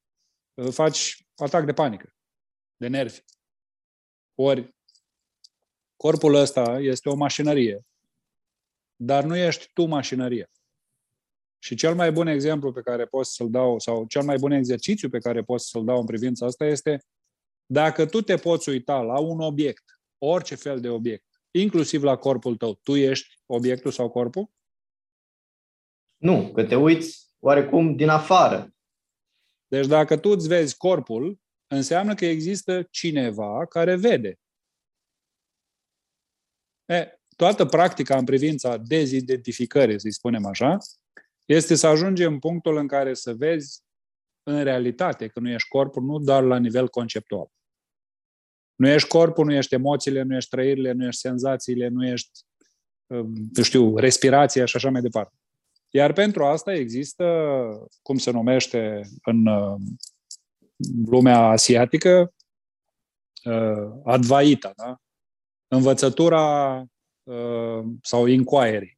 faci 0.71 1.27
atac 1.35 1.65
de 1.65 1.73
panică, 1.73 2.15
de 2.75 2.87
nervi. 2.87 3.23
Ori 4.35 4.75
corpul 5.95 6.33
ăsta 6.33 6.79
este 6.79 7.09
o 7.09 7.15
mașinărie, 7.15 7.85
dar 8.95 9.23
nu 9.23 9.35
ești 9.35 9.71
tu 9.73 9.85
mașinărie. 9.85 10.51
Și 11.59 11.75
cel 11.75 11.95
mai 11.95 12.11
bun 12.11 12.27
exemplu 12.27 12.71
pe 12.71 12.81
care 12.81 13.05
pot 13.05 13.25
să-l 13.25 13.49
dau, 13.49 13.79
sau 13.79 14.05
cel 14.05 14.23
mai 14.23 14.37
bun 14.37 14.51
exercițiu 14.51 15.09
pe 15.09 15.19
care 15.19 15.43
pot 15.43 15.61
să-l 15.61 15.85
dau 15.85 15.99
în 15.99 16.05
privința 16.05 16.45
asta 16.45 16.65
este 16.65 17.05
dacă 17.65 18.05
tu 18.05 18.21
te 18.21 18.35
poți 18.35 18.69
uita 18.69 19.01
la 19.01 19.19
un 19.19 19.39
obiect, 19.39 19.83
orice 20.17 20.55
fel 20.55 20.79
de 20.79 20.89
obiect, 20.89 21.36
inclusiv 21.61 22.03
la 22.03 22.15
corpul 22.15 22.57
tău, 22.57 22.73
tu 22.73 22.95
ești 22.95 23.39
obiectul 23.45 23.91
sau 23.91 24.09
corpul? 24.09 24.49
Nu, 26.17 26.51
că 26.51 26.65
te 26.65 26.75
uiți 26.75 27.27
oarecum 27.39 27.95
din 27.95 28.09
afară. 28.09 28.75
Deci 29.67 29.87
dacă 29.87 30.17
tu 30.17 30.29
îți 30.29 30.47
vezi 30.47 30.77
corpul, 30.77 31.39
înseamnă 31.67 32.13
că 32.13 32.25
există 32.25 32.87
cineva 32.91 33.65
care 33.65 33.95
vede. 33.95 34.39
E, 36.85 37.19
toată 37.35 37.65
practica 37.65 38.17
în 38.17 38.25
privința 38.25 38.77
dezidentificării, 38.77 39.99
să-i 39.99 40.11
spunem 40.11 40.45
așa, 40.45 40.77
este 41.45 41.75
să 41.75 41.87
ajungi 41.87 42.23
în 42.23 42.39
punctul 42.39 42.77
în 42.77 42.87
care 42.87 43.13
să 43.13 43.33
vezi 43.33 43.83
în 44.43 44.63
realitate 44.63 45.27
că 45.27 45.39
nu 45.39 45.49
ești 45.49 45.67
corpul, 45.67 46.03
nu 46.03 46.19
doar 46.19 46.43
la 46.43 46.57
nivel 46.57 46.89
conceptual. 46.89 47.47
Nu 48.77 48.87
ești 48.87 49.07
corpul, 49.07 49.45
nu 49.45 49.53
ești 49.53 49.73
emoțiile, 49.73 50.21
nu 50.21 50.35
ești 50.35 50.49
trăirile, 50.49 50.91
nu 50.91 51.05
ești 51.05 51.19
senzațiile, 51.19 51.87
nu 51.87 52.07
ești, 52.07 52.39
um, 53.07 53.33
nu 53.53 53.63
știu, 53.63 53.97
respirația 53.97 54.65
și 54.65 54.75
așa 54.75 54.89
mai 54.89 55.01
departe. 55.01 55.35
Iar 55.89 56.13
pentru 56.13 56.45
asta 56.45 56.73
există, 56.73 57.25
cum 58.01 58.17
se 58.17 58.31
numește 58.31 59.01
în 59.23 59.45
um, 59.45 59.97
lumea 61.05 61.39
asiatică, 61.39 62.33
uh, 63.43 63.91
advaita, 64.03 64.71
da? 64.75 64.97
învățătura 65.67 66.79
uh, 67.23 67.83
sau 68.01 68.25
inquiry, 68.25 68.97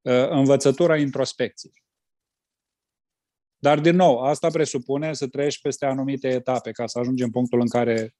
uh, 0.00 0.28
învățătura 0.28 0.96
introspecției. 0.96 1.82
Dar, 3.58 3.80
din 3.80 3.96
nou, 3.96 4.18
asta 4.18 4.48
presupune 4.48 5.12
să 5.12 5.28
treci 5.28 5.60
peste 5.60 5.86
anumite 5.86 6.28
etape 6.28 6.70
ca 6.70 6.86
să 6.86 6.98
ajungem 6.98 7.26
în 7.26 7.32
punctul 7.32 7.60
în 7.60 7.68
care 7.68 8.14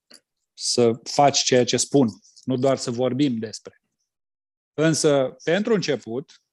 să 0.57 0.91
faci 1.03 1.43
ceea 1.43 1.65
ce 1.65 1.77
spun, 1.77 2.07
nu 2.43 2.57
doar 2.57 2.77
să 2.77 2.91
vorbim 2.91 3.37
despre. 3.37 3.81
Însă, 4.73 5.35
pentru 5.43 5.73
început, 5.73 6.43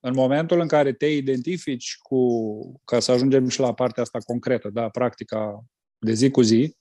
în 0.00 0.14
momentul 0.14 0.60
în 0.60 0.68
care 0.68 0.92
te 0.92 1.06
identifici 1.06 1.96
cu, 1.96 2.80
ca 2.84 3.00
să 3.00 3.12
ajungem 3.12 3.48
și 3.48 3.60
la 3.60 3.74
partea 3.74 4.02
asta 4.02 4.18
concretă, 4.18 4.70
da, 4.70 4.88
practica 4.88 5.64
de 5.98 6.12
zi 6.12 6.30
cu 6.30 6.42
zi, 6.42 6.76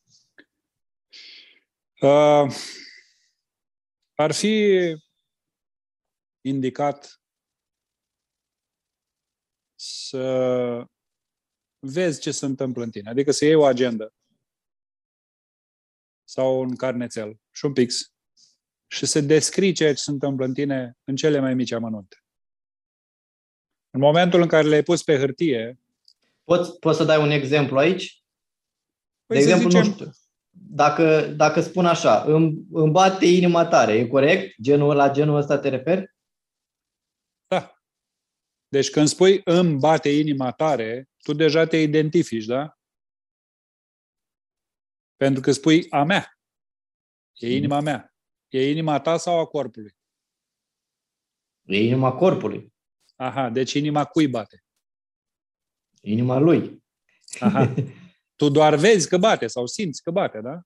uh, 2.01 2.53
ar 4.15 4.31
fi 4.31 4.95
indicat 6.41 7.21
să 9.75 10.83
vezi 11.79 12.19
ce 12.19 12.31
se 12.31 12.45
întâmplă 12.45 12.83
în 12.83 12.91
tine. 12.91 13.09
Adică 13.09 13.31
să 13.31 13.45
iei 13.45 13.55
o 13.55 13.65
agendă 13.65 14.13
sau 16.27 16.59
un 16.59 16.75
carnețel 16.75 17.39
și 17.51 17.65
un 17.65 17.73
pix 17.73 18.11
și 18.87 19.05
să 19.05 19.21
descrii 19.21 19.73
ceea 19.73 19.93
ce 19.93 20.01
se 20.01 20.11
întâmplă 20.11 20.45
în 20.45 20.53
tine 20.53 20.97
în 21.03 21.15
cele 21.15 21.39
mai 21.39 21.53
mici 21.53 21.71
amănunte. 21.71 22.17
În 23.89 23.99
momentul 23.99 24.41
în 24.41 24.47
care 24.47 24.67
le-ai 24.67 24.83
pus 24.83 25.03
pe 25.03 25.17
hârtie... 25.17 25.79
Poți, 26.43 26.79
poți 26.79 26.97
să 26.97 27.03
dai 27.03 27.21
un 27.21 27.29
exemplu 27.29 27.77
aici? 27.77 28.23
Păi 29.25 29.37
de 29.37 29.43
exemplu, 29.43 29.69
zicem... 29.69 29.85
nu 29.85 29.93
știu, 29.93 30.11
dacă, 30.49 31.21
dacă 31.27 31.61
spun 31.61 31.85
așa, 31.85 32.23
îmi, 32.23 32.65
îmi 32.71 32.91
bate 32.91 33.25
inima 33.25 33.65
tare, 33.65 33.93
e 33.93 34.07
corect? 34.07 34.55
Genul, 34.61 34.95
la 34.95 35.11
genul 35.11 35.37
ăsta 35.37 35.57
te 35.57 35.69
referi? 35.69 36.15
Da. 37.47 37.81
Deci 38.67 38.89
când 38.89 39.07
spui 39.07 39.41
îmi 39.43 39.77
bate 39.77 40.09
inima 40.09 40.51
tare, 40.51 41.09
tu 41.17 41.33
deja 41.33 41.65
te 41.65 41.77
identifici, 41.77 42.45
da? 42.45 42.76
Pentru 45.17 45.41
că 45.41 45.51
spui 45.51 45.89
a 45.89 46.03
mea. 46.03 46.39
E 47.33 47.55
inima 47.55 47.79
mea. 47.79 48.15
E 48.47 48.69
inima 48.69 48.99
ta 48.99 49.17
sau 49.17 49.39
a 49.39 49.45
corpului? 49.45 49.95
E 51.65 51.83
inima 51.83 52.11
corpului. 52.11 52.73
Aha, 53.15 53.49
deci 53.49 53.73
inima 53.73 54.05
cui 54.05 54.27
bate? 54.27 54.63
Inima 56.01 56.37
lui. 56.37 56.83
Aha. 57.39 57.73
Tu 58.35 58.49
doar 58.49 58.75
vezi 58.75 59.09
că 59.09 59.17
bate 59.17 59.47
sau 59.47 59.65
simți 59.65 60.01
că 60.01 60.11
bate, 60.11 60.41
da? 60.41 60.61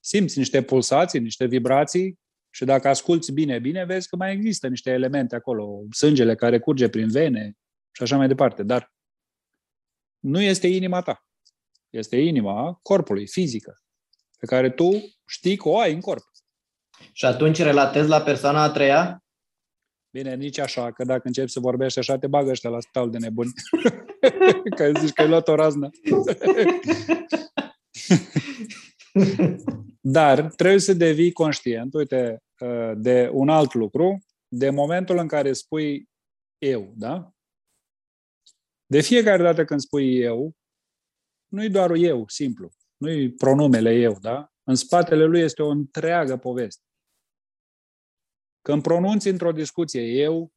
Simți 0.00 0.38
niște 0.38 0.62
pulsații, 0.62 1.20
niște 1.20 1.46
vibrații 1.46 2.18
și 2.50 2.64
dacă 2.64 2.88
asculți 2.88 3.32
bine, 3.32 3.58
bine, 3.58 3.84
vezi 3.84 4.08
că 4.08 4.16
mai 4.16 4.32
există 4.32 4.68
niște 4.68 4.90
elemente 4.90 5.34
acolo, 5.34 5.82
sângele 5.90 6.34
care 6.34 6.58
curge 6.58 6.88
prin 6.88 7.08
vene 7.08 7.56
și 7.90 8.02
așa 8.02 8.16
mai 8.16 8.28
departe. 8.28 8.62
Dar 8.62 8.92
nu 10.18 10.40
este 10.40 10.66
inima 10.66 11.02
ta. 11.02 11.26
Este 11.92 12.16
inima 12.16 12.78
corpului, 12.82 13.26
fizică, 13.26 13.80
pe 14.38 14.46
care 14.46 14.70
tu 14.70 14.90
știi 15.26 15.56
că 15.56 15.68
o 15.68 15.78
ai 15.78 15.92
în 15.92 16.00
corp. 16.00 16.22
Și 17.12 17.24
atunci 17.24 17.58
relatezi 17.58 18.08
la 18.08 18.20
persoana 18.20 18.62
a 18.62 18.70
treia? 18.70 19.24
Bine, 20.10 20.34
nici 20.34 20.58
așa, 20.58 20.92
că 20.92 21.04
dacă 21.04 21.22
începi 21.24 21.50
să 21.50 21.60
vorbești 21.60 21.98
așa, 21.98 22.18
te 22.18 22.26
bagă 22.26 22.50
ăștia 22.50 22.70
la 22.70 22.80
spital 22.80 23.10
de 23.10 23.18
nebuni. 23.18 23.52
că 24.76 24.92
zici 25.00 25.12
că 25.12 25.22
ai 25.22 25.28
luat 25.28 25.48
o 25.48 25.54
raznă. 25.54 25.90
Dar 30.00 30.50
trebuie 30.54 30.80
să 30.80 30.92
devii 30.92 31.32
conștient, 31.32 31.94
uite, 31.94 32.42
uh, 32.60 32.92
de 32.96 33.30
un 33.32 33.48
alt 33.48 33.74
lucru, 33.74 34.18
de 34.48 34.70
momentul 34.70 35.18
în 35.18 35.26
care 35.26 35.52
spui 35.52 36.08
eu, 36.58 36.92
da? 36.96 37.32
De 38.86 39.00
fiecare 39.00 39.42
dată 39.42 39.64
când 39.64 39.80
spui 39.80 40.18
eu, 40.18 40.54
nu-i 41.52 41.70
doar 41.70 41.90
eu, 41.90 42.24
simplu. 42.28 42.70
Nu-i 42.96 43.32
pronumele 43.32 43.94
eu, 43.94 44.18
da? 44.20 44.52
În 44.64 44.74
spatele 44.74 45.24
lui 45.24 45.40
este 45.40 45.62
o 45.62 45.68
întreagă 45.68 46.36
poveste. 46.36 46.82
Când 48.62 48.82
pronunți 48.82 49.28
într-o 49.28 49.52
discuție 49.52 50.02
eu, 50.02 50.52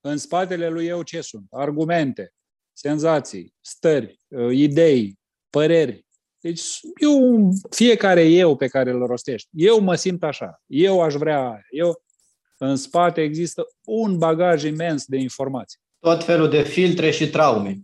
în 0.00 0.16
spatele 0.16 0.68
lui 0.68 0.86
eu 0.86 1.02
ce 1.02 1.20
sunt? 1.20 1.46
Argumente, 1.50 2.32
senzații, 2.72 3.54
stări, 3.60 4.20
uh, 4.28 4.52
idei, 4.52 5.18
păreri. 5.50 6.06
Deci 6.40 6.80
eu, 7.00 7.50
fiecare 7.70 8.24
eu 8.24 8.56
pe 8.56 8.68
care 8.68 8.90
îl 8.90 9.06
rostești, 9.06 9.48
eu 9.52 9.80
mă 9.80 9.94
simt 9.94 10.22
așa, 10.22 10.62
eu 10.66 11.02
aș 11.02 11.14
vrea, 11.14 11.62
eu, 11.70 12.02
în 12.56 12.76
spate 12.76 13.22
există 13.22 13.66
un 13.84 14.18
bagaj 14.18 14.64
imens 14.64 15.04
de 15.04 15.16
informații. 15.16 15.80
Tot 15.98 16.24
felul 16.24 16.48
de 16.48 16.62
filtre 16.62 17.10
și 17.10 17.30
traume. 17.30 17.78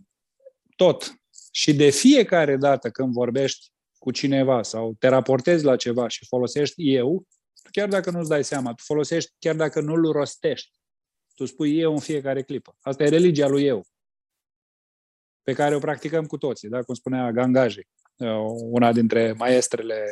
Tot. 0.75 1.17
Și 1.57 1.73
de 1.73 1.89
fiecare 1.89 2.57
dată 2.57 2.89
când 2.89 3.13
vorbești 3.13 3.71
cu 3.97 4.11
cineva 4.11 4.63
sau 4.63 4.95
te 4.99 5.07
raportezi 5.07 5.63
la 5.63 5.75
ceva 5.75 6.07
și 6.07 6.25
folosești 6.25 6.93
eu, 6.95 7.27
chiar 7.71 7.87
dacă 7.87 8.11
nu-ți 8.11 8.29
dai 8.29 8.43
seama, 8.43 8.73
tu 8.73 8.83
folosești 8.83 9.33
chiar 9.39 9.55
dacă 9.55 9.81
nu-l 9.81 10.11
rostești. 10.11 10.77
Tu 11.35 11.45
spui 11.45 11.79
eu 11.79 11.91
în 11.91 11.99
fiecare 11.99 12.43
clipă. 12.43 12.75
Asta 12.81 13.03
e 13.03 13.09
religia 13.09 13.47
lui 13.47 13.65
eu, 13.65 13.85
pe 15.41 15.53
care 15.53 15.75
o 15.75 15.79
practicăm 15.79 16.25
cu 16.25 16.37
toții, 16.37 16.69
da? 16.69 16.81
cum 16.81 16.93
spunea 16.93 17.31
Gangaji, 17.31 17.87
uh, 18.17 18.29
una 18.71 18.91
dintre 18.91 19.31
maestrele 19.31 20.03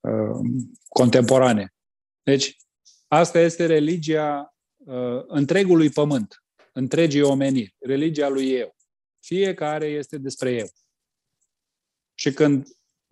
uh, 0.00 0.62
contemporane. 0.88 1.74
Deci, 2.22 2.56
asta 3.08 3.38
este 3.38 3.66
religia 3.66 4.54
uh, 4.76 5.22
întregului 5.26 5.90
pământ, 5.90 6.44
întregii 6.72 7.22
omeniri, 7.22 7.74
religia 7.78 8.28
lui 8.28 8.50
eu. 8.50 8.76
Fiecare 9.22 9.86
este 9.86 10.18
despre 10.18 10.50
eu. 10.50 10.66
Și 12.14 12.32
când 12.32 12.66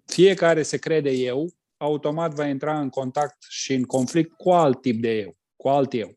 fiecare 0.04 0.62
se 0.62 0.76
crede 0.76 1.10
eu, 1.10 1.52
automat 1.76 2.34
va 2.34 2.46
intra 2.46 2.80
în 2.80 2.88
contact 2.88 3.36
și 3.48 3.74
în 3.74 3.82
conflict 3.82 4.36
cu 4.36 4.50
alt 4.50 4.80
tip 4.80 5.00
de 5.00 5.18
eu, 5.18 5.36
cu 5.56 5.68
alt 5.68 5.92
eu. 5.92 6.08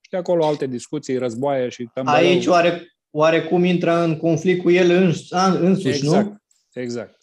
Și 0.00 0.10
de 0.10 0.16
acolo 0.16 0.46
alte 0.46 0.66
discuții, 0.66 1.16
războaie 1.16 1.68
și 1.68 1.90
tămbălău. 1.94 2.20
Aici 2.20 2.46
oare, 2.46 2.96
oare 3.10 3.44
cum 3.44 3.64
intră 3.64 3.94
în 3.94 4.16
conflict 4.16 4.62
cu 4.62 4.70
el 4.70 4.90
îns, 4.90 5.30
însuși, 5.30 5.96
exact, 5.96 6.26
nu? 6.26 6.36
Exact. 6.72 7.18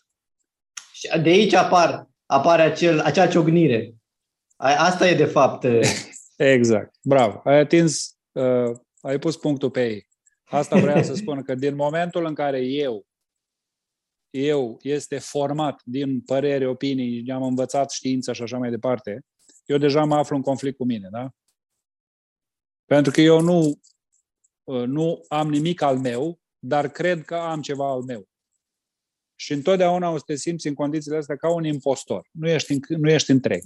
Și 0.94 1.20
de 1.22 1.30
aici 1.30 1.54
apar, 1.54 2.10
apare 2.26 2.62
acel, 2.62 3.00
acea 3.00 3.28
ciocnire. 3.28 3.96
Asta 4.58 5.10
e 5.10 5.16
de 5.16 5.26
fapt... 5.26 5.68
exact. 6.56 6.96
Bravo. 7.02 7.42
Ai 7.44 7.60
atins, 7.60 8.18
uh, 8.32 8.78
ai 9.02 9.20
pus 9.20 9.38
punctul 9.38 9.72
pe 9.72 9.90
ei. 9.90 10.10
Asta 10.52 10.80
vreau 10.80 11.04
să 11.04 11.14
spun 11.14 11.44
că 11.44 11.56
din 11.56 11.76
momentul 11.76 12.26
în 12.26 12.34
care 12.34 12.60
eu 12.60 13.06
eu 14.32 14.78
este 14.82 15.20
format 15.20 15.82
din 15.84 16.22
păreri, 16.22 16.66
opinii, 16.66 17.32
am 17.32 17.44
învățat 17.44 17.92
știința 17.92 18.34
și 18.34 18.42
așa 18.42 18.58
mai 18.58 18.70
departe, 18.70 19.26
eu 19.66 19.78
deja 19.78 20.04
mă 20.04 20.16
aflu 20.16 20.36
în 20.36 20.42
conflict 20.42 20.78
cu 20.78 20.86
mine, 20.86 21.10
da? 21.12 21.32
Pentru 22.86 23.12
că 23.12 23.22
eu 23.22 23.42
nu, 23.42 23.82
uh, 24.64 24.84
nu 24.88 25.26
am 25.28 25.50
nimic 25.50 25.82
al 25.82 25.98
meu, 25.98 26.40
dar 26.60 26.90
cred 26.90 27.26
că 27.26 27.36
am 27.36 27.62
ceva 27.62 27.92
al 27.92 28.02
meu. 28.02 28.30
Și 29.36 29.54
întotdeauna 29.54 30.10
o 30.10 30.18
să 30.18 30.24
te 30.26 30.36
simți 30.36 30.68
în 30.68 30.74
condițiile 30.74 31.18
astea 31.18 31.36
ca 31.36 31.54
un 31.54 31.64
impostor. 31.64 32.30
Nu 32.32 32.50
ești, 32.50 32.80
nu 32.88 33.10
ești 33.10 33.32
întreg. 33.32 33.62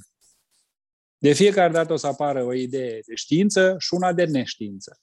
De 1.18 1.34
fiecare 1.34 1.72
dată 1.72 1.94
o 1.94 1.96
să 1.96 2.08
apară 2.08 2.44
o 2.44 2.54
idee 2.54 3.00
de 3.06 3.16
știință 3.16 3.76
și 3.80 3.94
una 3.94 4.14
de 4.14 4.26
neștiință. 4.26 5.00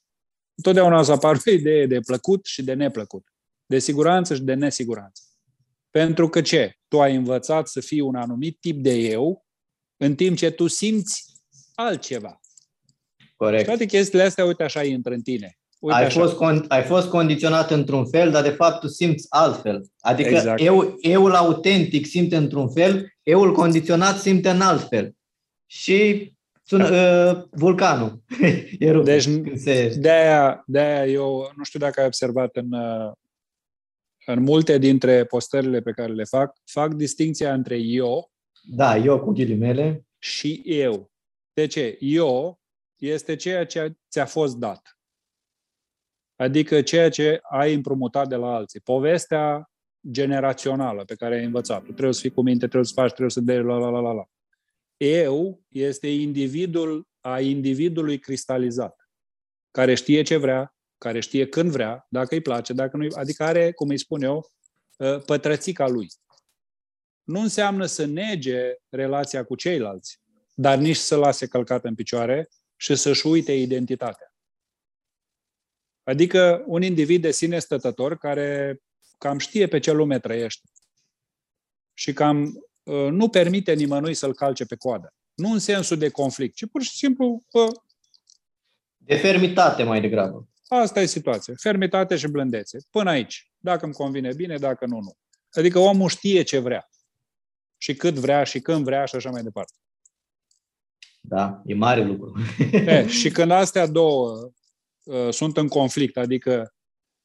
Întotdeauna 0.55 0.99
o 0.99 1.03
să 1.03 1.11
apară 1.11 1.39
o 1.45 1.51
idee 1.51 1.85
de 1.85 1.99
plăcut 1.99 2.45
și 2.45 2.63
de 2.63 2.73
neplăcut. 2.73 3.27
De 3.65 3.79
siguranță 3.79 4.35
și 4.35 4.41
de 4.41 4.53
nesiguranță. 4.53 5.21
Pentru 5.89 6.29
că 6.29 6.41
ce? 6.41 6.75
Tu 6.87 7.01
ai 7.01 7.15
învățat 7.15 7.67
să 7.67 7.79
fii 7.79 7.99
un 7.99 8.15
anumit 8.15 8.57
tip 8.59 8.81
de 8.81 8.93
eu, 8.93 9.45
în 9.97 10.15
timp 10.15 10.37
ce 10.37 10.51
tu 10.51 10.67
simți 10.67 11.33
altceva. 11.73 12.39
Corect. 13.35 13.61
Și 13.61 13.67
toate 13.67 13.85
chestiile 13.85 14.23
astea, 14.23 14.45
uite 14.45 14.63
așa, 14.63 14.83
intră 14.83 15.13
în 15.13 15.21
tine. 15.21 15.57
Uite 15.79 15.97
ai, 15.97 16.05
așa. 16.05 16.19
fost 16.19 16.35
con- 16.35 16.67
ai 16.67 16.83
fost 16.83 17.07
condiționat 17.07 17.71
într-un 17.71 18.05
fel, 18.05 18.31
dar 18.31 18.43
de 18.43 18.49
fapt 18.49 18.79
tu 18.79 18.87
simți 18.87 19.25
altfel. 19.29 19.85
Adică 19.99 20.29
exact. 20.29 20.61
eu, 20.61 20.95
eul 20.99 21.35
autentic 21.35 22.05
simte 22.05 22.35
într-un 22.35 22.69
fel, 22.69 23.13
eul 23.23 23.53
condiționat 23.53 24.19
simte 24.19 24.49
în 24.49 24.61
alt 24.61 24.87
fel. 24.87 25.15
Și 25.65 26.31
sună, 26.63 26.89
da. 26.89 27.31
uh, 27.31 27.43
vulcanul. 27.51 28.23
e 28.79 29.01
deci 29.01 29.29
se... 29.55 29.95
de-aia, 29.99 30.63
de-aia 30.67 31.05
eu 31.05 31.51
nu 31.55 31.63
știu 31.63 31.79
dacă 31.79 31.99
ai 31.99 32.05
observat 32.05 32.55
în, 32.55 32.71
uh, 32.71 33.11
în 34.25 34.43
multe 34.43 34.77
dintre 34.77 35.25
postările 35.25 35.81
pe 35.81 35.91
care 35.91 36.13
le 36.13 36.23
fac, 36.23 36.57
fac 36.65 36.93
distinția 36.93 37.53
între 37.53 37.77
eu 37.77 38.31
da, 38.65 38.97
eu 38.97 39.19
cu 39.19 39.31
ghilimele 39.31 40.07
și 40.17 40.61
eu. 40.65 41.11
De 41.53 41.67
ce? 41.67 41.97
Eu 41.99 42.61
este 42.97 43.35
ceea 43.35 43.65
ce 43.65 43.97
ți-a 44.09 44.25
fost 44.25 44.57
dat. 44.57 44.97
Adică 46.35 46.81
ceea 46.81 47.09
ce 47.09 47.39
ai 47.41 47.73
împrumutat 47.73 48.27
de 48.27 48.35
la 48.35 48.53
alții. 48.53 48.79
Povestea 48.79 49.71
generațională 50.11 51.03
pe 51.05 51.15
care 51.15 51.35
ai 51.35 51.45
învățat. 51.45 51.79
Tu 51.79 51.91
trebuie 51.91 52.13
să 52.13 52.21
fii 52.21 52.31
cu 52.31 52.41
minte, 52.41 52.65
trebuie 52.65 52.85
să 52.85 52.93
faci, 52.95 53.07
trebuie 53.07 53.29
să 53.29 53.41
dai 53.41 53.63
la 53.63 53.77
la 53.77 53.89
la 53.89 53.99
la 53.99 54.11
la. 54.11 54.23
Eu 55.03 55.63
este 55.67 56.07
individul 56.07 57.07
a 57.19 57.39
individului 57.39 58.19
cristalizat, 58.19 59.09
care 59.71 59.93
știe 59.93 60.21
ce 60.21 60.37
vrea, 60.37 60.75
care 60.97 61.19
știe 61.19 61.47
când 61.47 61.71
vrea, 61.71 62.05
dacă 62.09 62.33
îi 62.33 62.41
place, 62.41 62.73
dacă 62.73 62.97
nu 62.97 63.07
adică 63.15 63.43
are, 63.43 63.71
cum 63.71 63.89
îi 63.89 63.97
spun 63.97 64.21
eu, 64.21 64.51
ă, 64.99 65.19
pătrățica 65.19 65.87
lui. 65.87 66.07
Nu 67.23 67.39
înseamnă 67.39 67.85
să 67.85 68.05
nege 68.05 68.73
relația 68.89 69.43
cu 69.45 69.55
ceilalți, 69.55 70.21
dar 70.53 70.77
nici 70.77 70.95
să 70.95 71.15
lase 71.15 71.47
călcat 71.47 71.83
în 71.83 71.95
picioare 71.95 72.49
și 72.75 72.95
să-și 72.95 73.27
uite 73.27 73.53
identitatea. 73.53 74.35
Adică 76.03 76.63
un 76.67 76.81
individ 76.81 77.21
de 77.21 77.31
sine 77.31 77.59
stătător 77.59 78.17
care 78.17 78.79
cam 79.17 79.37
știe 79.37 79.67
pe 79.67 79.79
ce 79.79 79.91
lume 79.91 80.19
trăiește 80.19 80.69
și 81.93 82.13
cam 82.13 82.43
uh, 82.43 82.72
nu 82.91 83.29
permite 83.29 83.73
nimănui 83.73 84.13
să-l 84.13 84.33
calce 84.33 84.65
pe 84.65 84.75
coadă. 84.75 85.13
Nu 85.33 85.51
în 85.51 85.59
sensul 85.59 85.97
de 85.97 86.09
conflict, 86.09 86.55
ci 86.55 86.65
pur 86.71 86.81
și 86.81 86.95
simplu... 86.95 87.43
Uh, 87.51 87.71
de 88.97 89.15
fermitate 89.15 89.83
mai 89.83 90.01
degrabă. 90.01 90.47
Asta 90.67 91.01
e 91.01 91.05
situația. 91.05 91.53
Fermitate 91.57 92.15
și 92.15 92.27
blândețe. 92.27 92.77
Până 92.89 93.09
aici. 93.09 93.51
Dacă 93.57 93.85
îmi 93.85 93.93
convine 93.93 94.33
bine, 94.33 94.57
dacă 94.57 94.85
nu, 94.85 94.99
nu. 94.99 95.17
Adică 95.51 95.79
omul 95.79 96.09
știe 96.09 96.41
ce 96.41 96.59
vrea. 96.59 96.89
Și 97.77 97.95
cât 97.95 98.15
vrea 98.15 98.43
și 98.43 98.59
când 98.59 98.83
vrea 98.83 99.05
și 99.05 99.15
așa 99.15 99.29
mai 99.29 99.43
departe. 99.43 99.73
Da, 101.21 101.61
e 101.65 101.73
mare 101.73 102.03
lucru. 102.03 102.33
E, 102.71 103.07
și 103.07 103.31
când 103.31 103.51
astea 103.51 103.87
două 103.87 104.51
uh, 105.03 105.29
sunt 105.29 105.57
în 105.57 105.67
conflict, 105.67 106.17
adică 106.17 106.73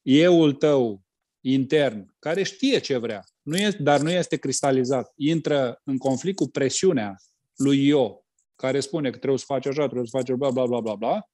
euul 0.01 0.53
tău 0.53 1.01
intern, 1.41 2.15
care 2.19 2.43
știe 2.43 2.79
ce 2.79 2.97
vrea, 2.97 3.23
nu 3.41 3.57
este, 3.57 3.83
dar 3.83 3.99
nu 3.99 4.11
este 4.11 4.37
cristalizat, 4.37 5.11
intră 5.15 5.81
în 5.83 5.97
conflict 5.97 6.35
cu 6.35 6.47
presiunea 6.47 7.15
lui 7.55 7.87
eu, 7.87 8.25
care 8.55 8.79
spune 8.79 9.09
că 9.09 9.17
trebuie 9.17 9.39
să 9.39 9.45
faci 9.47 9.65
așa, 9.65 9.85
trebuie 9.85 10.07
să 10.07 10.17
faci 10.17 10.31
bla, 10.31 10.51
bla, 10.51 10.65
bla, 10.65 10.79
bla, 10.79 10.95
bla, 10.95 11.29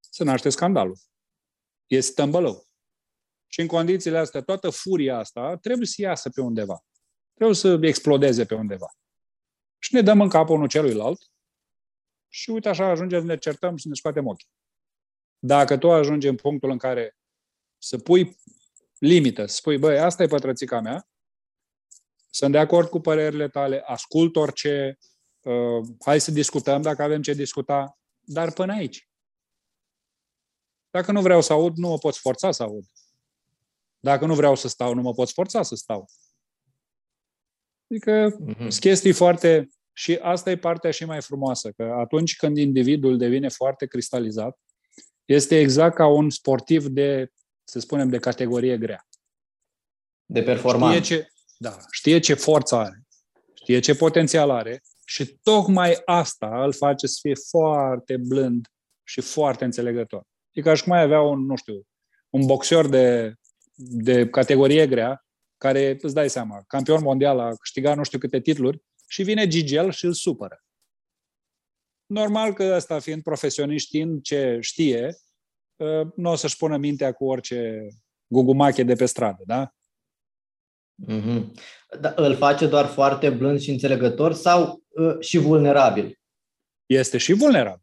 se 0.00 0.24
naște 0.24 0.48
scandalul. 0.48 0.98
E 1.86 2.00
stămbălău. 2.00 2.66
Și 3.46 3.60
în 3.60 3.66
condițiile 3.66 4.18
astea, 4.18 4.42
toată 4.42 4.70
furia 4.70 5.18
asta 5.18 5.56
trebuie 5.56 5.86
să 5.86 6.00
iasă 6.00 6.30
pe 6.30 6.40
undeva. 6.40 6.84
Trebuie 7.34 7.56
să 7.56 7.78
explodeze 7.82 8.44
pe 8.44 8.54
undeva. 8.54 8.86
Și 9.78 9.94
ne 9.94 10.00
dăm 10.00 10.20
în 10.20 10.28
capul 10.28 10.54
unul 10.54 10.68
celuilalt 10.68 11.32
și 12.28 12.50
uite 12.50 12.68
așa 12.68 12.86
ajungem 12.86 13.20
să 13.20 13.26
ne 13.26 13.36
certăm 13.36 13.76
și 13.76 13.88
ne 13.88 13.94
scoatem 13.94 14.26
ochii. 14.26 14.48
Dacă 15.38 15.78
tu 15.78 15.90
ajungi 15.90 16.28
în 16.28 16.36
punctul 16.36 16.70
în 16.70 16.78
care 16.78 17.16
să 17.84 17.98
pui 17.98 18.38
limită, 18.98 19.46
să 19.46 19.56
spui, 19.56 19.78
băi, 19.78 19.98
asta 19.98 20.22
e 20.22 20.26
pătrățica 20.26 20.80
mea, 20.80 21.08
sunt 22.30 22.52
de 22.52 22.58
acord 22.58 22.88
cu 22.88 23.00
părerile 23.00 23.48
tale, 23.48 23.82
ascult 23.86 24.36
orice, 24.36 24.98
uh, 25.40 25.86
hai 26.04 26.20
să 26.20 26.30
discutăm 26.30 26.82
dacă 26.82 27.02
avem 27.02 27.22
ce 27.22 27.32
discuta, 27.32 27.98
dar 28.20 28.52
până 28.52 28.72
aici. 28.72 29.08
Dacă 30.90 31.12
nu 31.12 31.20
vreau 31.20 31.40
să 31.40 31.52
aud, 31.52 31.76
nu 31.76 31.88
mă 31.88 31.98
pot 31.98 32.16
forța 32.16 32.50
să 32.50 32.62
aud. 32.62 32.84
Dacă 34.00 34.26
nu 34.26 34.34
vreau 34.34 34.54
să 34.54 34.68
stau, 34.68 34.94
nu 34.94 35.02
mă 35.02 35.12
pot 35.12 35.30
forța 35.30 35.62
să 35.62 35.74
stau. 35.74 36.10
Adică 37.90 38.36
uh-huh. 38.36 38.58
sunt 38.58 38.78
chestii 38.78 39.12
foarte... 39.12 39.68
Și 39.92 40.14
asta 40.14 40.50
e 40.50 40.56
partea 40.56 40.90
și 40.90 41.04
mai 41.04 41.22
frumoasă, 41.22 41.70
că 41.70 41.82
atunci 41.82 42.36
când 42.36 42.56
individul 42.56 43.16
devine 43.16 43.48
foarte 43.48 43.86
cristalizat, 43.86 44.58
este 45.24 45.58
exact 45.58 45.94
ca 45.94 46.06
un 46.06 46.30
sportiv 46.30 46.86
de, 46.86 47.32
să 47.64 47.80
spunem, 47.80 48.08
de 48.08 48.18
categorie 48.18 48.78
grea. 48.78 49.06
De 50.24 50.42
performanță. 50.42 51.00
Știe 51.02 51.16
ce, 51.16 51.28
da, 51.58 51.76
știe 51.90 52.18
ce 52.18 52.34
forță 52.34 52.76
are, 52.76 53.02
știe 53.54 53.80
ce 53.80 53.94
potențial 53.94 54.50
are 54.50 54.82
și 55.06 55.38
tocmai 55.42 56.02
asta 56.04 56.64
îl 56.64 56.72
face 56.72 57.06
să 57.06 57.18
fie 57.20 57.34
foarte 57.34 58.16
blând 58.16 58.66
și 59.02 59.20
foarte 59.20 59.64
înțelegător. 59.64 60.22
E 60.50 60.60
ca 60.60 60.74
și 60.74 60.82
cum 60.82 60.92
ai 60.92 61.02
avea 61.02 61.20
un, 61.20 61.44
nu 61.44 61.56
știu, 61.56 61.86
un 62.30 62.46
boxer 62.46 62.86
de, 62.86 63.34
de 63.74 64.28
categorie 64.28 64.86
grea, 64.86 65.24
care, 65.56 65.98
îți 66.00 66.14
dai 66.14 66.30
seama, 66.30 66.64
campion 66.66 67.02
mondial, 67.02 67.38
a 67.38 67.54
câștigat 67.54 67.96
nu 67.96 68.02
știu 68.02 68.18
câte 68.18 68.40
titluri, 68.40 68.82
și 69.08 69.22
vine 69.22 69.46
Gigel 69.46 69.90
și 69.90 70.04
îl 70.04 70.12
supără. 70.12 70.64
Normal 72.06 72.52
că 72.52 72.72
ăsta, 72.76 72.98
fiind 72.98 73.22
profesionist, 73.22 73.86
știind 73.86 74.22
ce 74.22 74.58
știe, 74.60 75.06
ă, 75.06 75.14
nu 76.14 76.30
o 76.30 76.34
să-și 76.34 76.56
pună 76.56 76.76
mintea 76.76 77.12
cu 77.12 77.24
orice 77.24 77.88
gugumache 78.26 78.82
de 78.82 78.94
pe 78.94 79.04
stradă, 79.04 79.42
da? 79.46 79.74
Mm-hmm. 81.08 81.42
Da, 82.00 82.12
îl 82.16 82.36
face 82.36 82.66
doar 82.66 82.86
foarte 82.86 83.30
blând 83.30 83.60
și 83.60 83.70
înțelegător 83.70 84.32
sau 84.32 84.82
uh, 84.88 85.20
și 85.20 85.38
vulnerabil? 85.38 86.18
Este 86.86 87.18
și 87.18 87.32
vulnerabil. 87.32 87.82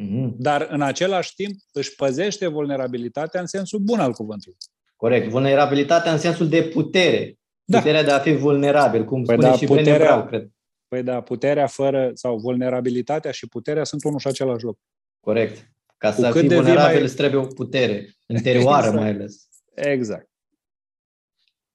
Mm-hmm. 0.00 0.30
Dar 0.36 0.66
în 0.70 0.82
același 0.82 1.34
timp 1.34 1.58
își 1.72 1.94
păzește 1.94 2.46
vulnerabilitatea 2.46 3.40
în 3.40 3.46
sensul 3.46 3.78
bun 3.78 4.00
al 4.00 4.12
cuvântului. 4.12 4.58
Corect. 4.96 5.28
Vulnerabilitatea 5.28 6.12
în 6.12 6.18
sensul 6.18 6.48
de 6.48 6.62
putere. 6.62 7.38
Da. 7.64 7.78
Puterea 7.78 8.02
de 8.02 8.10
a 8.10 8.18
fi 8.18 8.32
vulnerabil, 8.32 9.04
cum 9.04 9.22
păi 9.22 9.34
spune 9.34 9.50
da, 9.50 9.56
și 9.56 9.64
puterea, 9.64 9.94
Brené 9.96 10.04
Brown, 10.04 10.26
cred. 10.26 10.50
Păi 10.88 11.02
da, 11.02 11.20
puterea 11.20 11.66
fără, 11.66 12.10
sau 12.14 12.38
vulnerabilitatea 12.38 13.30
și 13.30 13.48
puterea 13.48 13.84
sunt 13.84 14.04
unul 14.04 14.18
și 14.18 14.26
același 14.26 14.64
lucru. 14.64 14.80
Corect. 15.20 15.70
Ca 15.96 16.12
Cu 16.12 16.20
să 16.20 16.30
fii 16.30 16.48
vulnerabil 16.48 16.94
mai... 16.94 17.02
îți 17.02 17.16
trebuie 17.16 17.40
o 17.40 17.46
putere 17.46 18.16
interioară 18.26 18.86
exact. 18.86 19.02
mai 19.02 19.10
ales. 19.10 19.48
Exact. 19.74 20.30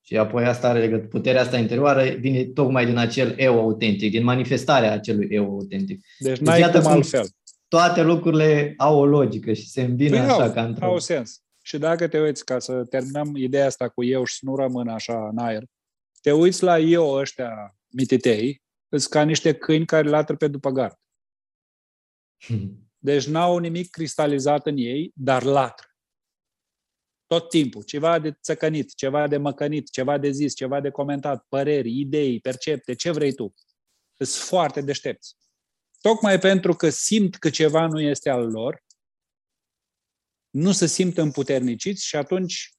Și 0.02 0.18
apoi 0.18 0.46
asta 0.46 0.70
are 0.70 0.80
legătură. 0.80 1.08
Puterea 1.08 1.42
asta 1.42 1.58
interioară 1.58 2.04
vine 2.04 2.44
tocmai 2.44 2.86
din 2.86 2.98
acel 2.98 3.36
eu 3.38 3.60
autentic, 3.60 4.12
din 4.12 4.24
manifestarea 4.24 4.92
acelui 4.92 5.28
eu 5.30 5.44
autentic. 5.44 6.06
Deci 6.20 6.38
n-ai 6.38 6.62
deci, 6.62 6.82
cum 6.82 6.92
altfel. 6.92 7.28
Toate 7.68 8.02
lucrurile 8.02 8.74
au 8.78 9.00
o 9.00 9.06
logică 9.06 9.54
și 9.54 9.70
se 9.70 9.82
îmbină 9.82 10.18
păi 10.18 10.20
așa 10.20 10.44
au, 10.44 10.52
ca 10.52 10.64
într-o... 10.64 10.86
Au 10.86 11.00
sens. 11.00 11.42
Și 11.62 11.78
dacă 11.78 12.08
te 12.08 12.20
uiți, 12.20 12.46
ca 12.46 12.60
să 12.60 12.84
terminăm 12.84 13.36
ideea 13.36 13.66
asta 13.66 13.90
cu 13.90 14.04
eu 14.04 14.24
și 14.24 14.34
să 14.34 14.40
nu 14.44 14.56
rămână 14.56 14.92
așa 14.92 15.28
în 15.28 15.38
aer, 15.38 15.64
te 16.22 16.32
uiți 16.32 16.64
la 16.64 16.80
eu 16.80 17.12
ăștia 17.12 17.76
mititei, 17.88 18.62
îți 18.90 19.10
ca 19.10 19.24
niște 19.24 19.54
câini 19.54 19.86
care 19.86 20.10
latră 20.10 20.36
pe 20.36 20.48
după 20.48 20.70
gard. 20.70 20.96
Deci 23.04 23.26
n-au 23.26 23.58
nimic 23.58 23.90
cristalizat 23.90 24.66
în 24.66 24.78
ei, 24.78 25.12
dar 25.16 25.44
latră. 25.44 25.88
Tot 27.28 27.50
timpul. 27.50 27.84
Ceva 27.84 28.20
de 28.20 28.32
țăcănit, 28.32 28.96
ceva 28.96 29.28
de 29.28 29.38
măcănit, 29.38 29.90
ceva 29.90 30.18
de 30.18 30.30
zis, 30.30 30.56
ceva 30.56 30.80
de 30.80 30.90
comentat, 30.90 31.46
păreri, 31.50 32.00
idei, 32.00 32.40
percepte, 32.40 32.94
ce 32.96 33.12
vrei 33.12 33.34
tu. 33.34 33.54
Sunt 34.18 34.44
foarte 34.44 34.82
deștepți. 34.82 35.36
Tocmai 36.02 36.40
pentru 36.40 36.74
că 36.74 36.90
simt 36.90 37.36
că 37.36 37.50
ceva 37.50 37.88
nu 37.88 38.02
este 38.02 38.30
al 38.30 38.50
lor, 38.50 38.84
nu 40.50 40.72
se 40.72 40.86
simt 40.86 41.18
împuterniciți 41.18 42.06
și 42.06 42.16
atunci 42.16 42.74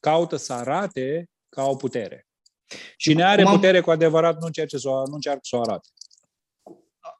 caută 0.00 0.36
să 0.36 0.52
arate 0.52 1.30
că 1.48 1.60
au 1.60 1.76
putere. 1.76 2.26
Cine 2.96 3.24
are 3.24 3.42
putere 3.42 3.80
cu 3.80 3.90
adevărat 3.90 4.40
nu 4.40 4.46
încearcă 4.46 4.76
să 4.76 4.88
o, 4.88 5.06
nu 5.06 5.14
încearcă 5.14 5.40
să 5.42 5.56
o 5.56 5.60
arate. 5.60 5.88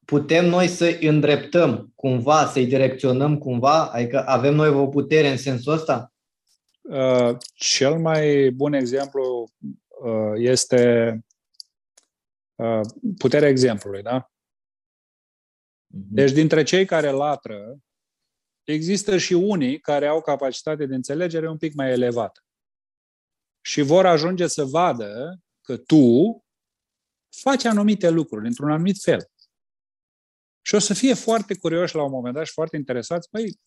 Putem 0.09 0.48
noi 0.48 0.68
să 0.68 0.98
îndreptăm 1.00 1.92
cumva, 1.94 2.46
să-i 2.46 2.66
direcționăm 2.66 3.38
cumva? 3.38 3.90
Adică 3.90 4.26
avem 4.26 4.54
noi 4.54 4.68
o 4.68 4.88
putere 4.88 5.28
în 5.28 5.36
sensul 5.36 5.72
ăsta? 5.72 6.12
Uh, 6.80 7.36
cel 7.54 7.98
mai 7.98 8.50
bun 8.50 8.72
exemplu 8.72 9.48
uh, 10.02 10.32
este 10.34 11.12
uh, 12.54 12.80
puterea 13.18 13.48
exemplului, 13.48 14.02
da? 14.02 14.30
Mhm. 15.86 16.06
Deci 16.11 16.32
dintre 16.32 16.62
cei 16.62 16.84
care 16.84 17.11
latră, 17.11 17.78
există 18.64 19.16
și 19.16 19.32
unii 19.32 19.80
care 19.80 20.06
au 20.06 20.20
capacitate 20.20 20.86
de 20.86 20.94
înțelegere 20.94 21.48
un 21.48 21.56
pic 21.56 21.74
mai 21.74 21.90
elevată. 21.90 22.40
Și 23.61 23.80
vor 23.80 24.06
ajunge 24.06 24.46
să 24.46 24.64
vadă 24.64 25.40
că 25.61 25.76
tu 25.76 26.44
faci 27.28 27.64
anumite 27.64 28.11
lucruri 28.11 28.46
într-un 28.46 28.70
anumit 28.70 28.96
fel. 29.02 29.30
Și 30.68 30.74
o 30.74 30.78
să 30.78 30.94
fie 30.94 31.14
foarte 31.14 31.54
curioși 31.54 31.94
la 31.94 32.02
un 32.02 32.10
moment 32.10 32.34
dat 32.34 32.46
și 32.46 32.52
foarte 32.52 32.76
interesați. 32.76 33.28
Păi, 33.30 33.58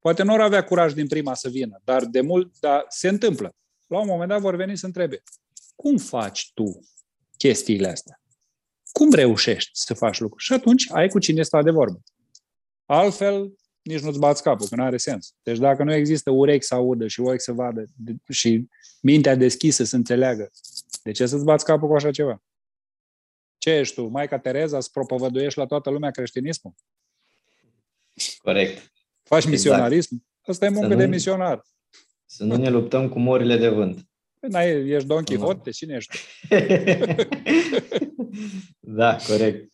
poate 0.00 0.22
nu 0.22 0.32
ar 0.32 0.40
avea 0.40 0.64
curaj 0.64 0.92
din 0.92 1.06
prima 1.06 1.34
să 1.34 1.48
vină, 1.48 1.80
dar 1.84 2.04
de 2.04 2.20
mult, 2.20 2.58
dar 2.60 2.84
se 2.88 3.08
întâmplă. 3.08 3.54
La 3.86 3.98
un 3.98 4.06
moment 4.06 4.28
dat 4.28 4.40
vor 4.40 4.56
veni 4.56 4.76
să 4.76 4.86
întrebe, 4.86 5.22
cum 5.76 5.96
faci 5.96 6.50
tu 6.54 6.80
chestiile 7.36 7.88
astea? 7.88 8.20
Cum 8.92 9.12
reușești 9.12 9.70
să 9.72 9.94
faci 9.94 10.20
lucruri? 10.20 10.44
Și 10.44 10.52
atunci 10.52 10.90
ai 10.90 11.08
cu 11.08 11.18
cine 11.18 11.42
sta 11.42 11.62
de 11.62 11.70
vorbă. 11.70 12.00
Altfel, 12.86 13.54
nici 13.82 14.00
nu-ți 14.00 14.18
bați 14.18 14.42
capul, 14.42 14.68
că 14.68 14.76
nu 14.76 14.82
are 14.82 14.96
sens. 14.96 15.34
Deci 15.42 15.58
dacă 15.58 15.84
nu 15.84 15.94
există 15.94 16.30
urechi 16.30 16.64
să 16.64 16.74
audă 16.74 17.06
și 17.06 17.20
ochi 17.20 17.40
să 17.40 17.52
vadă 17.52 17.84
și 18.28 18.68
mintea 19.02 19.34
deschisă 19.34 19.84
să 19.84 19.96
înțeleagă, 19.96 20.50
de 21.02 21.10
ce 21.10 21.26
să-ți 21.26 21.44
bați 21.44 21.64
capul 21.64 21.88
cu 21.88 21.94
așa 21.94 22.10
ceva? 22.10 22.42
Ce 23.60 23.70
ești 23.70 23.94
tu? 23.94 24.06
Maica 24.06 24.38
Tereza, 24.38 24.80
să 24.80 24.88
propovăduiești 24.92 25.58
la 25.58 25.66
toată 25.66 25.90
lumea 25.90 26.10
creștinismul? 26.10 26.74
Corect. 28.38 28.92
Faci 29.22 29.44
exact. 29.44 29.54
misionarism? 29.54 30.26
Asta 30.46 30.64
e 30.64 30.68
muncă 30.68 30.94
de 30.94 31.06
misionar. 31.06 31.62
Să 32.26 32.44
nu 32.44 32.56
ne 32.56 32.68
luptăm 32.68 33.08
cu 33.08 33.18
morile 33.18 33.56
de 33.56 33.68
vânt. 33.68 34.08
Păi, 34.50 34.90
ești 34.90 35.08
Don 35.08 35.22
Quixote? 35.22 35.70
Cine 35.70 35.94
ești? 35.94 36.18
da, 38.98 39.16
corect. 39.28 39.72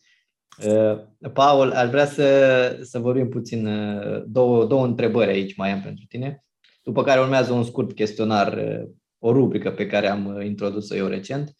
Uh, 0.65 0.99
Paul, 1.33 1.71
aș 1.71 1.89
vrea 1.89 2.05
să, 2.05 2.79
să 2.83 2.99
vorbim 2.99 3.29
puțin, 3.29 3.65
uh, 3.65 4.23
două, 4.25 4.65
două 4.65 4.85
întrebări 4.85 5.31
aici 5.31 5.55
mai 5.55 5.71
am 5.71 5.81
pentru 5.81 6.05
tine, 6.07 6.45
după 6.83 7.03
care 7.03 7.19
urmează 7.19 7.53
un 7.53 7.63
scurt 7.63 7.93
chestionar, 7.93 8.57
uh, 8.57 8.89
o 9.19 9.31
rubrică 9.31 9.71
pe 9.71 9.87
care 9.87 10.07
am 10.07 10.41
introdus-o 10.41 10.95
eu 10.95 11.07
recent. 11.07 11.55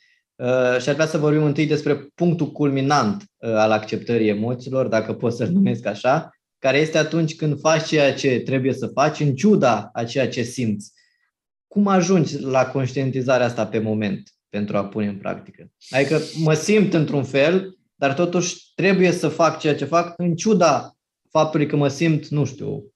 Și 0.79 0.89
aș 0.89 0.93
vrea 0.93 1.05
să 1.05 1.17
vorbim 1.17 1.43
întâi 1.43 1.65
despre 1.65 1.95
punctul 1.95 2.51
culminant 2.51 3.23
al 3.39 3.71
acceptării 3.71 4.27
emoțiilor, 4.27 4.87
dacă 4.87 5.13
pot 5.13 5.33
să-l 5.33 5.49
numesc 5.49 5.85
așa, 5.85 6.29
care 6.59 6.77
este 6.77 6.97
atunci 6.97 7.35
când 7.35 7.59
faci 7.59 7.87
ceea 7.87 8.13
ce 8.13 8.39
trebuie 8.39 8.73
să 8.73 8.87
faci, 8.87 9.19
în 9.19 9.35
ciuda 9.35 9.89
a 9.93 10.03
ceea 10.03 10.29
ce 10.29 10.41
simți. 10.41 10.91
Cum 11.67 11.87
ajungi 11.87 12.39
la 12.39 12.65
conștientizarea 12.65 13.45
asta 13.45 13.67
pe 13.67 13.79
moment 13.79 14.29
pentru 14.49 14.77
a 14.77 14.85
pune 14.85 15.07
în 15.07 15.17
practică? 15.17 15.71
Adică 15.89 16.19
mă 16.43 16.53
simt 16.53 16.93
într-un 16.93 17.23
fel, 17.23 17.77
dar 17.95 18.13
totuși 18.13 18.71
trebuie 18.75 19.11
să 19.11 19.27
fac 19.27 19.59
ceea 19.59 19.75
ce 19.75 19.85
fac 19.85 20.13
în 20.17 20.35
ciuda 20.35 20.97
faptului 21.29 21.67
că 21.67 21.75
mă 21.75 21.87
simt, 21.87 22.27
nu 22.27 22.45
știu, 22.45 22.93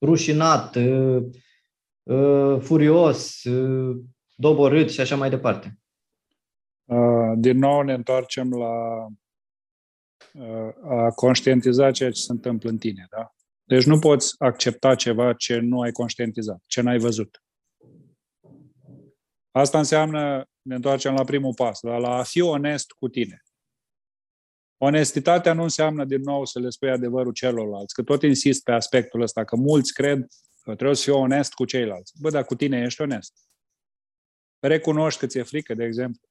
rușinat, 0.00 0.76
uh, 0.76 1.22
uh, 2.02 2.56
furios, 2.60 3.44
uh, 3.44 3.96
doborât 4.34 4.90
și 4.90 5.00
așa 5.00 5.16
mai 5.16 5.30
departe. 5.30 5.78
Din 7.36 7.58
nou 7.58 7.82
ne 7.82 7.92
întoarcem 7.92 8.50
la 8.50 9.06
a 10.82 11.10
conștientiza 11.14 11.90
ceea 11.90 12.10
ce 12.10 12.20
se 12.20 12.32
întâmplă 12.32 12.70
în 12.70 12.78
tine. 12.78 13.06
Da? 13.10 13.34
Deci 13.64 13.84
nu 13.84 13.98
poți 13.98 14.34
accepta 14.38 14.94
ceva 14.94 15.32
ce 15.32 15.58
nu 15.58 15.80
ai 15.80 15.92
conștientizat, 15.92 16.62
ce 16.66 16.80
n-ai 16.80 16.98
văzut. 16.98 17.42
Asta 19.50 19.78
înseamnă, 19.78 20.44
ne 20.62 20.74
întoarcem 20.74 21.14
la 21.14 21.24
primul 21.24 21.54
pas, 21.54 21.80
da? 21.80 21.96
la 21.96 22.16
a 22.16 22.22
fi 22.22 22.40
onest 22.40 22.92
cu 22.92 23.08
tine. 23.08 23.42
Onestitatea 24.82 25.52
nu 25.52 25.62
înseamnă 25.62 26.04
din 26.04 26.20
nou 26.20 26.44
să 26.44 26.58
le 26.58 26.70
spui 26.70 26.90
adevărul 26.90 27.32
celorlalți, 27.32 27.94
că 27.94 28.02
tot 28.02 28.22
insist 28.22 28.62
pe 28.62 28.72
aspectul 28.72 29.20
ăsta, 29.20 29.44
că 29.44 29.56
mulți 29.56 29.92
cred 29.92 30.26
că 30.62 30.74
trebuie 30.74 30.96
să 30.96 31.02
fii 31.02 31.12
onest 31.12 31.52
cu 31.52 31.64
ceilalți. 31.64 32.12
Bă, 32.20 32.30
dar 32.30 32.44
cu 32.44 32.54
tine 32.54 32.80
ești 32.80 33.00
onest. 33.00 33.32
Recunoști 34.58 35.20
că 35.20 35.26
ți-e 35.26 35.42
frică, 35.42 35.74
de 35.74 35.84
exemplu. 35.84 36.29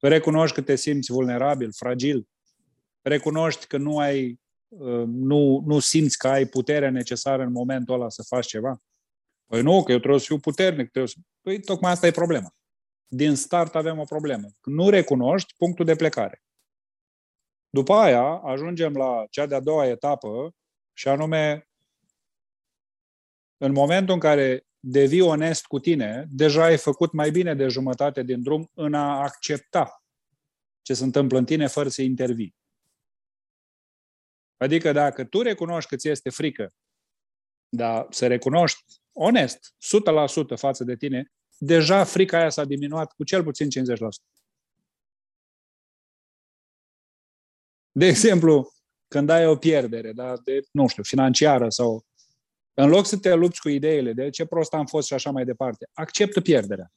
Recunoști 0.00 0.54
că 0.54 0.62
te 0.62 0.74
simți 0.74 1.12
vulnerabil, 1.12 1.72
fragil. 1.72 2.28
Recunoști 3.02 3.66
că 3.66 3.76
nu 3.76 3.98
ai, 3.98 4.40
uh, 4.68 5.04
nu, 5.06 5.62
nu 5.66 5.78
simți 5.78 6.18
că 6.18 6.28
ai 6.28 6.46
puterea 6.46 6.90
necesară 6.90 7.42
în 7.42 7.52
momentul 7.52 7.94
ăla 7.94 8.08
să 8.08 8.22
faci 8.22 8.46
ceva. 8.46 8.82
Păi 9.46 9.62
nu, 9.62 9.82
că 9.82 9.92
eu 9.92 9.98
trebuie 9.98 10.20
să 10.20 10.26
fiu 10.26 10.38
puternic. 10.38 10.90
Trebuie 10.90 11.06
să... 11.06 11.16
Păi 11.40 11.60
tocmai 11.60 11.90
asta 11.90 12.06
e 12.06 12.10
problema. 12.10 12.54
Din 13.06 13.34
start 13.34 13.74
avem 13.74 13.98
o 13.98 14.04
problemă. 14.04 14.48
Nu 14.64 14.88
recunoști 14.88 15.54
punctul 15.56 15.84
de 15.84 15.96
plecare. 15.96 16.42
După 17.70 17.92
aia 17.92 18.24
ajungem 18.24 18.92
la 18.92 19.26
cea 19.30 19.46
de-a 19.46 19.60
doua 19.60 19.86
etapă 19.86 20.54
și 20.92 21.08
anume 21.08 21.68
în 23.56 23.72
momentul 23.72 24.14
în 24.14 24.20
care 24.20 24.66
devii 24.80 25.20
onest 25.20 25.66
cu 25.66 25.78
tine, 25.78 26.26
deja 26.30 26.64
ai 26.64 26.78
făcut 26.78 27.12
mai 27.12 27.30
bine 27.30 27.54
de 27.54 27.68
jumătate 27.68 28.22
din 28.22 28.42
drum 28.42 28.70
în 28.74 28.94
a 28.94 29.20
accepta 29.20 30.04
ce 30.82 30.94
se 30.94 31.04
întâmplă 31.04 31.38
în 31.38 31.44
tine 31.44 31.66
fără 31.66 31.88
să 31.88 32.02
intervii. 32.02 32.54
Adică 34.56 34.92
dacă 34.92 35.24
tu 35.24 35.42
recunoști 35.42 35.90
că 35.90 35.96
ți 35.96 36.08
este 36.08 36.30
frică, 36.30 36.74
dar 37.68 38.06
să 38.10 38.26
recunoști 38.26 38.84
onest, 39.12 39.74
100% 40.54 40.56
față 40.56 40.84
de 40.84 40.96
tine, 40.96 41.32
deja 41.58 42.04
frica 42.04 42.38
aia 42.38 42.48
s-a 42.48 42.64
diminuat 42.64 43.12
cu 43.12 43.24
cel 43.24 43.42
puțin 43.42 43.68
50%. 43.68 43.70
De 47.92 48.06
exemplu, 48.06 48.72
când 49.08 49.28
ai 49.28 49.46
o 49.46 49.56
pierdere, 49.56 50.12
da, 50.12 50.36
de, 50.44 50.60
nu 50.72 50.86
știu, 50.86 51.02
financiară 51.02 51.68
sau 51.68 52.06
în 52.80 52.88
loc 52.88 53.06
să 53.06 53.16
te 53.16 53.34
lupți 53.34 53.60
cu 53.60 53.68
ideile 53.68 54.12
de 54.12 54.30
ce 54.30 54.44
prost 54.44 54.74
am 54.74 54.86
fost 54.86 55.06
și 55.06 55.14
așa 55.14 55.30
mai 55.30 55.44
departe, 55.44 55.88
acceptă 55.92 56.40
pierderea. 56.40 56.92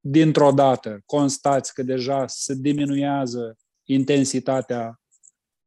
Dintr-o 0.00 0.50
dată 0.50 1.02
constați 1.06 1.74
că 1.74 1.82
deja 1.82 2.26
se 2.26 2.54
diminuează 2.54 3.56
intensitatea 3.84 5.00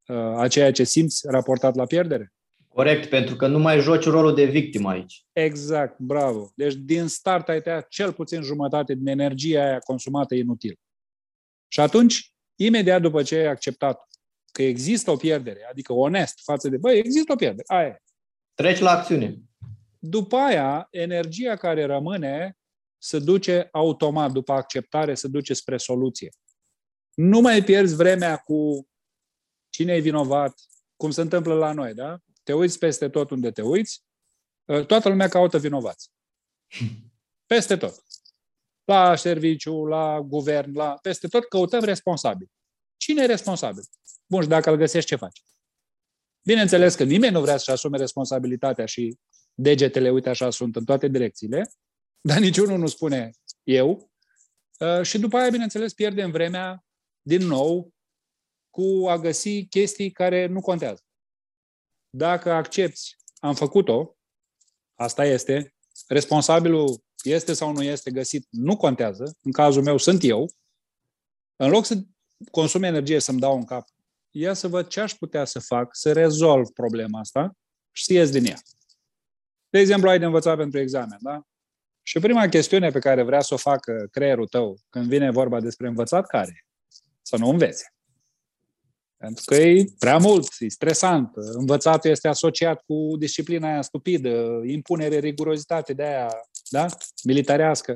uh, 0.07 0.15
a 0.15 0.47
ceea 0.47 0.71
ce 0.71 0.83
simți 0.83 1.27
raportat 1.27 1.75
la 1.75 1.85
pierdere? 1.85 2.33
Corect, 2.67 3.09
pentru 3.09 3.35
că 3.35 3.47
nu 3.47 3.59
mai 3.59 3.79
joci 3.79 4.05
rolul 4.05 4.35
de 4.35 4.45
victimă 4.45 4.89
aici. 4.89 5.25
Exact, 5.33 5.99
bravo. 5.99 6.51
Deci 6.55 6.73
din 6.73 7.07
start 7.07 7.49
ai 7.49 7.61
tăiat 7.61 7.87
cel 7.87 8.13
puțin 8.13 8.41
jumătate 8.41 8.93
din 8.93 9.07
energia 9.07 9.63
aia 9.63 9.79
consumată 9.79 10.35
inutil. 10.35 10.79
Și 11.67 11.79
atunci, 11.79 12.33
imediat 12.55 13.01
după 13.01 13.23
ce 13.23 13.35
ai 13.35 13.45
acceptat 13.45 14.07
că 14.51 14.61
există 14.61 15.11
o 15.11 15.15
pierdere, 15.15 15.67
adică 15.69 15.93
onest 15.93 16.39
față 16.43 16.69
de, 16.69 16.77
băi, 16.77 16.97
există 16.97 17.31
o 17.31 17.35
pierdere, 17.35 17.63
aia 17.67 18.01
Treci 18.59 18.79
la 18.79 18.91
acțiune. 18.91 19.37
După 19.99 20.35
aia, 20.35 20.87
energia 20.91 21.55
care 21.55 21.85
rămâne 21.85 22.57
se 22.97 23.19
duce 23.19 23.67
automat, 23.71 24.31
după 24.31 24.53
acceptare, 24.53 25.15
se 25.15 25.27
duce 25.27 25.53
spre 25.53 25.77
soluție. 25.77 26.29
Nu 27.13 27.39
mai 27.39 27.63
pierzi 27.63 27.95
vremea 27.95 28.37
cu 28.37 28.87
cine 29.69 29.93
e 29.93 29.99
vinovat, 29.99 30.59
cum 30.95 31.11
se 31.11 31.21
întâmplă 31.21 31.53
la 31.53 31.71
noi, 31.71 31.93
da? 31.93 32.17
Te 32.43 32.53
uiți 32.53 32.79
peste 32.79 33.09
tot 33.09 33.29
unde 33.29 33.51
te 33.51 33.61
uiți, 33.61 34.03
ă, 34.67 34.83
toată 34.83 35.09
lumea 35.09 35.27
caută 35.27 35.57
vinovați. 35.57 36.11
Peste 37.45 37.77
tot. 37.77 38.03
La 38.83 39.15
serviciu, 39.15 39.85
la 39.85 40.21
guvern, 40.21 40.75
la 40.75 40.97
peste 41.01 41.27
tot 41.27 41.43
căutăm 41.43 41.83
responsabili. 41.83 42.51
Cine 42.97 43.23
e 43.23 43.25
responsabil? 43.25 43.83
Bun, 44.25 44.41
și 44.41 44.47
dacă 44.47 44.69
îl 44.69 44.75
găsești, 44.75 45.09
ce 45.09 45.15
faci? 45.15 45.43
Bineînțeles 46.45 46.95
că 46.95 47.03
nimeni 47.03 47.33
nu 47.33 47.41
vrea 47.41 47.57
să-și 47.57 47.71
asume 47.71 47.97
responsabilitatea 47.97 48.85
și 48.85 49.17
degetele, 49.59 50.09
uite 50.09 50.29
așa, 50.29 50.49
sunt 50.49 50.75
în 50.75 50.85
toate 50.85 51.07
direcțiile, 51.07 51.71
dar 52.21 52.39
niciunul 52.39 52.77
nu 52.77 52.87
spune 52.87 53.31
eu. 53.63 54.11
Uh, 54.79 55.01
și 55.01 55.19
după 55.19 55.37
aia, 55.37 55.49
bineînțeles, 55.49 55.93
pierdem 55.93 56.31
vremea 56.31 56.85
din 57.21 57.47
nou 57.47 57.93
cu 58.69 59.05
a 59.09 59.17
găsi 59.17 59.65
chestii 59.65 60.11
care 60.11 60.45
nu 60.45 60.61
contează. 60.61 61.03
Dacă 62.09 62.51
accepti, 62.51 63.15
am 63.39 63.55
făcut-o, 63.55 64.17
asta 64.95 65.25
este, 65.25 65.75
responsabilul 66.07 67.03
este 67.23 67.53
sau 67.53 67.71
nu 67.71 67.83
este 67.83 68.11
găsit, 68.11 68.47
nu 68.49 68.77
contează, 68.77 69.37
în 69.41 69.51
cazul 69.51 69.83
meu 69.83 69.97
sunt 69.97 70.23
eu, 70.23 70.51
în 71.55 71.69
loc 71.69 71.85
să 71.85 71.95
consum 72.51 72.83
energie 72.83 73.19
să-mi 73.19 73.39
dau 73.39 73.57
în 73.57 73.65
cap 73.65 73.87
ia 74.31 74.53
să 74.53 74.67
văd 74.67 74.87
ce 74.87 74.99
aș 74.99 75.13
putea 75.13 75.45
să 75.45 75.59
fac 75.59 75.95
să 75.95 76.13
rezolv 76.13 76.67
problema 76.67 77.19
asta 77.19 77.57
și 77.91 78.03
să 78.03 78.13
ies 78.13 78.31
din 78.31 78.45
ea. 78.45 78.57
De 79.69 79.79
exemplu, 79.79 80.09
ai 80.09 80.19
de 80.19 80.25
învățat 80.25 80.57
pentru 80.57 80.79
examen, 80.79 81.17
da? 81.21 81.41
Și 82.03 82.19
prima 82.19 82.47
chestiune 82.47 82.89
pe 82.89 82.99
care 82.99 83.23
vrea 83.23 83.41
să 83.41 83.53
o 83.53 83.57
facă 83.57 84.07
creierul 84.11 84.47
tău 84.47 84.79
când 84.89 85.05
vine 85.07 85.31
vorba 85.31 85.59
despre 85.59 85.87
învățat, 85.87 86.27
care 86.27 86.65
Să 87.21 87.37
nu 87.37 87.49
înveți. 87.49 87.85
Pentru 89.17 89.43
că 89.45 89.55
e 89.55 89.85
prea 89.99 90.17
mult, 90.17 90.47
e 90.59 90.67
stresant. 90.67 91.31
Învățatul 91.35 92.09
este 92.09 92.27
asociat 92.27 92.83
cu 92.85 93.15
disciplina 93.17 93.71
aia 93.71 93.81
stupidă, 93.81 94.61
impunere, 94.65 95.19
rigurozitate 95.19 95.93
de 95.93 96.03
aia, 96.03 96.29
da? 96.69 96.85
Militarească. 97.23 97.95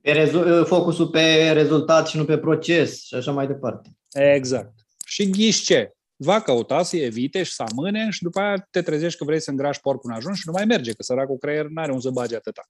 Pe 0.00 0.12
rezu- 0.12 0.64
focusul 0.64 1.08
pe 1.08 1.50
rezultat 1.52 2.06
și 2.06 2.16
nu 2.16 2.24
pe 2.24 2.38
proces 2.38 3.02
și 3.02 3.14
așa 3.14 3.32
mai 3.32 3.46
departe. 3.46 3.90
Exact. 4.12 4.72
Și 5.04 5.30
ghiși 5.30 5.64
ce? 5.64 5.95
Va 6.16 6.40
căuta 6.40 6.82
să 6.82 6.96
evite 6.96 7.42
și 7.42 7.52
să 7.52 7.62
amâne 7.62 8.10
și 8.10 8.22
după 8.22 8.40
aia 8.40 8.66
te 8.70 8.82
trezești 8.82 9.18
că 9.18 9.24
vrei 9.24 9.40
să 9.40 9.50
îngrași 9.50 9.80
porcul 9.80 10.10
în 10.10 10.16
ajuns 10.16 10.36
și 10.36 10.46
nu 10.46 10.52
mai 10.52 10.64
merge, 10.64 10.92
că 10.92 11.02
săracul 11.02 11.38
creier 11.38 11.66
nu 11.66 11.82
are 11.82 11.92
un 11.92 12.00
să 12.00 12.10
bage 12.10 12.36
atâta. 12.36 12.62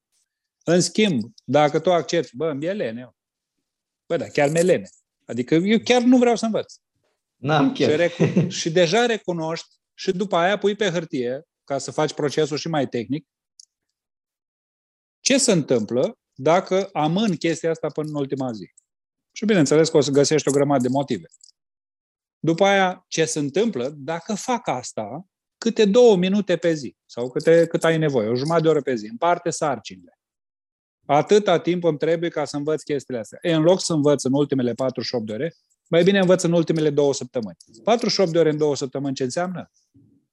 În 0.65 0.81
schimb, 0.81 1.33
dacă 1.45 1.79
tu 1.79 1.93
accepti, 1.93 2.37
bă, 2.37 2.51
îmi 2.51 2.67
e 2.67 2.73
lene, 2.73 3.11
bă, 4.07 4.17
da, 4.17 4.27
chiar 4.27 4.49
mi-e 4.49 4.63
lene. 4.63 4.89
Adică 5.25 5.55
eu 5.55 5.79
chiar 5.79 6.03
nu 6.03 6.19
vreau 6.19 6.37
să 6.37 6.45
învăț. 6.45 6.75
N-am 7.37 7.73
chiar. 7.73 7.91
Și, 7.91 7.97
recu- 7.97 8.49
și 8.59 8.71
deja 8.71 9.07
recunoști 9.07 9.69
și 9.95 10.13
după 10.13 10.37
aia 10.37 10.59
pui 10.59 10.75
pe 10.75 10.91
hârtie, 10.91 11.43
ca 11.65 11.79
să 11.79 11.91
faci 11.91 12.15
procesul 12.15 12.57
și 12.57 12.69
mai 12.69 12.89
tehnic, 12.89 13.27
ce 15.21 15.39
se 15.39 15.53
întâmplă 15.53 16.19
dacă 16.35 16.89
amân 16.93 17.37
chestia 17.37 17.71
asta 17.71 17.89
până 17.89 18.09
în 18.09 18.15
ultima 18.15 18.53
zi. 18.53 18.75
Și 19.33 19.45
bineînțeles 19.45 19.89
că 19.89 19.97
o 19.97 20.01
să 20.01 20.11
găsești 20.11 20.49
o 20.49 20.53
grămadă 20.53 20.83
de 20.83 20.89
motive. 20.89 21.27
După 22.47 22.65
aia, 22.65 23.05
ce 23.09 23.25
se 23.25 23.39
întâmplă 23.39 23.95
dacă 23.97 24.35
fac 24.35 24.69
asta 24.69 25.27
câte 25.59 25.85
două 25.85 26.17
minute 26.17 26.57
pe 26.57 26.73
zi 26.73 26.97
sau 27.05 27.31
câte, 27.31 27.67
cât 27.67 27.85
ai 27.85 27.99
nevoie, 27.99 28.29
o 28.29 28.35
jumătate 28.35 28.63
de 28.63 28.69
oră 28.69 28.81
pe 28.81 28.95
zi, 28.95 29.07
împarte 29.07 29.51
sarcinile. 29.51 30.19
Atâta 31.07 31.59
timp 31.59 31.85
îmi 31.85 31.99
trebuie 31.99 32.31
ca 32.31 32.45
să 32.45 32.57
învăț 32.57 32.83
chestiile 32.83 33.21
astea. 33.21 33.39
E, 33.43 33.55
în 33.55 33.63
loc 33.63 33.81
să 33.81 33.93
învăț 33.93 34.23
în 34.23 34.33
ultimele 34.33 34.73
48 34.73 35.27
de 35.27 35.33
ore, 35.33 35.55
mai 35.89 36.03
bine 36.03 36.19
învăț 36.19 36.43
în 36.43 36.53
ultimele 36.53 36.91
două 36.91 37.15
săptămâni. 37.15 37.57
48 37.83 38.33
de 38.33 38.39
ore 38.39 38.51
în 38.51 38.57
două 38.57 38.77
săptămâni 38.77 39.15
ce 39.15 39.23
înseamnă? 39.23 39.71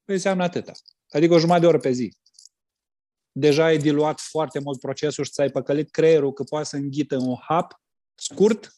Păi 0.03 0.16
înseamnă 0.16 0.43
atâta. 0.43 0.72
Adică 1.09 1.34
o 1.34 1.39
jumătate 1.39 1.61
de 1.61 1.68
oră 1.68 1.80
pe 1.80 1.91
zi. 1.91 2.18
Deja 3.32 3.64
ai 3.64 3.78
diluat 3.78 4.20
foarte 4.20 4.59
mult 4.59 4.80
procesul 4.80 5.24
și 5.24 5.32
ți-ai 5.32 5.49
păcălit 5.49 5.91
creierul 5.91 6.34
că 6.34 6.43
poate 6.43 6.66
să 6.66 6.76
înghită 6.76 7.18
un 7.18 7.36
hap 7.47 7.82
scurt, 8.16 8.76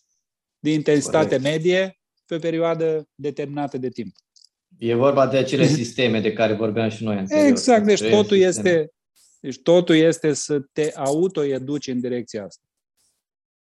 de 0.59 0.71
intensitate 0.71 1.25
Corect. 1.25 1.43
medie, 1.43 1.99
pe 2.25 2.35
o 2.35 2.39
perioadă 2.39 3.07
determinată 3.15 3.77
de 3.77 3.89
timp. 3.89 4.15
E 4.77 4.93
vorba 4.93 5.27
de 5.27 5.37
acele 5.37 5.65
sisteme 5.65 6.21
de 6.21 6.33
care 6.33 6.53
vorbeam 6.53 6.89
și 6.89 7.03
noi 7.03 7.15
anterior. 7.15 7.47
Exact, 7.47 7.85
deci 7.85 8.09
totul 8.09 8.37
este, 8.37 8.91
deci 9.39 9.61
totul 9.61 9.95
este 9.95 10.33
să 10.33 10.59
te 10.59 10.91
autoeduci 10.95 11.87
în 11.87 11.99
direcția 11.99 12.45
asta. 12.45 12.63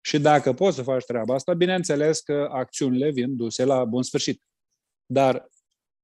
Și 0.02 0.20
dacă 0.20 0.54
poți 0.54 0.76
să 0.76 0.84
faci 0.84 1.06
treaba 1.06 1.34
asta, 1.34 1.54
bineînțeles 1.54 2.20
că 2.20 2.50
acțiunile 2.52 3.12
vin 3.12 3.36
duse 3.36 3.64
la 3.64 3.86
bun 3.86 4.04
sfârșit. 4.04 4.42
Dar 5.06 5.50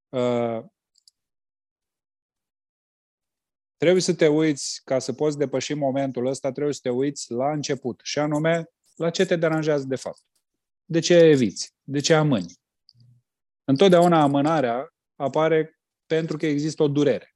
uh, 0.09 0.63
trebuie 3.77 4.01
să 4.01 4.13
te 4.13 4.27
uiți, 4.27 4.81
ca 4.83 4.99
să 4.99 5.13
poți 5.13 5.37
depăși 5.37 5.73
momentul 5.73 6.25
ăsta, 6.25 6.51
trebuie 6.51 6.73
să 6.73 6.79
te 6.83 6.89
uiți 6.89 7.31
la 7.31 7.51
început. 7.51 7.99
Și 8.03 8.19
anume, 8.19 8.69
la 8.95 9.09
ce 9.09 9.25
te 9.25 9.35
deranjează 9.35 9.85
de 9.87 9.95
fapt. 9.95 10.21
De 10.89 10.99
ce 10.99 11.13
eviți? 11.13 11.73
De 11.83 11.99
ce 11.99 12.13
amâni? 12.13 12.53
Întotdeauna 13.63 14.21
amânarea 14.21 14.93
apare 15.15 15.79
pentru 16.05 16.37
că 16.37 16.45
există 16.45 16.83
o 16.83 16.87
durere. 16.87 17.35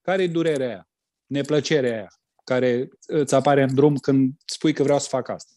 Care 0.00 0.22
e 0.22 0.28
durerea 0.28 0.66
aia? 0.66 0.88
Neplăcerea 1.26 1.92
aia 1.92 2.08
care 2.44 2.88
îți 3.06 3.34
apare 3.34 3.62
în 3.62 3.74
drum 3.74 3.96
când 3.96 4.34
spui 4.44 4.72
că 4.72 4.82
vreau 4.82 4.98
să 4.98 5.08
fac 5.08 5.28
asta. 5.28 5.52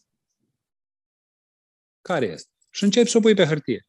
Care 2.00 2.26
este? 2.26 2.50
Și 2.70 2.84
începi 2.84 3.08
să 3.08 3.16
o 3.16 3.20
pui 3.20 3.34
pe 3.34 3.44
hârtie. 3.44 3.86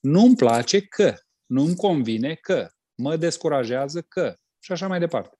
Nu-mi 0.00 0.36
place 0.36 0.86
că, 0.86 1.14
nu-mi 1.46 1.76
convine 1.76 2.34
că, 2.34 2.70
mă 2.94 3.16
descurajează 3.16 4.02
că, 4.02 4.36
și 4.58 4.72
așa 4.72 4.86
mai 4.86 4.98
departe. 4.98 5.38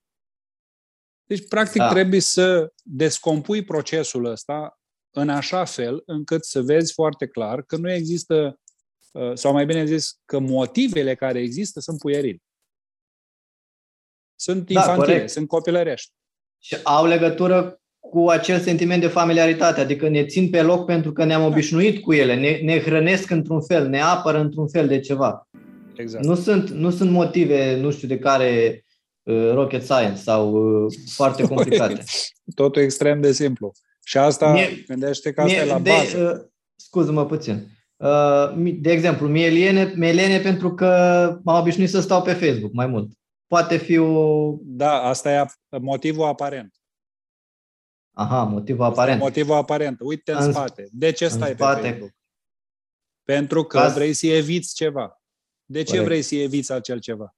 Deci, 1.25 1.49
practic, 1.49 1.81
da. 1.81 1.91
trebuie 1.91 2.21
să 2.21 2.73
descompui 2.83 3.65
procesul 3.65 4.25
ăsta 4.25 4.76
în 5.21 5.29
așa 5.29 5.65
fel 5.65 6.03
încât 6.07 6.45
să 6.45 6.63
vezi 6.63 6.93
foarte 6.93 7.27
clar 7.27 7.63
că 7.63 7.77
nu 7.77 7.93
există, 7.93 8.61
uh, 9.13 9.31
sau 9.35 9.53
mai 9.53 9.65
bine 9.65 9.85
zis, 9.85 10.19
că 10.25 10.39
motivele 10.39 11.15
care 11.15 11.41
există 11.41 11.81
sunt 11.81 11.99
puierili. 11.99 12.43
Sunt 14.35 14.71
da, 14.71 14.81
infantile, 14.81 15.13
corect. 15.13 15.31
sunt 15.31 15.49
copilărești. 15.49 16.13
Și 16.59 16.77
au 16.83 17.07
legătură 17.07 17.81
cu 18.01 18.29
acel 18.29 18.61
sentiment 18.61 19.01
de 19.01 19.09
familiaritate, 19.09 19.81
adică 19.81 20.09
ne 20.09 20.27
țin 20.27 20.51
pe 20.51 20.63
loc 20.63 20.85
pentru 20.85 21.13
că 21.13 21.25
ne-am 21.25 21.41
da. 21.41 21.47
obișnuit 21.47 22.03
cu 22.03 22.13
ele, 22.13 22.35
ne, 22.35 22.73
ne 22.73 22.81
hrănesc 22.81 23.31
într-un 23.31 23.63
fel, 23.63 23.89
ne 23.89 24.01
apără 24.01 24.39
într-un 24.39 24.69
fel 24.69 24.89
de 24.89 25.01
ceva. 25.01 25.49
Exact. 25.97 26.25
Nu 26.25 26.35
sunt, 26.35 26.71
nu 26.71 26.91
sunt 26.91 27.11
motive, 27.11 27.77
nu 27.77 27.91
știu 27.91 28.09
de 28.09 28.19
care, 28.19 28.85
uh, 29.23 29.51
rocket 29.53 29.83
science 29.83 30.21
sau 30.21 30.53
uh, 30.53 30.93
foarte 31.15 31.43
complicate. 31.49 32.05
Totul 32.55 32.83
extrem 32.83 33.21
de 33.21 33.33
simplu. 33.33 33.73
Și 34.07 34.19
asta, 34.19 34.53
mie, 34.53 34.85
gândește 34.87 35.33
că 35.33 35.41
asta 35.41 35.53
mie, 35.53 35.63
e 35.63 35.67
la 35.67 35.79
bază. 35.79 36.41
uh, 36.43 36.51
scuză-mă 36.77 37.27
puțin. 37.27 37.69
Uh, 37.97 38.75
de 38.81 38.91
exemplu, 38.93 39.29
mie 39.29 39.49
liene, 39.49 39.93
mie 39.97 40.13
liene 40.13 40.41
pentru 40.41 40.75
că 40.75 40.87
m-am 41.45 41.61
obișnuit 41.61 41.89
să 41.89 42.01
stau 42.01 42.23
pe 42.23 42.33
Facebook 42.33 42.73
mai 42.73 42.87
mult. 42.87 43.13
Poate 43.47 43.77
fi 43.77 43.99
o... 43.99 44.53
Da, 44.61 45.03
asta 45.03 45.33
e 45.33 45.47
motivul 45.81 46.25
aparent. 46.25 46.75
Aha, 48.17 48.43
motivul 48.43 48.85
aparent. 48.85 49.21
Motivul 49.21 49.55
aparent. 49.55 50.01
Uite 50.01 50.33
în, 50.33 50.43
în 50.43 50.53
spate. 50.53 50.89
De 50.93 51.13
ce 51.13 51.29
stai 51.29 51.51
în 51.51 51.57
spate. 51.57 51.81
pe 51.81 51.89
Facebook? 51.89 52.11
Pentru 53.23 53.65
că 53.65 53.79
Caz... 53.79 53.95
vrei 53.95 54.13
să 54.13 54.27
eviți 54.27 54.75
ceva. 54.75 55.23
De 55.65 55.83
ce 55.83 55.91
Corect. 55.91 56.07
vrei 56.07 56.23
să 56.23 56.35
eviți 56.35 56.73
acel 56.73 57.01
ceva? 57.01 57.35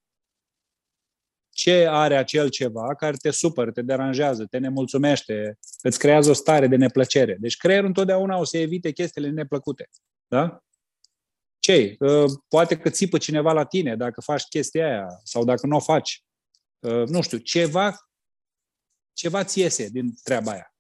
Ce 1.58 1.86
are 1.88 2.16
acel 2.16 2.48
ceva 2.48 2.94
care 2.94 3.16
te 3.16 3.30
supără, 3.30 3.70
te 3.70 3.82
deranjează, 3.82 4.46
te 4.46 4.58
nemulțumește, 4.58 5.58
îți 5.82 5.98
creează 5.98 6.30
o 6.30 6.32
stare 6.32 6.66
de 6.66 6.76
neplăcere. 6.76 7.36
Deci 7.40 7.56
creierul 7.56 7.86
întotdeauna 7.86 8.36
o 8.36 8.44
să 8.44 8.58
evite 8.58 8.92
chestiile 8.92 9.28
neplăcute. 9.28 9.88
Da? 10.26 10.62
ce 11.58 11.96
uh, 11.98 12.30
Poate 12.48 12.78
că 12.78 12.90
țipă 12.90 13.18
cineva 13.18 13.52
la 13.52 13.64
tine 13.64 13.96
dacă 13.96 14.20
faci 14.20 14.42
chestia 14.42 14.86
aia 14.86 15.06
sau 15.22 15.44
dacă 15.44 15.66
nu 15.66 15.76
o 15.76 15.80
faci. 15.80 16.24
Uh, 16.78 17.06
nu 17.06 17.22
știu, 17.22 17.38
ceva, 17.38 17.96
ceva 19.12 19.44
ți 19.44 19.60
iese 19.60 19.88
din 19.88 20.14
treaba 20.22 20.52
aia. 20.52 20.74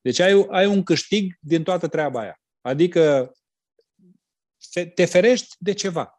Deci 0.00 0.18
ai, 0.18 0.46
ai 0.50 0.66
un 0.66 0.82
câștig 0.82 1.34
din 1.40 1.62
toată 1.62 1.88
treaba 1.88 2.20
aia. 2.20 2.40
Adică 2.60 3.32
te 4.94 5.04
ferești 5.04 5.56
de 5.58 5.72
ceva. 5.72 6.17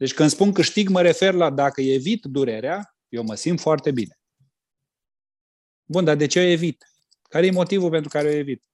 Deci 0.00 0.14
când 0.14 0.30
spun 0.30 0.52
câștig, 0.52 0.88
mă 0.88 1.02
refer 1.02 1.34
la 1.34 1.50
dacă 1.50 1.80
evit 1.80 2.24
durerea, 2.24 2.96
eu 3.08 3.22
mă 3.22 3.34
simt 3.34 3.60
foarte 3.60 3.90
bine. 3.90 4.18
Bun, 5.84 6.04
dar 6.04 6.16
de 6.16 6.26
ce 6.26 6.38
o 6.38 6.42
evit? 6.42 6.84
Care 7.22 7.46
e 7.46 7.50
motivul 7.50 7.90
pentru 7.90 8.08
care 8.08 8.28
o 8.28 8.32
evit? 8.32 8.64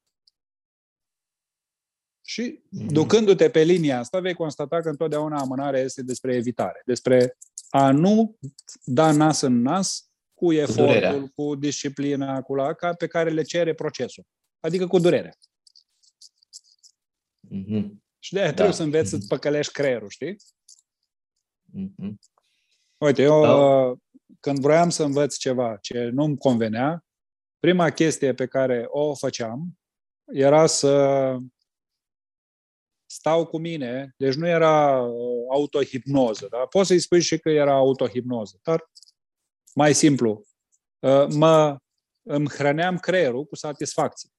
Și 2.22 2.62
mhm. 2.68 2.92
ducându-te 2.92 3.50
pe 3.50 3.62
linia 3.62 3.98
asta, 3.98 4.20
vei 4.20 4.34
constata 4.34 4.80
că 4.80 4.88
întotdeauna 4.88 5.38
amânarea 5.38 5.80
este 5.80 6.02
despre 6.02 6.34
evitare, 6.34 6.82
despre 6.84 7.36
a 7.68 7.90
nu 7.90 8.38
da 8.84 9.12
nas 9.12 9.40
în 9.40 9.60
nas 9.60 10.10
cu 10.34 10.52
efortul, 10.52 11.20
cu, 11.20 11.32
cu 11.34 11.54
disciplina, 11.54 12.42
cu 12.42 12.54
la, 12.54 12.72
ca 12.72 12.94
pe 12.94 13.06
care 13.06 13.30
le 13.30 13.42
cere 13.42 13.74
procesul. 13.74 14.24
Adică 14.60 14.86
cu 14.86 14.98
durerea. 14.98 15.32
Mm-hmm. 17.54 17.90
Și 18.18 18.32
de 18.32 18.38
aia 18.38 18.48
da. 18.48 18.54
trebuie 18.54 18.74
să 18.74 18.82
înveți 18.82 19.10
să-ți 19.10 19.26
păcălești 19.26 19.72
creierul, 19.72 20.08
știi? 20.08 20.36
Mm-hmm. 21.74 22.14
Uite, 22.98 23.22
eu 23.22 23.42
da. 23.42 23.94
când 24.40 24.58
vroiam 24.58 24.90
să 24.90 25.02
învăț 25.02 25.36
ceva 25.36 25.76
ce 25.76 26.08
nu-mi 26.12 26.38
convenea, 26.38 27.04
prima 27.58 27.90
chestie 27.90 28.34
pe 28.34 28.46
care 28.46 28.84
o 28.88 29.14
făceam 29.14 29.78
era 30.24 30.66
să 30.66 31.36
stau 33.06 33.46
cu 33.46 33.58
mine, 33.58 34.14
deci 34.16 34.34
nu 34.34 34.46
era 34.46 35.00
uh, 35.00 35.44
autohipnoză, 35.50 36.46
da? 36.50 36.58
poți 36.58 36.86
să-i 36.86 36.98
spui 36.98 37.20
și 37.20 37.38
că 37.38 37.50
era 37.50 37.74
autohipnoză, 37.74 38.58
dar 38.62 38.90
mai 39.74 39.94
simplu, 39.94 40.46
uh, 40.98 41.26
mă, 41.28 41.76
îmi 42.22 42.48
hrăneam 42.48 42.98
creierul 42.98 43.44
cu 43.44 43.54
satisfacție. 43.54 44.30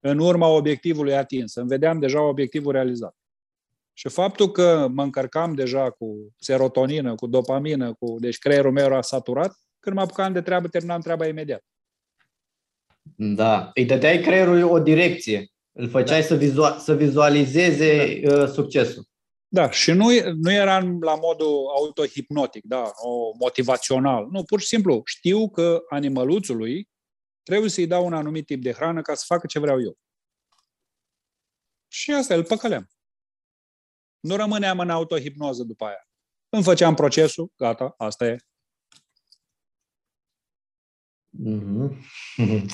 În 0.00 0.18
urma 0.18 0.46
obiectivului 0.46 1.16
atins, 1.16 1.54
îmi 1.54 1.68
vedeam 1.68 1.98
deja 1.98 2.20
obiectivul 2.20 2.72
realizat. 2.72 3.16
Și 3.98 4.08
faptul 4.08 4.50
că 4.50 4.88
mă 4.92 5.02
încărcam 5.02 5.54
deja 5.54 5.90
cu 5.90 6.34
serotonină, 6.38 7.14
cu 7.14 7.26
dopamină, 7.26 7.94
cu, 7.94 8.16
deci 8.18 8.38
creierul 8.38 8.72
meu 8.72 8.84
era 8.84 9.02
saturat, 9.02 9.58
când 9.80 9.96
mă 9.96 10.02
apucam 10.02 10.32
de 10.32 10.42
treabă, 10.42 10.68
terminam 10.68 11.00
treaba 11.00 11.26
imediat. 11.26 11.64
Da, 13.16 13.70
îi 13.74 13.84
dădeai 13.84 14.20
creierul 14.20 14.62
o 14.62 14.78
direcție. 14.78 15.50
Îl 15.72 15.88
făceai 15.88 16.20
da. 16.20 16.26
să, 16.26 16.34
vizu- 16.36 16.78
să 16.78 16.96
vizualizeze 16.96 18.20
da. 18.20 18.42
uh, 18.42 18.48
succesul. 18.48 19.04
Da, 19.48 19.70
și 19.70 19.92
nu, 19.92 20.06
nu 20.34 20.52
era 20.52 20.78
la 21.00 21.14
modul 21.14 21.66
autohipnotic, 21.76 22.64
da, 22.64 22.92
o 22.94 23.30
motivațional. 23.38 24.28
Nu, 24.30 24.44
pur 24.44 24.60
și 24.60 24.66
simplu 24.66 25.02
știu 25.04 25.48
că 25.48 25.82
animăluțului 25.88 26.88
trebuie 27.42 27.70
să-i 27.70 27.86
dau 27.86 28.06
un 28.06 28.12
anumit 28.12 28.46
tip 28.46 28.62
de 28.62 28.72
hrană 28.72 29.02
ca 29.02 29.14
să 29.14 29.24
facă 29.26 29.46
ce 29.46 29.58
vreau 29.58 29.82
eu. 29.82 29.98
Și 31.88 32.12
asta 32.12 32.34
îl 32.34 32.44
păcăleam. 32.44 32.90
Nu 34.26 34.36
rămâneam 34.36 34.78
în 34.78 34.90
autohipnoză 34.90 35.62
după 35.62 35.84
aia. 35.84 36.08
Îmi 36.48 36.62
făceam 36.62 36.94
procesul, 36.94 37.52
gata, 37.56 37.94
asta 37.96 38.26
e. 38.26 38.36
Mm-hmm. 41.46 41.90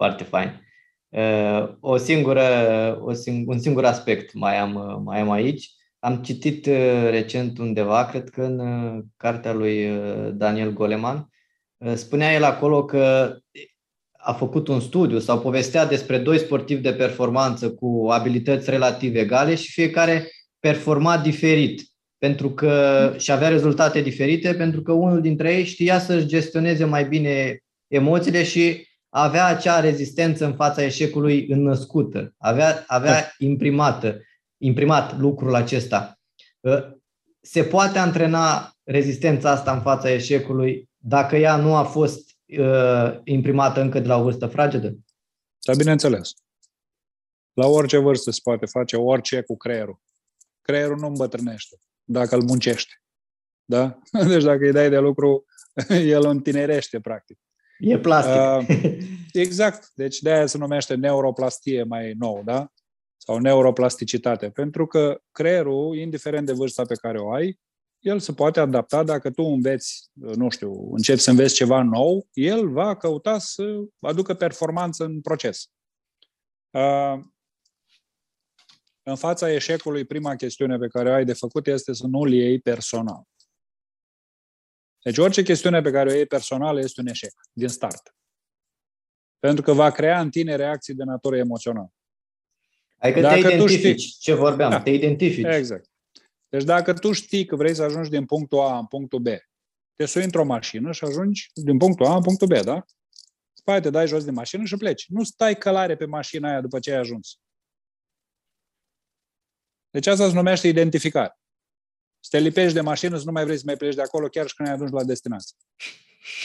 Foarte 0.00 0.24
fain. 0.24 0.60
Uh, 1.08 1.74
o 1.80 1.96
singură, 1.96 2.98
o 3.00 3.12
sing, 3.12 3.48
un 3.48 3.58
singur 3.58 3.84
aspect 3.84 4.34
mai 4.34 4.56
am, 4.56 5.02
mai 5.04 5.20
am 5.20 5.30
aici. 5.30 5.70
Am 5.98 6.22
citit 6.22 6.66
uh, 6.66 7.08
recent 7.10 7.58
undeva, 7.58 8.06
cred 8.06 8.30
că 8.30 8.42
în 8.42 8.58
uh, 8.58 9.04
cartea 9.16 9.52
lui 9.52 9.88
Daniel 10.32 10.72
Goleman, 10.72 11.28
spunea 11.94 12.32
el 12.32 12.44
acolo 12.44 12.84
că 12.84 13.36
a 14.12 14.32
făcut 14.32 14.68
un 14.68 14.80
studiu 14.80 15.18
sau 15.18 15.40
povestea 15.40 15.86
despre 15.86 16.18
doi 16.18 16.38
sportivi 16.38 16.80
de 16.80 16.92
performanță 16.92 17.74
cu 17.74 18.08
abilități 18.10 18.70
relativ 18.70 19.16
egale 19.16 19.54
și 19.54 19.72
fiecare 19.72 20.28
performa 20.64 21.18
diferit 21.18 21.82
pentru 22.18 22.50
că 22.50 23.14
și 23.16 23.32
avea 23.32 23.48
rezultate 23.48 24.00
diferite 24.00 24.54
pentru 24.54 24.82
că 24.82 24.92
unul 24.92 25.20
dintre 25.20 25.54
ei 25.54 25.64
știa 25.64 25.98
să-și 25.98 26.26
gestioneze 26.26 26.84
mai 26.84 27.04
bine 27.04 27.58
emoțiile 27.86 28.44
și 28.44 28.88
avea 29.08 29.46
acea 29.46 29.80
rezistență 29.80 30.44
în 30.44 30.54
fața 30.54 30.84
eșecului 30.84 31.46
înnăscută, 31.48 32.34
avea, 32.38 32.84
avea 32.86 33.20
da. 33.20 33.28
imprimată, 33.38 34.20
imprimat 34.56 35.18
lucrul 35.18 35.54
acesta. 35.54 36.18
Ă, 36.64 36.96
se 37.40 37.62
poate 37.62 37.98
antrena 37.98 38.72
rezistența 38.82 39.50
asta 39.50 39.72
în 39.72 39.80
fața 39.80 40.10
eșecului 40.10 40.90
dacă 40.96 41.36
ea 41.36 41.56
nu 41.56 41.74
a 41.74 41.82
fost 41.82 42.30
uh, 42.58 43.18
imprimată 43.24 43.80
încă 43.80 44.00
de 44.00 44.06
la 44.06 44.18
o 44.18 44.22
vârstă 44.22 44.46
fragedă? 44.46 44.94
Da, 45.66 45.74
bineînțeles. 45.74 46.32
La 47.52 47.66
orice 47.66 47.98
vârstă 47.98 48.30
se 48.30 48.40
poate 48.42 48.66
face 48.66 48.96
orice 48.96 49.42
cu 49.42 49.56
creierul. 49.56 50.02
Creierul 50.64 50.98
nu 50.98 51.06
îmbătrânește 51.06 51.76
dacă 52.04 52.34
îl 52.34 52.42
muncește. 52.42 52.92
Da? 53.64 53.98
Deci 54.28 54.42
dacă 54.42 54.64
îi 54.64 54.72
dai 54.72 54.90
de 54.90 54.98
lucru, 54.98 55.44
el 55.88 56.26
întinerește, 56.26 57.00
practic. 57.00 57.38
E 57.78 57.98
plastic. 57.98 58.34
Uh, 58.34 58.96
exact. 59.32 59.90
Deci 59.94 60.18
de 60.18 60.32
aia 60.32 60.46
se 60.46 60.58
numește 60.58 60.94
neuroplastie 60.94 61.82
mai 61.82 62.12
nou, 62.12 62.42
da? 62.44 62.72
sau 63.16 63.38
neuroplasticitate. 63.38 64.50
Pentru 64.50 64.86
că 64.86 65.20
creierul, 65.32 65.96
indiferent 65.96 66.46
de 66.46 66.52
vârsta 66.52 66.84
pe 66.84 66.94
care 66.94 67.18
o 67.18 67.32
ai, 67.32 67.60
el 67.98 68.18
se 68.18 68.32
poate 68.32 68.60
adapta 68.60 69.02
dacă 69.02 69.30
tu 69.30 69.42
înveți, 69.42 70.10
nu 70.12 70.48
știu, 70.48 70.92
începi 70.92 71.20
să 71.20 71.30
înveți 71.30 71.54
ceva 71.54 71.82
nou, 71.82 72.26
el 72.32 72.68
va 72.68 72.96
căuta 72.96 73.38
să 73.38 73.64
aducă 74.00 74.34
performanță 74.34 75.04
în 75.04 75.20
proces. 75.20 75.70
În 79.06 79.16
fața 79.16 79.52
eșecului, 79.52 80.04
prima 80.04 80.36
chestiune 80.36 80.76
pe 80.78 80.88
care 80.88 81.10
o 81.10 81.12
ai 81.12 81.24
de 81.24 81.32
făcut 81.32 81.66
este 81.66 81.92
să 81.92 82.06
nu-l 82.06 82.32
iei 82.32 82.60
personal. 82.60 83.22
Deci 85.02 85.18
orice 85.18 85.42
chestiune 85.42 85.80
pe 85.80 85.90
care 85.90 86.10
o 86.10 86.14
iei 86.14 86.26
personal 86.26 86.78
este 86.78 87.00
un 87.00 87.06
eșec, 87.06 87.32
din 87.52 87.68
start. 87.68 88.14
Pentru 89.38 89.62
că 89.62 89.72
va 89.72 89.90
crea 89.90 90.20
în 90.20 90.30
tine 90.30 90.56
reacții 90.56 90.94
de 90.94 91.04
natură 91.04 91.36
emoțională. 91.36 91.92
Adică 92.98 93.20
dacă 93.20 93.40
te 93.40 93.54
identifici, 93.54 94.00
știi, 94.00 94.16
ce 94.18 94.34
vorbeam, 94.34 94.70
da, 94.70 94.82
te 94.82 94.90
identifici. 94.90 95.44
Exact. 95.44 95.90
Deci 96.48 96.64
dacă 96.64 96.92
tu 96.92 97.12
știi 97.12 97.44
că 97.44 97.56
vrei 97.56 97.74
să 97.74 97.82
ajungi 97.82 98.10
din 98.10 98.24
punctul 98.24 98.60
A 98.60 98.78
în 98.78 98.86
punctul 98.86 99.18
B, 99.18 99.26
te 99.94 100.04
sui 100.04 100.24
într-o 100.24 100.44
mașină 100.44 100.92
și 100.92 101.04
ajungi 101.04 101.50
din 101.54 101.78
punctul 101.78 102.06
A 102.06 102.14
în 102.14 102.22
punctul 102.22 102.46
B, 102.46 102.52
da? 102.52 102.84
După 103.54 103.80
te 103.80 103.90
dai 103.90 104.06
jos 104.06 104.24
din 104.24 104.34
mașină 104.34 104.64
și 104.64 104.76
pleci. 104.76 105.06
Nu 105.08 105.22
stai 105.22 105.56
călare 105.56 105.96
pe 105.96 106.04
mașina 106.04 106.48
aia 106.48 106.60
după 106.60 106.78
ce 106.78 106.92
ai 106.92 106.98
ajuns. 106.98 107.38
Deci 109.94 110.06
asta 110.06 110.28
se 110.28 110.34
numește 110.34 110.68
identificare. 110.68 111.38
Să 112.20 112.28
te 112.30 112.38
lipești 112.38 112.74
de 112.74 112.80
mașină, 112.80 113.18
să 113.18 113.22
nu 113.24 113.32
mai 113.32 113.44
vrei 113.44 113.56
să 113.56 113.62
mai 113.66 113.76
pleci 113.76 113.94
de 113.94 114.02
acolo 114.02 114.26
chiar 114.26 114.46
și 114.46 114.54
când 114.54 114.68
ai 114.68 114.74
ajuns 114.74 114.90
la 114.90 115.04
destinație. 115.04 115.56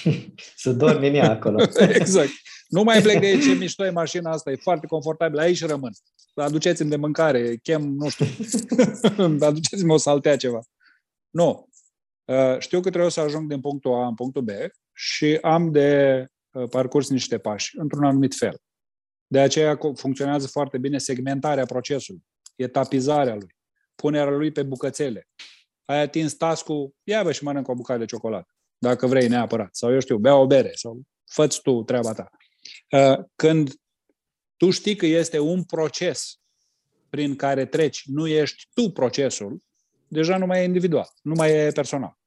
să 0.64 0.72
dormi 0.72 1.08
în 1.08 1.14
ea 1.14 1.30
acolo. 1.30 1.62
exact. 2.00 2.30
Nu 2.68 2.84
mai 2.84 3.02
plec 3.02 3.20
de 3.20 3.26
aici, 3.26 3.46
e 3.46 3.54
mișto 3.54 3.86
e 3.86 3.90
mașina 3.90 4.32
asta, 4.32 4.52
e 4.52 4.56
foarte 4.56 4.88
confortabil, 4.88 5.40
aici 5.40 5.66
rămân. 5.66 5.92
Aduceți-mi 6.34 6.90
de 6.90 6.96
mâncare, 6.96 7.56
chem, 7.56 7.82
nu 7.82 8.10
știu, 8.10 8.26
aduceți-mi 9.50 9.92
o 9.92 9.98
saltea 9.98 10.38
ceva. 10.38 10.60
Nu. 11.30 11.68
Uh, 12.26 12.60
știu 12.60 12.82
că 12.82 12.90
trebuie 12.90 13.12
să 13.12 13.20
ajung 13.20 13.50
din 13.50 13.62
punctul 13.62 13.94
A 13.94 14.08
în 14.08 14.16
punctul 14.16 14.42
B 14.42 14.50
și 14.94 15.38
am 15.42 15.72
de 15.72 16.26
uh, 16.52 16.70
parcurs 16.70 17.10
niște 17.10 17.38
pași, 17.38 17.80
într-un 17.80 18.04
anumit 18.04 18.36
fel. 18.36 18.62
De 19.28 19.40
aceea 19.40 19.80
funcționează 19.96 20.48
foarte 20.48 20.78
bine 20.78 20.98
segmentarea 20.98 21.66
procesului, 21.66 22.24
etapizarea 22.62 23.36
lui, 23.36 23.56
punerea 23.96 24.30
lui 24.30 24.52
pe 24.52 24.64
bucățele. 24.64 25.28
Ai 25.86 26.02
atins 26.02 26.34
tascul, 26.34 26.96
ia 27.04 27.24
bă 27.24 27.32
și 27.32 27.44
mănâncă 27.44 27.72
o 27.72 27.76
bucată 27.76 28.00
de 28.00 28.06
ciocolată, 28.06 28.56
dacă 28.78 29.08
vrei 29.08 29.28
neapărat. 29.28 29.76
Sau 29.76 29.94
eu 29.94 30.00
știu, 30.00 30.18
bea 30.18 30.36
o 30.36 30.48
bere 30.48 30.72
sau 30.74 31.02
fă 31.26 31.48
tu 31.48 31.84
treaba 31.84 32.14
ta. 32.14 32.30
Uh, 32.92 33.26
când 33.36 33.74
tu 34.58 34.70
știi 34.70 34.96
că 34.96 35.06
este 35.06 35.40
un 35.40 35.64
proces 35.64 36.40
prin 37.10 37.36
care 37.36 37.66
treci, 37.66 38.04
nu 38.06 38.28
ești 38.28 38.70
tu 38.74 38.92
procesul, 38.92 39.64
deja 40.08 40.38
nu 40.38 40.46
mai 40.46 40.62
e 40.62 40.64
individual, 40.64 41.10
nu 41.22 41.34
mai 41.34 41.52
e 41.52 41.72
personal. 41.72 42.18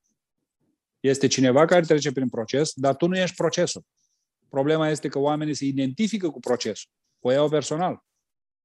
Este 1.01 1.27
cineva 1.27 1.65
care 1.65 1.81
trece 1.81 2.13
prin 2.13 2.29
proces, 2.29 2.73
dar 2.75 2.97
tu 2.97 3.07
nu 3.07 3.17
ești 3.17 3.37
procesul. 3.37 3.85
Problema 4.49 4.89
este 4.89 5.09
că 5.09 5.19
oamenii 5.19 5.55
se 5.55 5.65
identifică 5.65 6.31
cu 6.31 6.41
procesul, 6.41 6.91
o 7.21 7.31
iau 7.31 7.49
personal. 7.49 8.05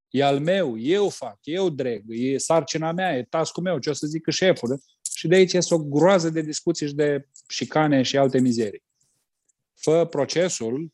E 0.10 0.24
al 0.24 0.39
meu, 0.39 0.78
eu 0.80 1.10
fac, 1.10 1.39
eu 1.43 1.70
dreg, 1.70 2.03
e 2.08 2.38
sarcina 2.38 2.91
mea, 2.91 3.18
e 3.18 3.24
tascul 3.24 3.64
meu, 3.64 3.80
ce 3.80 3.89
o 3.89 3.93
să 3.93 4.08
zică 4.08 4.32
șeful. 4.32 4.82
Și 5.16 5.28
de 5.28 5.36
aici 5.36 5.53
este 5.53 5.74
o 5.74 5.78
groază 5.78 6.30
de 6.30 6.41
discuții 6.41 6.88
și 6.88 6.93
de 6.93 7.28
șicane 7.47 8.01
și 8.01 8.18
alte 8.18 8.39
mizerii. 8.39 8.84
Fă 9.74 10.05
procesul 10.05 10.91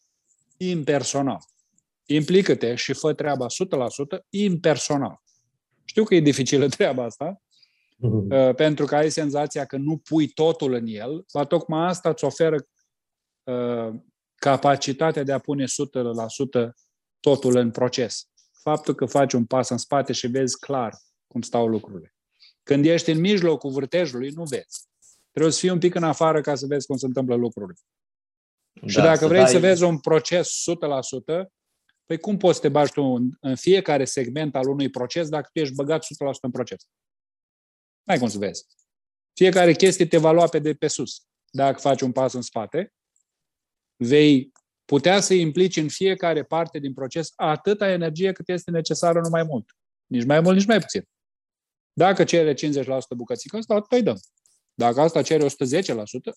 impersonal. 0.58 1.40
Implică-te 2.06 2.76
și 2.76 2.94
fă 2.94 3.14
treaba 3.14 3.46
100% 3.46 4.20
impersonal. 4.30 5.22
Știu 5.86 6.04
că 6.04 6.16
e 6.16 6.20
dificilă 6.20 6.68
treaba 6.78 7.04
asta, 7.04 7.42
uh-huh. 7.96 8.56
pentru 8.56 8.86
că 8.86 8.96
ai 8.96 9.12
senzația 9.12 9.66
că 9.66 9.78
nu 9.78 9.98
pui 9.98 10.28
totul 10.28 10.74
în 10.74 10.86
el, 10.88 11.26
la 11.32 11.44
tocmai 11.44 11.88
asta 11.88 12.10
îți 12.10 12.24
oferă 12.24 12.68
uh, 13.44 13.96
capacitatea 14.36 15.24
de 15.24 15.32
a 15.32 15.40
pune 15.40 15.64
100% 15.64 15.68
totul 17.20 17.56
în 17.56 17.72
proces. 17.72 18.28
Faptul 18.64 18.96
că 18.96 19.06
faci 19.06 19.34
un 19.34 19.46
pas 19.46 19.70
în 19.70 19.78
spate 19.78 20.14
și 20.14 20.28
vezi 20.28 20.60
clar 20.60 20.98
cum 21.28 21.42
stau 21.42 21.68
lucrurile. 21.68 22.16
Când 22.64 22.86
ești 22.86 23.12
în 23.12 23.20
mijlocul 23.20 23.72
vârtejului, 23.72 24.30
nu 24.30 24.44
vezi. 24.44 24.88
Trebuie 25.32 25.54
să 25.54 25.60
fii 25.60 25.70
un 25.70 25.80
pic 25.80 25.96
în 25.96 26.04
afară 26.04 26.42
ca 26.42 26.56
să 26.56 26.66
vezi 26.66 26.86
cum 26.86 26.98
se 26.98 27.06
întâmplă 27.06 27.36
lucrurile. 27.36 27.80
Da, 28.74 28.88
și 28.88 28.96
dacă 28.96 29.18
să 29.18 29.28
vrei 29.28 29.42
dai... 29.42 29.52
să 29.52 29.60
vezi 29.60 29.84
un 29.84 30.00
proces 30.00 30.64
100%, 31.44 31.46
păi 32.06 32.18
cum 32.18 32.38
poți 32.38 32.56
să 32.56 32.62
te 32.62 32.70
bagi 32.70 32.92
tu 32.92 33.02
în, 33.04 33.30
în 33.40 33.56
fiecare 33.56 34.06
segment 34.06 34.56
al 34.56 34.70
unui 34.70 34.90
proces 34.90 35.30
dacă 35.30 35.50
tu 35.54 35.60
ești 35.60 35.76
băgat 35.76 36.04
100% 36.04 36.08
în 36.42 36.52
proces? 36.52 36.88
N-ai 38.04 38.18
cum 38.18 38.28
să 38.28 38.38
vezi. 38.38 38.66
Fiecare 39.34 39.74
chestie 39.74 40.06
te 40.06 40.18
va 40.18 40.32
lua 40.32 40.48
pe 40.48 40.60
de 40.60 40.74
pe 40.74 40.88
sus. 40.88 41.26
Dacă 41.52 41.80
faci 41.80 42.02
un 42.02 42.12
pas 42.12 42.34
în 42.34 42.42
spate, 42.42 42.94
vei 43.96 44.52
putea 44.94 45.20
să 45.20 45.34
implici 45.34 45.78
în 45.78 45.88
fiecare 45.88 46.44
parte 46.44 46.80
din 46.80 46.94
proces 46.94 47.34
atâta 47.36 47.90
energie 47.90 48.32
cât 48.32 48.50
este 48.50 48.72
necesară, 48.72 49.20
nu 49.20 49.30
mai 49.30 49.44
mult. 49.44 49.76
Nici 50.06 50.26
mai 50.26 50.40
mult, 50.40 50.56
nici 50.56 50.66
mai 50.66 50.80
puțin. 50.80 51.08
Dacă 51.94 52.24
cere 52.24 52.54
50% 52.54 52.56
bucățică 53.16 53.58
asta, 53.58 53.74
atât 53.74 53.92
îi 53.92 54.04
dăm. 54.04 54.20
Dacă 54.74 55.02
asta 55.02 55.22
cere 55.22 55.46
110%, 55.46 55.50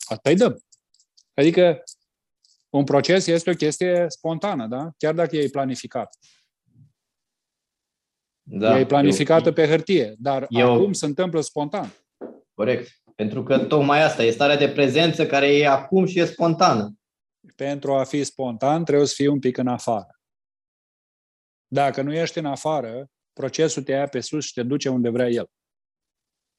atât 0.08 0.26
îi 0.26 0.36
dăm. 0.36 0.60
Adică 1.34 1.82
un 2.70 2.84
proces 2.84 3.26
este 3.26 3.50
o 3.50 3.54
chestie 3.54 4.06
spontană, 4.08 4.66
da? 4.66 4.90
Chiar 4.96 5.14
dacă 5.14 5.36
e 5.36 5.48
planificat. 5.48 6.16
Da, 8.42 8.78
e 8.78 8.86
planificată 8.86 9.48
eu, 9.48 9.54
pe 9.54 9.66
hârtie, 9.66 10.14
dar 10.18 10.46
eu, 10.48 10.72
acum 10.72 10.92
se 10.92 11.06
întâmplă 11.06 11.40
spontan. 11.40 11.92
Corect. 12.54 13.02
Pentru 13.14 13.42
că 13.42 13.58
tocmai 13.58 14.02
asta 14.02 14.24
e 14.24 14.30
starea 14.30 14.56
de 14.56 14.68
prezență 14.68 15.26
care 15.26 15.56
e 15.56 15.68
acum 15.68 16.06
și 16.06 16.18
e 16.18 16.24
spontană. 16.24 16.94
Pentru 17.56 17.94
a 17.94 18.04
fi 18.04 18.24
spontan 18.24 18.84
trebuie 18.84 19.06
să 19.06 19.14
fii 19.14 19.26
un 19.26 19.38
pic 19.38 19.56
în 19.56 19.66
afară. 19.66 20.20
Dacă 21.66 22.02
nu 22.02 22.14
ești 22.14 22.38
în 22.38 22.46
afară, 22.46 23.10
procesul 23.32 23.82
te 23.82 23.92
ia 23.92 24.08
pe 24.08 24.20
sus 24.20 24.44
și 24.44 24.52
te 24.52 24.62
duce 24.62 24.88
unde 24.88 25.08
vrea 25.08 25.28
el. 25.28 25.46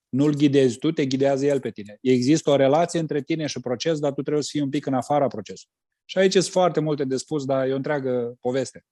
Nu-l 0.10 0.34
ghidezi 0.34 0.78
tu, 0.78 0.92
te 0.92 1.06
ghidează 1.06 1.46
el 1.46 1.60
pe 1.60 1.72
tine. 1.72 1.98
Există 2.02 2.50
o 2.50 2.56
relație 2.56 3.00
între 3.00 3.22
tine 3.22 3.46
și 3.46 3.60
proces, 3.60 4.00
dar 4.00 4.14
tu 4.14 4.22
trebuie 4.22 4.44
să 4.44 4.50
fii 4.52 4.62
un 4.62 4.70
pic 4.70 4.86
în 4.86 4.94
afara 4.94 5.28
procesului. 5.28 5.76
Și 6.06 6.18
aici 6.18 6.32
sunt 6.32 6.46
foarte 6.46 6.80
multe 6.80 7.04
de 7.04 7.18
spus, 7.18 7.46
dar 7.46 7.68
e 7.68 7.74
o 7.74 7.76
întreagă 7.76 8.38
poveste. 8.40 8.86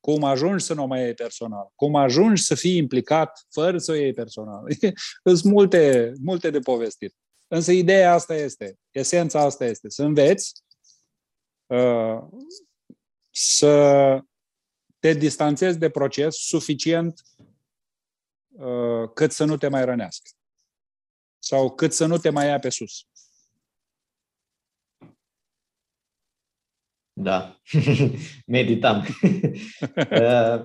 Cum 0.00 0.24
ajungi 0.24 0.64
să 0.64 0.74
nu 0.74 0.82
o 0.82 0.86
mai 0.86 1.00
iei 1.00 1.14
personal? 1.14 1.72
Cum 1.74 1.94
ajungi 1.94 2.42
să 2.42 2.54
fii 2.54 2.76
implicat 2.76 3.46
fără 3.50 3.78
să 3.78 3.92
o 3.92 3.94
iei 3.94 4.12
personal? 4.12 4.64
Sunt 5.24 5.42
multe, 5.42 6.12
multe 6.20 6.50
de 6.50 6.58
povestit. 6.58 7.14
Însă 7.48 7.72
ideea 7.72 8.12
asta 8.12 8.34
este, 8.34 8.76
esența 8.90 9.40
asta 9.40 9.64
este, 9.64 9.88
să 9.88 10.02
înveți 10.02 10.52
uh, 10.54 10.69
să 13.30 14.20
te 14.98 15.12
distanțezi 15.12 15.78
de 15.78 15.90
proces 15.90 16.36
suficient 16.36 17.22
uh, 18.48 19.10
cât 19.14 19.32
să 19.32 19.44
nu 19.44 19.56
te 19.56 19.68
mai 19.68 19.84
rănească 19.84 20.30
sau 21.38 21.74
cât 21.74 21.92
să 21.92 22.06
nu 22.06 22.18
te 22.18 22.30
mai 22.30 22.46
ia 22.46 22.58
pe 22.58 22.68
sus. 22.68 23.06
Da, 27.12 27.60
meditam. 28.46 29.04
Uh, 30.10 30.64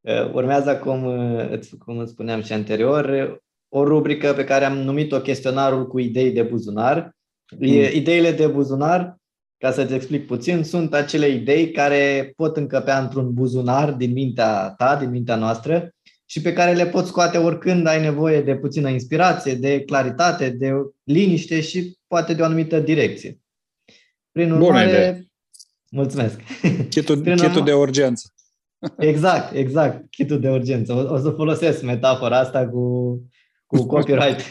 uh, 0.00 0.32
urmează, 0.32 0.78
cum, 0.78 1.04
uh, 1.04 1.58
cum 1.78 1.98
îți 1.98 2.12
spuneam 2.12 2.42
și 2.42 2.52
anterior, 2.52 3.36
o 3.68 3.84
rubrică 3.84 4.32
pe 4.32 4.44
care 4.44 4.64
am 4.64 4.76
numit-o 4.78 5.20
chestionarul 5.20 5.86
cu 5.86 5.98
idei 5.98 6.32
de 6.32 6.42
buzunar. 6.42 7.16
Mm. 7.58 7.66
Ideile 7.92 8.32
de 8.32 8.46
buzunar, 8.46 9.16
ca 9.62 9.72
să-ți 9.72 9.94
explic 9.94 10.26
puțin, 10.26 10.62
sunt 10.62 10.94
acele 10.94 11.28
idei 11.28 11.70
care 11.70 12.32
pot 12.36 12.56
încăpea 12.56 13.00
într-un 13.00 13.32
buzunar 13.32 13.92
din 13.92 14.12
mintea 14.12 14.70
ta, 14.70 14.96
din 14.96 15.10
mintea 15.10 15.36
noastră, 15.36 15.94
și 16.26 16.40
pe 16.40 16.52
care 16.52 16.72
le 16.72 16.86
poți 16.86 17.08
scoate 17.08 17.38
oricând 17.38 17.86
ai 17.86 18.00
nevoie 18.00 18.40
de 18.42 18.56
puțină 18.56 18.88
inspirație, 18.88 19.54
de 19.54 19.80
claritate, 19.80 20.50
de 20.50 20.72
liniște 21.02 21.60
și 21.60 21.98
poate 22.06 22.34
de 22.34 22.42
o 22.42 22.44
anumită 22.44 22.80
direcție. 22.80 23.40
Prin 24.32 24.52
urmare, 24.52 24.84
Bună 24.86 24.96
idee. 24.96 25.26
mulțumesc. 25.90 26.40
Chitul, 26.90 27.20
Prin 27.20 27.36
chitul 27.36 27.50
urmă... 27.50 27.64
de 27.64 27.72
urgență. 27.72 28.32
Exact, 28.98 29.54
exact, 29.54 30.10
chitul 30.10 30.40
de 30.40 30.50
urgență. 30.50 30.92
O, 30.92 31.14
o 31.14 31.18
să 31.18 31.30
folosesc 31.30 31.82
metafora 31.82 32.38
asta 32.38 32.68
cu, 32.68 33.16
cu 33.66 33.86
copyright. 33.86 34.40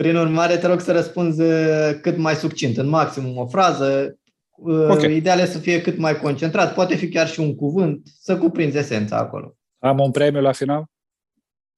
Prin 0.00 0.16
urmare, 0.16 0.56
te 0.56 0.66
rog 0.66 0.80
să 0.80 0.92
răspunzi 0.92 1.40
uh, 1.40 1.98
cât 2.00 2.16
mai 2.16 2.34
succint, 2.34 2.76
în 2.76 2.88
maximum 2.88 3.36
o 3.36 3.46
frază. 3.46 4.18
Uh, 4.48 4.88
okay. 4.88 5.16
Ideal 5.16 5.38
e 5.38 5.44
să 5.44 5.58
fie 5.58 5.80
cât 5.80 5.98
mai 5.98 6.16
concentrat, 6.16 6.74
poate 6.74 6.94
fi 6.94 7.08
chiar 7.08 7.28
și 7.28 7.40
un 7.40 7.54
cuvânt, 7.54 8.08
să 8.20 8.38
cuprinzi 8.38 8.76
esența 8.76 9.16
acolo. 9.16 9.56
Am 9.78 9.98
un 9.98 10.10
premiu 10.10 10.40
la 10.40 10.52
final? 10.52 10.84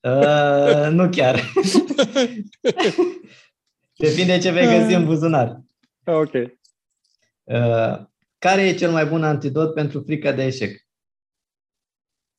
Uh, 0.00 0.88
nu 0.90 1.08
chiar. 1.08 1.40
Depinde 4.04 4.38
ce 4.38 4.50
vei 4.50 4.78
găsi 4.78 4.94
în 4.94 5.04
buzunar. 5.04 5.60
Ok. 6.04 6.32
Uh, 6.32 8.06
care 8.38 8.62
e 8.62 8.74
cel 8.74 8.90
mai 8.90 9.06
bun 9.06 9.24
antidot 9.24 9.74
pentru 9.74 10.02
frica 10.02 10.32
de 10.32 10.44
eșec? 10.44 10.86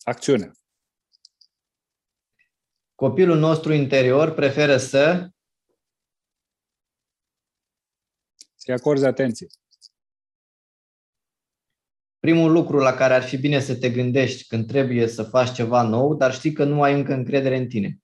Acțiune. 0.03 0.51
Copilul 2.95 3.37
nostru 3.37 3.73
interior 3.73 4.33
preferă 4.33 4.77
să 4.77 5.27
să-i 8.63 8.73
acorzi 8.73 9.05
atenție. 9.05 9.47
Primul 12.19 12.51
lucru 12.51 12.77
la 12.77 12.93
care 12.93 13.13
ar 13.13 13.23
fi 13.23 13.37
bine 13.37 13.59
să 13.59 13.75
te 13.75 13.89
gândești 13.89 14.47
când 14.47 14.67
trebuie 14.67 15.07
să 15.07 15.23
faci 15.23 15.53
ceva 15.53 15.81
nou, 15.81 16.15
dar 16.15 16.33
știi 16.33 16.53
că 16.53 16.63
nu 16.63 16.81
ai 16.81 16.93
încă 16.93 17.13
încredere 17.13 17.57
în 17.57 17.67
tine. 17.67 17.97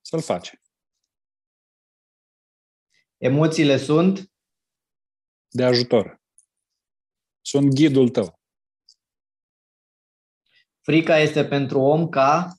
Să-l 0.00 0.20
faci. 0.20 0.60
Emoțiile 3.16 3.76
sunt? 3.76 4.32
De 5.48 5.64
ajutor. 5.64 6.20
Sunt 7.40 7.74
ghidul 7.74 8.08
tău. 8.08 8.40
Frica 10.80 11.18
este 11.18 11.44
pentru 11.44 11.80
om 11.80 12.08
ca? 12.08 12.54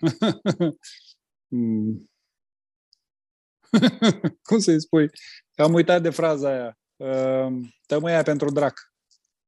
Ah. 1.52 1.58
Hmm. 1.58 2.08
Cum 4.48 4.58
să-i 4.58 4.80
spui? 4.80 5.10
Am 5.54 5.72
uitat 5.72 6.02
de 6.02 6.10
fraza 6.10 6.48
aia. 6.48 6.78
Ehm, 6.96 7.74
tămâia 7.86 8.22
pentru 8.22 8.50
drac. 8.50 8.92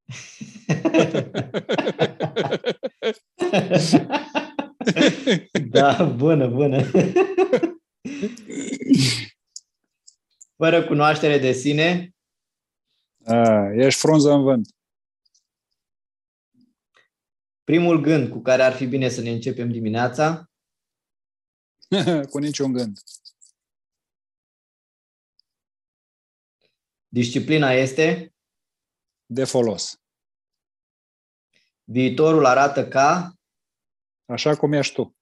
da, 5.69 6.03
bună, 6.03 6.47
bună. 6.47 6.77
Fără 10.57 10.85
cunoaștere 10.85 11.37
de 11.37 11.51
sine. 11.51 12.15
A, 13.25 13.71
ești 13.73 13.99
frunză 13.99 14.31
în 14.31 14.43
vânt. 14.43 14.69
Primul 17.63 18.01
gând 18.01 18.29
cu 18.29 18.39
care 18.39 18.61
ar 18.61 18.73
fi 18.73 18.85
bine 18.85 19.09
să 19.09 19.21
ne 19.21 19.29
începem 19.29 19.71
dimineața. 19.71 20.49
cu 22.31 22.37
niciun 22.37 22.71
gând. 22.71 22.99
Disciplina 27.07 27.71
este? 27.71 28.35
De 29.25 29.43
folos. 29.43 29.99
Viitorul 31.83 32.45
arată 32.45 32.87
ca? 32.87 33.33
Așa 34.25 34.55
cum 34.55 34.73
ești 34.73 34.93
tu. 34.93 35.15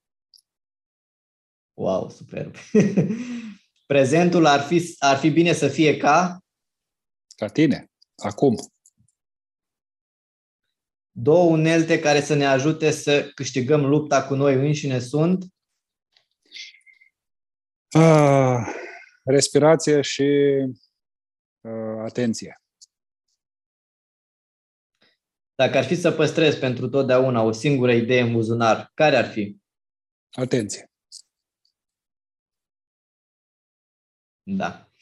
Wow, 1.73 2.09
superb. 2.09 2.55
Prezentul 3.91 4.45
ar 4.45 4.61
fi, 4.61 4.95
ar 4.99 5.17
fi 5.17 5.29
bine 5.29 5.53
să 5.53 5.67
fie 5.67 5.97
ca? 5.97 6.39
Ca 7.35 7.47
tine, 7.47 7.91
acum. 8.15 8.55
Două 11.11 11.51
unelte 11.51 11.99
care 11.99 12.21
să 12.21 12.33
ne 12.33 12.45
ajute 12.45 12.91
să 12.91 13.31
câștigăm 13.35 13.85
lupta 13.85 14.27
cu 14.27 14.35
noi 14.35 14.53
înșine 14.53 14.99
sunt? 14.99 15.45
Ah, 17.95 18.67
respirație 19.23 20.01
și 20.01 20.23
uh, 21.61 22.03
atenție. 22.05 22.61
Dacă 25.55 25.77
ar 25.77 25.83
fi 25.83 25.95
să 25.95 26.11
păstrezi 26.11 26.59
pentru 26.59 26.89
totdeauna 26.89 27.41
o 27.41 27.51
singură 27.51 27.91
idee 27.91 28.21
în 28.21 28.31
buzunar, 28.31 28.91
care 28.93 29.15
ar 29.15 29.25
fi? 29.25 29.57
Atenție. 30.31 30.91
Da. 34.43 34.92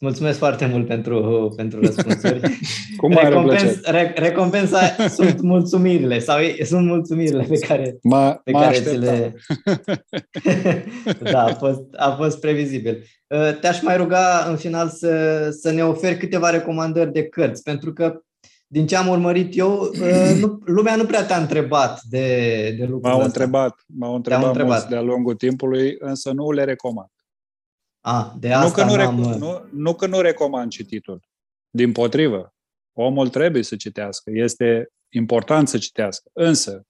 Mulțumesc 0.00 0.38
foarte 0.38 0.66
mult 0.66 0.86
pentru, 0.86 1.52
pentru 1.56 1.80
răspunsuri. 1.80 2.40
Cu 2.96 3.12
mare 3.12 3.28
Recompens, 3.28 3.80
re, 3.82 4.12
recompensa 4.16 5.08
sunt 5.08 5.40
mulțumirile 5.40 6.18
sau 6.18 6.38
sunt 6.64 6.86
mulțumirile 6.86 7.46
pe 7.48 7.58
care, 7.58 7.98
m-a, 8.02 8.34
pe 8.44 8.50
m-a 8.50 8.60
care 8.60 8.80
ți 8.80 8.96
le... 8.96 9.34
da, 11.32 11.44
a 11.44 11.54
fost, 11.54 11.82
a 11.96 12.10
fost 12.10 12.40
previzibil. 12.40 13.04
Uh, 13.26 13.58
te-aș 13.60 13.82
mai 13.82 13.96
ruga 13.96 14.46
în 14.48 14.56
final 14.56 14.88
să, 14.88 15.48
să 15.50 15.70
ne 15.70 15.84
oferi 15.84 16.16
câteva 16.16 16.50
recomandări 16.50 17.12
de 17.12 17.28
cărți, 17.28 17.62
pentru 17.62 17.92
că 17.92 18.20
din 18.66 18.86
ce 18.86 18.96
am 18.96 19.08
urmărit 19.08 19.56
eu, 19.56 19.90
uh, 19.92 20.38
nu, 20.40 20.58
lumea 20.64 20.96
nu 20.96 21.04
prea 21.04 21.24
te-a 21.26 21.36
întrebat 21.36 22.00
de, 22.10 22.26
de 22.78 22.84
lucrul 22.84 23.10
M-au 23.10 23.14
ăsta. 23.14 23.24
întrebat, 23.24 23.84
m-au 23.86 24.14
întrebat, 24.14 24.46
întrebat. 24.46 24.70
mulți 24.70 24.88
de-a 24.88 25.00
lungul 25.00 25.34
timpului, 25.34 25.96
însă 25.98 26.32
nu 26.32 26.50
le 26.50 26.64
recomand. 26.64 27.10
A, 28.08 28.36
de 28.38 28.48
Nu 28.48 28.54
asta 28.54 28.84
că 28.84 28.90
nu, 28.90 28.96
m-am... 28.96 29.34
rec- 29.34 29.38
nu, 29.38 29.68
nu 29.72 29.94
că 29.94 30.06
nu 30.06 30.20
recomand 30.20 30.70
cititul. 30.70 31.20
Din 31.70 31.92
potrivă, 31.92 32.54
omul 32.92 33.28
trebuie 33.28 33.62
să 33.62 33.76
citească. 33.76 34.30
Este 34.34 34.88
important 35.08 35.68
să 35.68 35.78
citească. 35.78 36.30
Însă, 36.32 36.86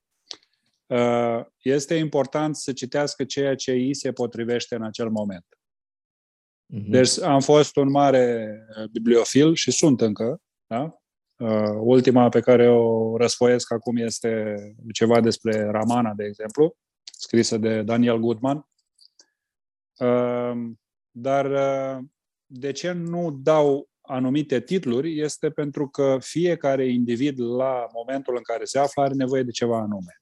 uh, 0.86 1.44
este 1.62 1.94
important 1.94 2.56
să 2.56 2.72
citească 2.72 3.24
ceea 3.24 3.54
ce 3.54 3.72
îi 3.72 3.94
se 3.94 4.12
potrivește 4.12 4.74
în 4.74 4.82
acel 4.82 5.08
moment. 5.08 5.46
Mhm. 6.66 6.90
Deci 6.90 7.20
am 7.20 7.40
fost 7.40 7.76
un 7.76 7.90
mare 7.90 8.56
uh, 8.78 8.88
bibliofil 8.88 9.54
și 9.54 9.70
sunt 9.70 10.00
încă. 10.00 10.40
Da? 10.66 10.98
Uh, 11.36 11.78
ultima 11.80 12.28
pe 12.28 12.40
care 12.40 12.68
o 12.68 13.16
răsfoiesc 13.16 13.72
acum 13.72 13.96
este 13.96 14.54
ceva 14.92 15.20
despre 15.20 15.70
Ramana, 15.70 16.14
de 16.14 16.24
exemplu, 16.24 16.76
scrisă 17.18 17.58
de 17.58 17.82
Daniel 17.82 18.18
Goodman. 18.18 18.66
Uh, 21.16 21.22
dar 21.22 21.50
uh, 21.50 22.04
de 22.46 22.72
ce 22.72 22.92
nu 22.92 23.30
dau 23.30 23.88
anumite 24.00 24.60
titluri 24.60 25.20
este 25.20 25.50
pentru 25.50 25.88
că 25.88 26.18
fiecare 26.20 26.86
individ 26.86 27.40
la 27.40 27.86
momentul 27.92 28.36
în 28.36 28.42
care 28.42 28.64
se 28.64 28.78
află 28.78 29.02
are 29.02 29.14
nevoie 29.14 29.42
de 29.42 29.50
ceva 29.50 29.78
anume. 29.78 30.20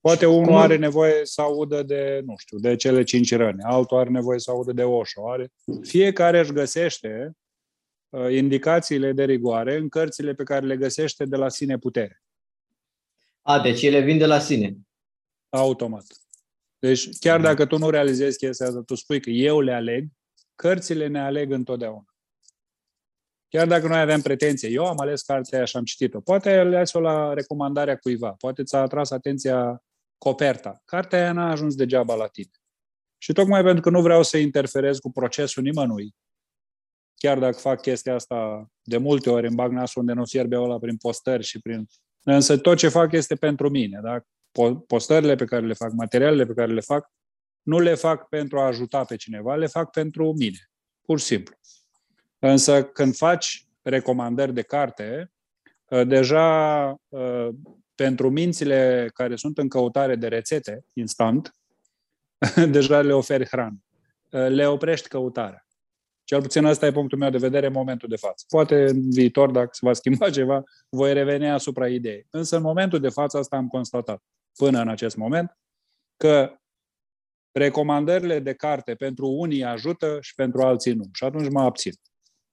Poate 0.00 0.26
unul 0.26 0.44
cum- 0.44 0.54
are 0.54 0.76
nevoie 0.76 1.24
să 1.24 1.40
audă 1.40 1.82
de, 1.82 2.22
nu 2.24 2.34
știu, 2.36 2.58
de 2.58 2.76
cele 2.76 3.02
cinci 3.02 3.34
răni, 3.34 3.62
altul 3.62 3.98
are 3.98 4.10
nevoie 4.10 4.38
să 4.38 4.50
audă 4.50 4.72
de 4.72 4.82
Osho. 4.82 5.30
Are... 5.30 5.52
Fiecare 5.82 6.38
își 6.38 6.52
găsește 6.52 7.32
uh, 8.08 8.30
indicațiile 8.30 9.12
de 9.12 9.24
rigoare 9.24 9.76
în 9.76 9.88
cărțile 9.88 10.34
pe 10.34 10.42
care 10.42 10.66
le 10.66 10.76
găsește 10.76 11.24
de 11.24 11.36
la 11.36 11.48
sine 11.48 11.78
putere, 11.78 12.22
A, 13.42 13.60
deci 13.60 13.82
ele 13.82 14.00
vin 14.00 14.18
de 14.18 14.26
la 14.26 14.38
sine. 14.38 14.76
automat. 15.48 16.04
Deci 16.84 17.18
chiar 17.18 17.40
dacă 17.40 17.66
tu 17.66 17.78
nu 17.78 17.90
realizezi 17.90 18.38
chestia 18.38 18.66
asta, 18.66 18.82
tu 18.82 18.94
spui 18.94 19.20
că 19.20 19.30
eu 19.30 19.60
le 19.60 19.72
aleg, 19.72 20.08
cărțile 20.54 21.06
ne 21.06 21.20
aleg 21.20 21.50
întotdeauna. 21.50 22.04
Chiar 23.48 23.66
dacă 23.66 23.86
noi 23.86 24.00
avem 24.00 24.20
pretenție, 24.20 24.68
eu 24.68 24.86
am 24.86 24.98
ales 24.98 25.22
cartea 25.22 25.56
aia 25.58 25.66
și 25.66 25.76
am 25.76 25.84
citit-o. 25.84 26.20
Poate 26.20 26.48
ai 26.48 26.58
ales-o 26.58 27.00
la 27.00 27.34
recomandarea 27.34 27.96
cuiva, 27.96 28.30
poate 28.30 28.62
ți-a 28.62 28.80
atras 28.80 29.10
atenția 29.10 29.84
coperta. 30.18 30.82
Cartea 30.84 31.18
aia 31.18 31.32
n-a 31.32 31.50
ajuns 31.50 31.74
degeaba 31.74 32.14
la 32.14 32.26
tine. 32.26 32.50
Și 33.18 33.32
tocmai 33.32 33.62
pentru 33.62 33.82
că 33.82 33.90
nu 33.90 34.02
vreau 34.02 34.22
să 34.22 34.36
interferez 34.36 34.98
cu 34.98 35.12
procesul 35.12 35.62
nimănui, 35.62 36.14
chiar 37.14 37.38
dacă 37.38 37.58
fac 37.58 37.80
chestia 37.80 38.14
asta 38.14 38.68
de 38.82 38.96
multe 38.96 39.30
ori, 39.30 39.46
îmi 39.46 39.56
bag 39.56 39.72
nasul 39.72 40.00
unde 40.00 40.12
nu 40.12 40.24
fierbe 40.24 40.58
ăla 40.58 40.78
prin 40.78 40.96
postări 40.96 41.42
și 41.42 41.60
prin... 41.60 41.86
Însă 42.22 42.58
tot 42.58 42.76
ce 42.76 42.88
fac 42.88 43.12
este 43.12 43.34
pentru 43.34 43.70
mine. 43.70 44.00
Da? 44.02 44.20
Po- 44.58 44.86
Postările 44.86 45.34
pe 45.34 45.44
care 45.44 45.66
le 45.66 45.72
fac, 45.72 45.92
materialele 45.92 46.46
pe 46.46 46.52
care 46.52 46.72
le 46.72 46.80
fac, 46.80 47.10
nu 47.62 47.78
le 47.78 47.94
fac 47.94 48.28
pentru 48.28 48.58
a 48.58 48.66
ajuta 48.66 49.04
pe 49.04 49.16
cineva, 49.16 49.54
le 49.54 49.66
fac 49.66 49.90
pentru 49.90 50.32
mine. 50.32 50.58
Pur 51.00 51.18
și 51.18 51.24
simplu. 51.24 51.54
Însă 52.38 52.84
când 52.84 53.16
faci 53.16 53.66
recomandări 53.82 54.54
de 54.54 54.62
carte, 54.62 55.32
uh, 55.88 56.06
deja 56.06 56.86
uh, 57.08 57.48
pentru 57.94 58.30
mințile 58.30 59.10
care 59.14 59.36
sunt 59.36 59.58
în 59.58 59.68
căutare 59.68 60.16
de 60.16 60.28
rețete 60.28 60.84
instant, 60.92 61.54
deja 62.70 63.00
le 63.00 63.12
oferi 63.12 63.46
hrană. 63.46 63.78
Uh, 64.30 64.46
Le 64.48 64.66
oprești 64.66 65.08
căutarea. 65.08 65.66
Cel 66.24 66.40
puțin 66.40 66.64
ăsta 66.64 66.86
e 66.86 66.92
punctul 66.92 67.18
meu 67.18 67.30
de 67.30 67.38
vedere 67.38 67.66
în 67.66 67.72
momentul 67.72 68.08
de 68.08 68.16
față. 68.16 68.44
Poate 68.48 68.84
în 68.84 69.10
viitor, 69.10 69.50
dacă 69.50 69.68
se 69.72 69.80
va 69.82 69.92
schimba 69.92 70.30
ceva, 70.30 70.62
voi 70.88 71.12
reveni 71.12 71.50
asupra 71.50 71.88
ideii. 71.88 72.26
Însă 72.30 72.56
în 72.56 72.62
momentul 72.62 73.00
de 73.00 73.08
față 73.08 73.38
asta 73.38 73.56
am 73.56 73.68
constatat 73.68 74.22
până 74.56 74.80
în 74.80 74.88
acest 74.88 75.16
moment 75.16 75.58
că 76.16 76.58
recomandările 77.52 78.38
de 78.38 78.52
carte 78.52 78.94
pentru 78.94 79.28
unii 79.28 79.64
ajută 79.64 80.18
și 80.20 80.34
pentru 80.34 80.62
alții 80.62 80.92
nu. 80.92 81.04
Și 81.12 81.24
atunci 81.24 81.50
mă 81.50 81.60
abțin. 81.60 81.92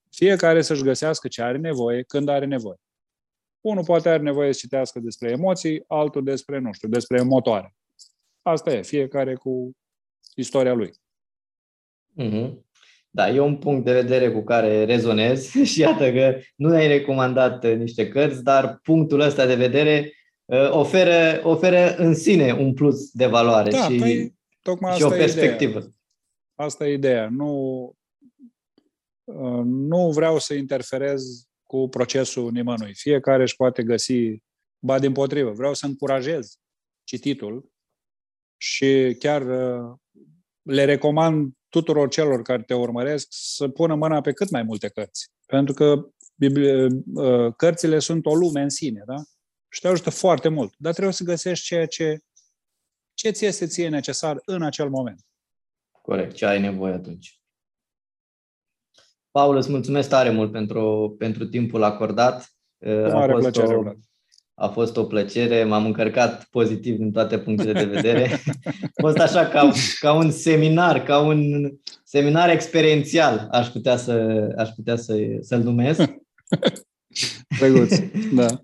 Fiecare 0.09 0.61
să-și 0.61 0.83
găsească 0.83 1.27
ce 1.27 1.41
are 1.41 1.57
nevoie, 1.57 2.03
când 2.03 2.27
are 2.27 2.45
nevoie. 2.45 2.77
Unul 3.61 3.83
poate 3.83 4.09
are 4.09 4.21
nevoie 4.21 4.53
să 4.53 4.59
citească 4.59 4.99
despre 4.99 5.29
emoții, 5.29 5.83
altul 5.87 6.23
despre, 6.23 6.59
nu 6.59 6.71
știu, 6.71 6.87
despre 6.87 7.21
motoare. 7.21 7.75
Asta 8.41 8.71
e, 8.71 8.81
fiecare 8.81 9.35
cu 9.35 9.71
istoria 10.35 10.73
lui. 10.73 10.91
Mhm. 12.13 12.65
Da, 13.09 13.29
e 13.29 13.39
un 13.39 13.57
punct 13.57 13.85
de 13.85 13.93
vedere 13.93 14.31
cu 14.31 14.43
care 14.43 14.85
rezonez 14.85 15.49
și 15.71 15.79
iată 15.79 16.11
că 16.11 16.39
nu 16.55 16.69
ne-ai 16.69 16.87
recomandat 16.87 17.63
uh, 17.63 17.75
niște 17.75 18.07
cărți, 18.07 18.43
dar 18.43 18.79
punctul 18.83 19.19
ăsta 19.19 19.45
de 19.45 19.55
vedere 19.55 20.03
uh, 20.03 20.20
oferă, 20.57 21.47
oferă 21.47 21.95
în 21.95 22.13
sine 22.13 22.53
un 22.53 22.73
plus 22.73 23.11
de 23.11 23.25
valoare 23.25 23.69
Da, 23.69 23.89
și, 23.89 23.97
păi, 23.97 24.35
tocmai 24.61 24.95
și 24.95 25.03
o 25.03 25.05
asta 25.05 25.17
e 25.17 25.19
perspectivă. 25.19 25.77
ideea. 25.77 25.93
Asta 26.55 26.87
e 26.87 26.93
ideea. 26.93 27.29
Nu, 27.29 27.83
uh, 29.23 29.61
nu 29.65 30.09
vreau 30.11 30.39
să 30.39 30.53
interferez 30.53 31.47
cu 31.63 31.87
procesul 31.89 32.51
nimănui. 32.51 32.93
Fiecare 32.93 33.41
își 33.41 33.55
poate 33.55 33.83
găsi, 33.83 34.43
ba 34.79 34.99
din 34.99 35.11
potrivă, 35.11 35.51
vreau 35.51 35.73
să 35.73 35.85
încurajez 35.85 36.59
cititul 37.03 37.71
și 38.57 39.15
chiar 39.19 39.41
uh, 39.41 39.97
le 40.61 40.85
recomand 40.85 41.53
tuturor 41.69 42.09
celor 42.09 42.41
care 42.41 42.61
te 42.61 42.73
urmăresc 42.73 43.27
să 43.29 43.67
pună 43.67 43.95
mâna 43.95 44.21
pe 44.21 44.31
cât 44.31 44.49
mai 44.49 44.63
multe 44.63 44.87
cărți. 44.87 45.31
Pentru 45.45 45.73
că 45.73 46.07
uh, 47.13 47.53
cărțile 47.55 47.99
sunt 47.99 48.25
o 48.25 48.35
lume 48.35 48.61
în 48.61 48.69
sine, 48.69 49.03
da? 49.05 49.15
Și 49.73 49.79
te 49.79 49.87
ajută 49.87 50.09
foarte 50.09 50.49
mult. 50.49 50.73
Dar 50.77 50.91
trebuie 50.91 51.13
să 51.13 51.23
găsești 51.23 51.65
ceea 51.65 51.85
ce, 51.85 52.19
ce 53.13 53.29
ți 53.29 53.45
este 53.45 53.65
ție 53.65 53.89
necesar 53.89 54.41
în 54.45 54.61
acel 54.61 54.89
moment. 54.89 55.25
Corect, 56.01 56.35
ce 56.35 56.45
ai 56.45 56.59
nevoie 56.59 56.93
atunci. 56.93 57.41
Paul, 59.31 59.55
îți 59.55 59.69
mulțumesc 59.69 60.09
tare 60.09 60.29
mult 60.29 60.51
pentru, 60.51 61.15
pentru 61.17 61.45
timpul 61.45 61.83
acordat. 61.83 62.55
Cu 62.77 62.87
mare 62.87 63.31
a 63.31 63.35
fost 63.35 63.51
plăcere, 63.51 63.75
o, 63.75 63.91
A 64.53 64.67
fost 64.67 64.97
o 64.97 65.05
plăcere, 65.05 65.63
m-am 65.63 65.85
încărcat 65.85 66.43
pozitiv 66.43 66.97
din 66.97 67.11
toate 67.11 67.39
punctele 67.39 67.71
de 67.71 67.85
vedere. 67.85 68.39
a 68.81 69.01
fost 69.01 69.17
așa 69.17 69.47
ca, 69.47 69.71
ca 69.99 70.13
un 70.13 70.31
seminar, 70.31 71.03
ca 71.03 71.19
un 71.19 71.71
seminar 72.03 72.49
experiențial, 72.49 73.47
aș 73.51 73.67
putea, 73.67 73.97
să, 73.97 74.47
aș 74.57 74.69
putea 74.69 74.95
să, 74.95 75.17
să-l 75.41 75.61
numesc. 75.61 76.01
Drăguț, 77.59 77.95
da. 78.33 78.61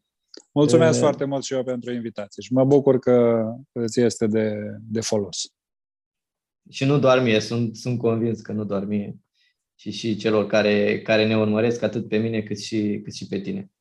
Mulțumesc 0.58 0.94
uh, 0.94 1.00
foarte 1.00 1.26
mult 1.26 1.44
și 1.44 1.54
eu 1.54 1.64
pentru 1.64 1.94
invitație 1.94 2.44
și 2.44 2.54
mă 2.54 2.66
bucur 2.66 3.00
că 3.00 3.46
îți 3.72 4.00
este 4.00 4.28
de, 4.28 4.56
de 4.82 5.02
folos. 5.02 5.54
Și 6.70 6.86
nu 6.86 7.00
doar 7.00 7.20
mie, 7.20 7.40
sunt, 7.40 7.76
sunt 7.76 8.00
convins 8.00 8.42
că 8.42 8.52
nu 8.52 8.64
doar 8.64 8.86
mie 8.86 9.16
și 9.76 9.92
și 9.92 10.16
celor 10.16 10.48
care, 10.48 11.02
care 11.02 11.28
ne 11.28 11.38
urmăresc, 11.38 11.82
atât 11.82 12.08
pe 12.08 12.18
mine 12.18 12.42
cât 12.42 12.60
și, 12.60 13.02
cât 13.04 13.14
și 13.14 13.28
pe 13.28 13.40
tine. 13.40 13.72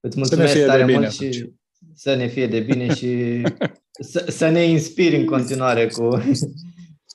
Îți 0.00 0.16
mulțumesc 0.16 0.66
tare 0.66 0.84
bine, 0.84 0.98
mult 0.98 1.12
atunci. 1.12 1.34
și 1.34 1.52
să 1.94 2.14
ne 2.14 2.26
fie 2.26 2.46
de 2.46 2.60
bine 2.60 2.94
și 2.94 3.42
să, 4.10 4.26
să 4.30 4.48
ne 4.48 4.62
inspiri 4.62 5.16
în 5.16 5.26
continuare 5.26 5.88
cu, 5.88 6.08
cu... 6.08 6.18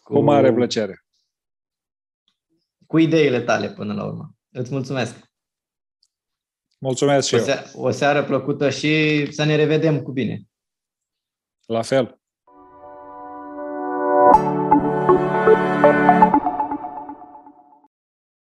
Cu 0.13 0.21
mare 0.21 0.53
plăcere. 0.53 1.05
Cu 2.87 2.97
ideile 2.97 3.41
tale 3.41 3.69
până 3.69 3.93
la 3.93 4.05
urmă. 4.05 4.35
Îți 4.49 4.71
mulțumesc. 4.71 5.30
Mulțumesc 6.83 7.27
și 7.27 7.35
o 7.35 7.37
eu. 7.37 7.45
o 7.73 7.91
seară 7.91 8.23
plăcută 8.23 8.69
și 8.69 9.27
să 9.31 9.43
ne 9.43 9.55
revedem 9.55 10.01
cu 10.01 10.11
bine. 10.11 10.41
La 11.65 11.81
fel. 11.81 12.15
thank 15.81 16.15
you 16.15 16.20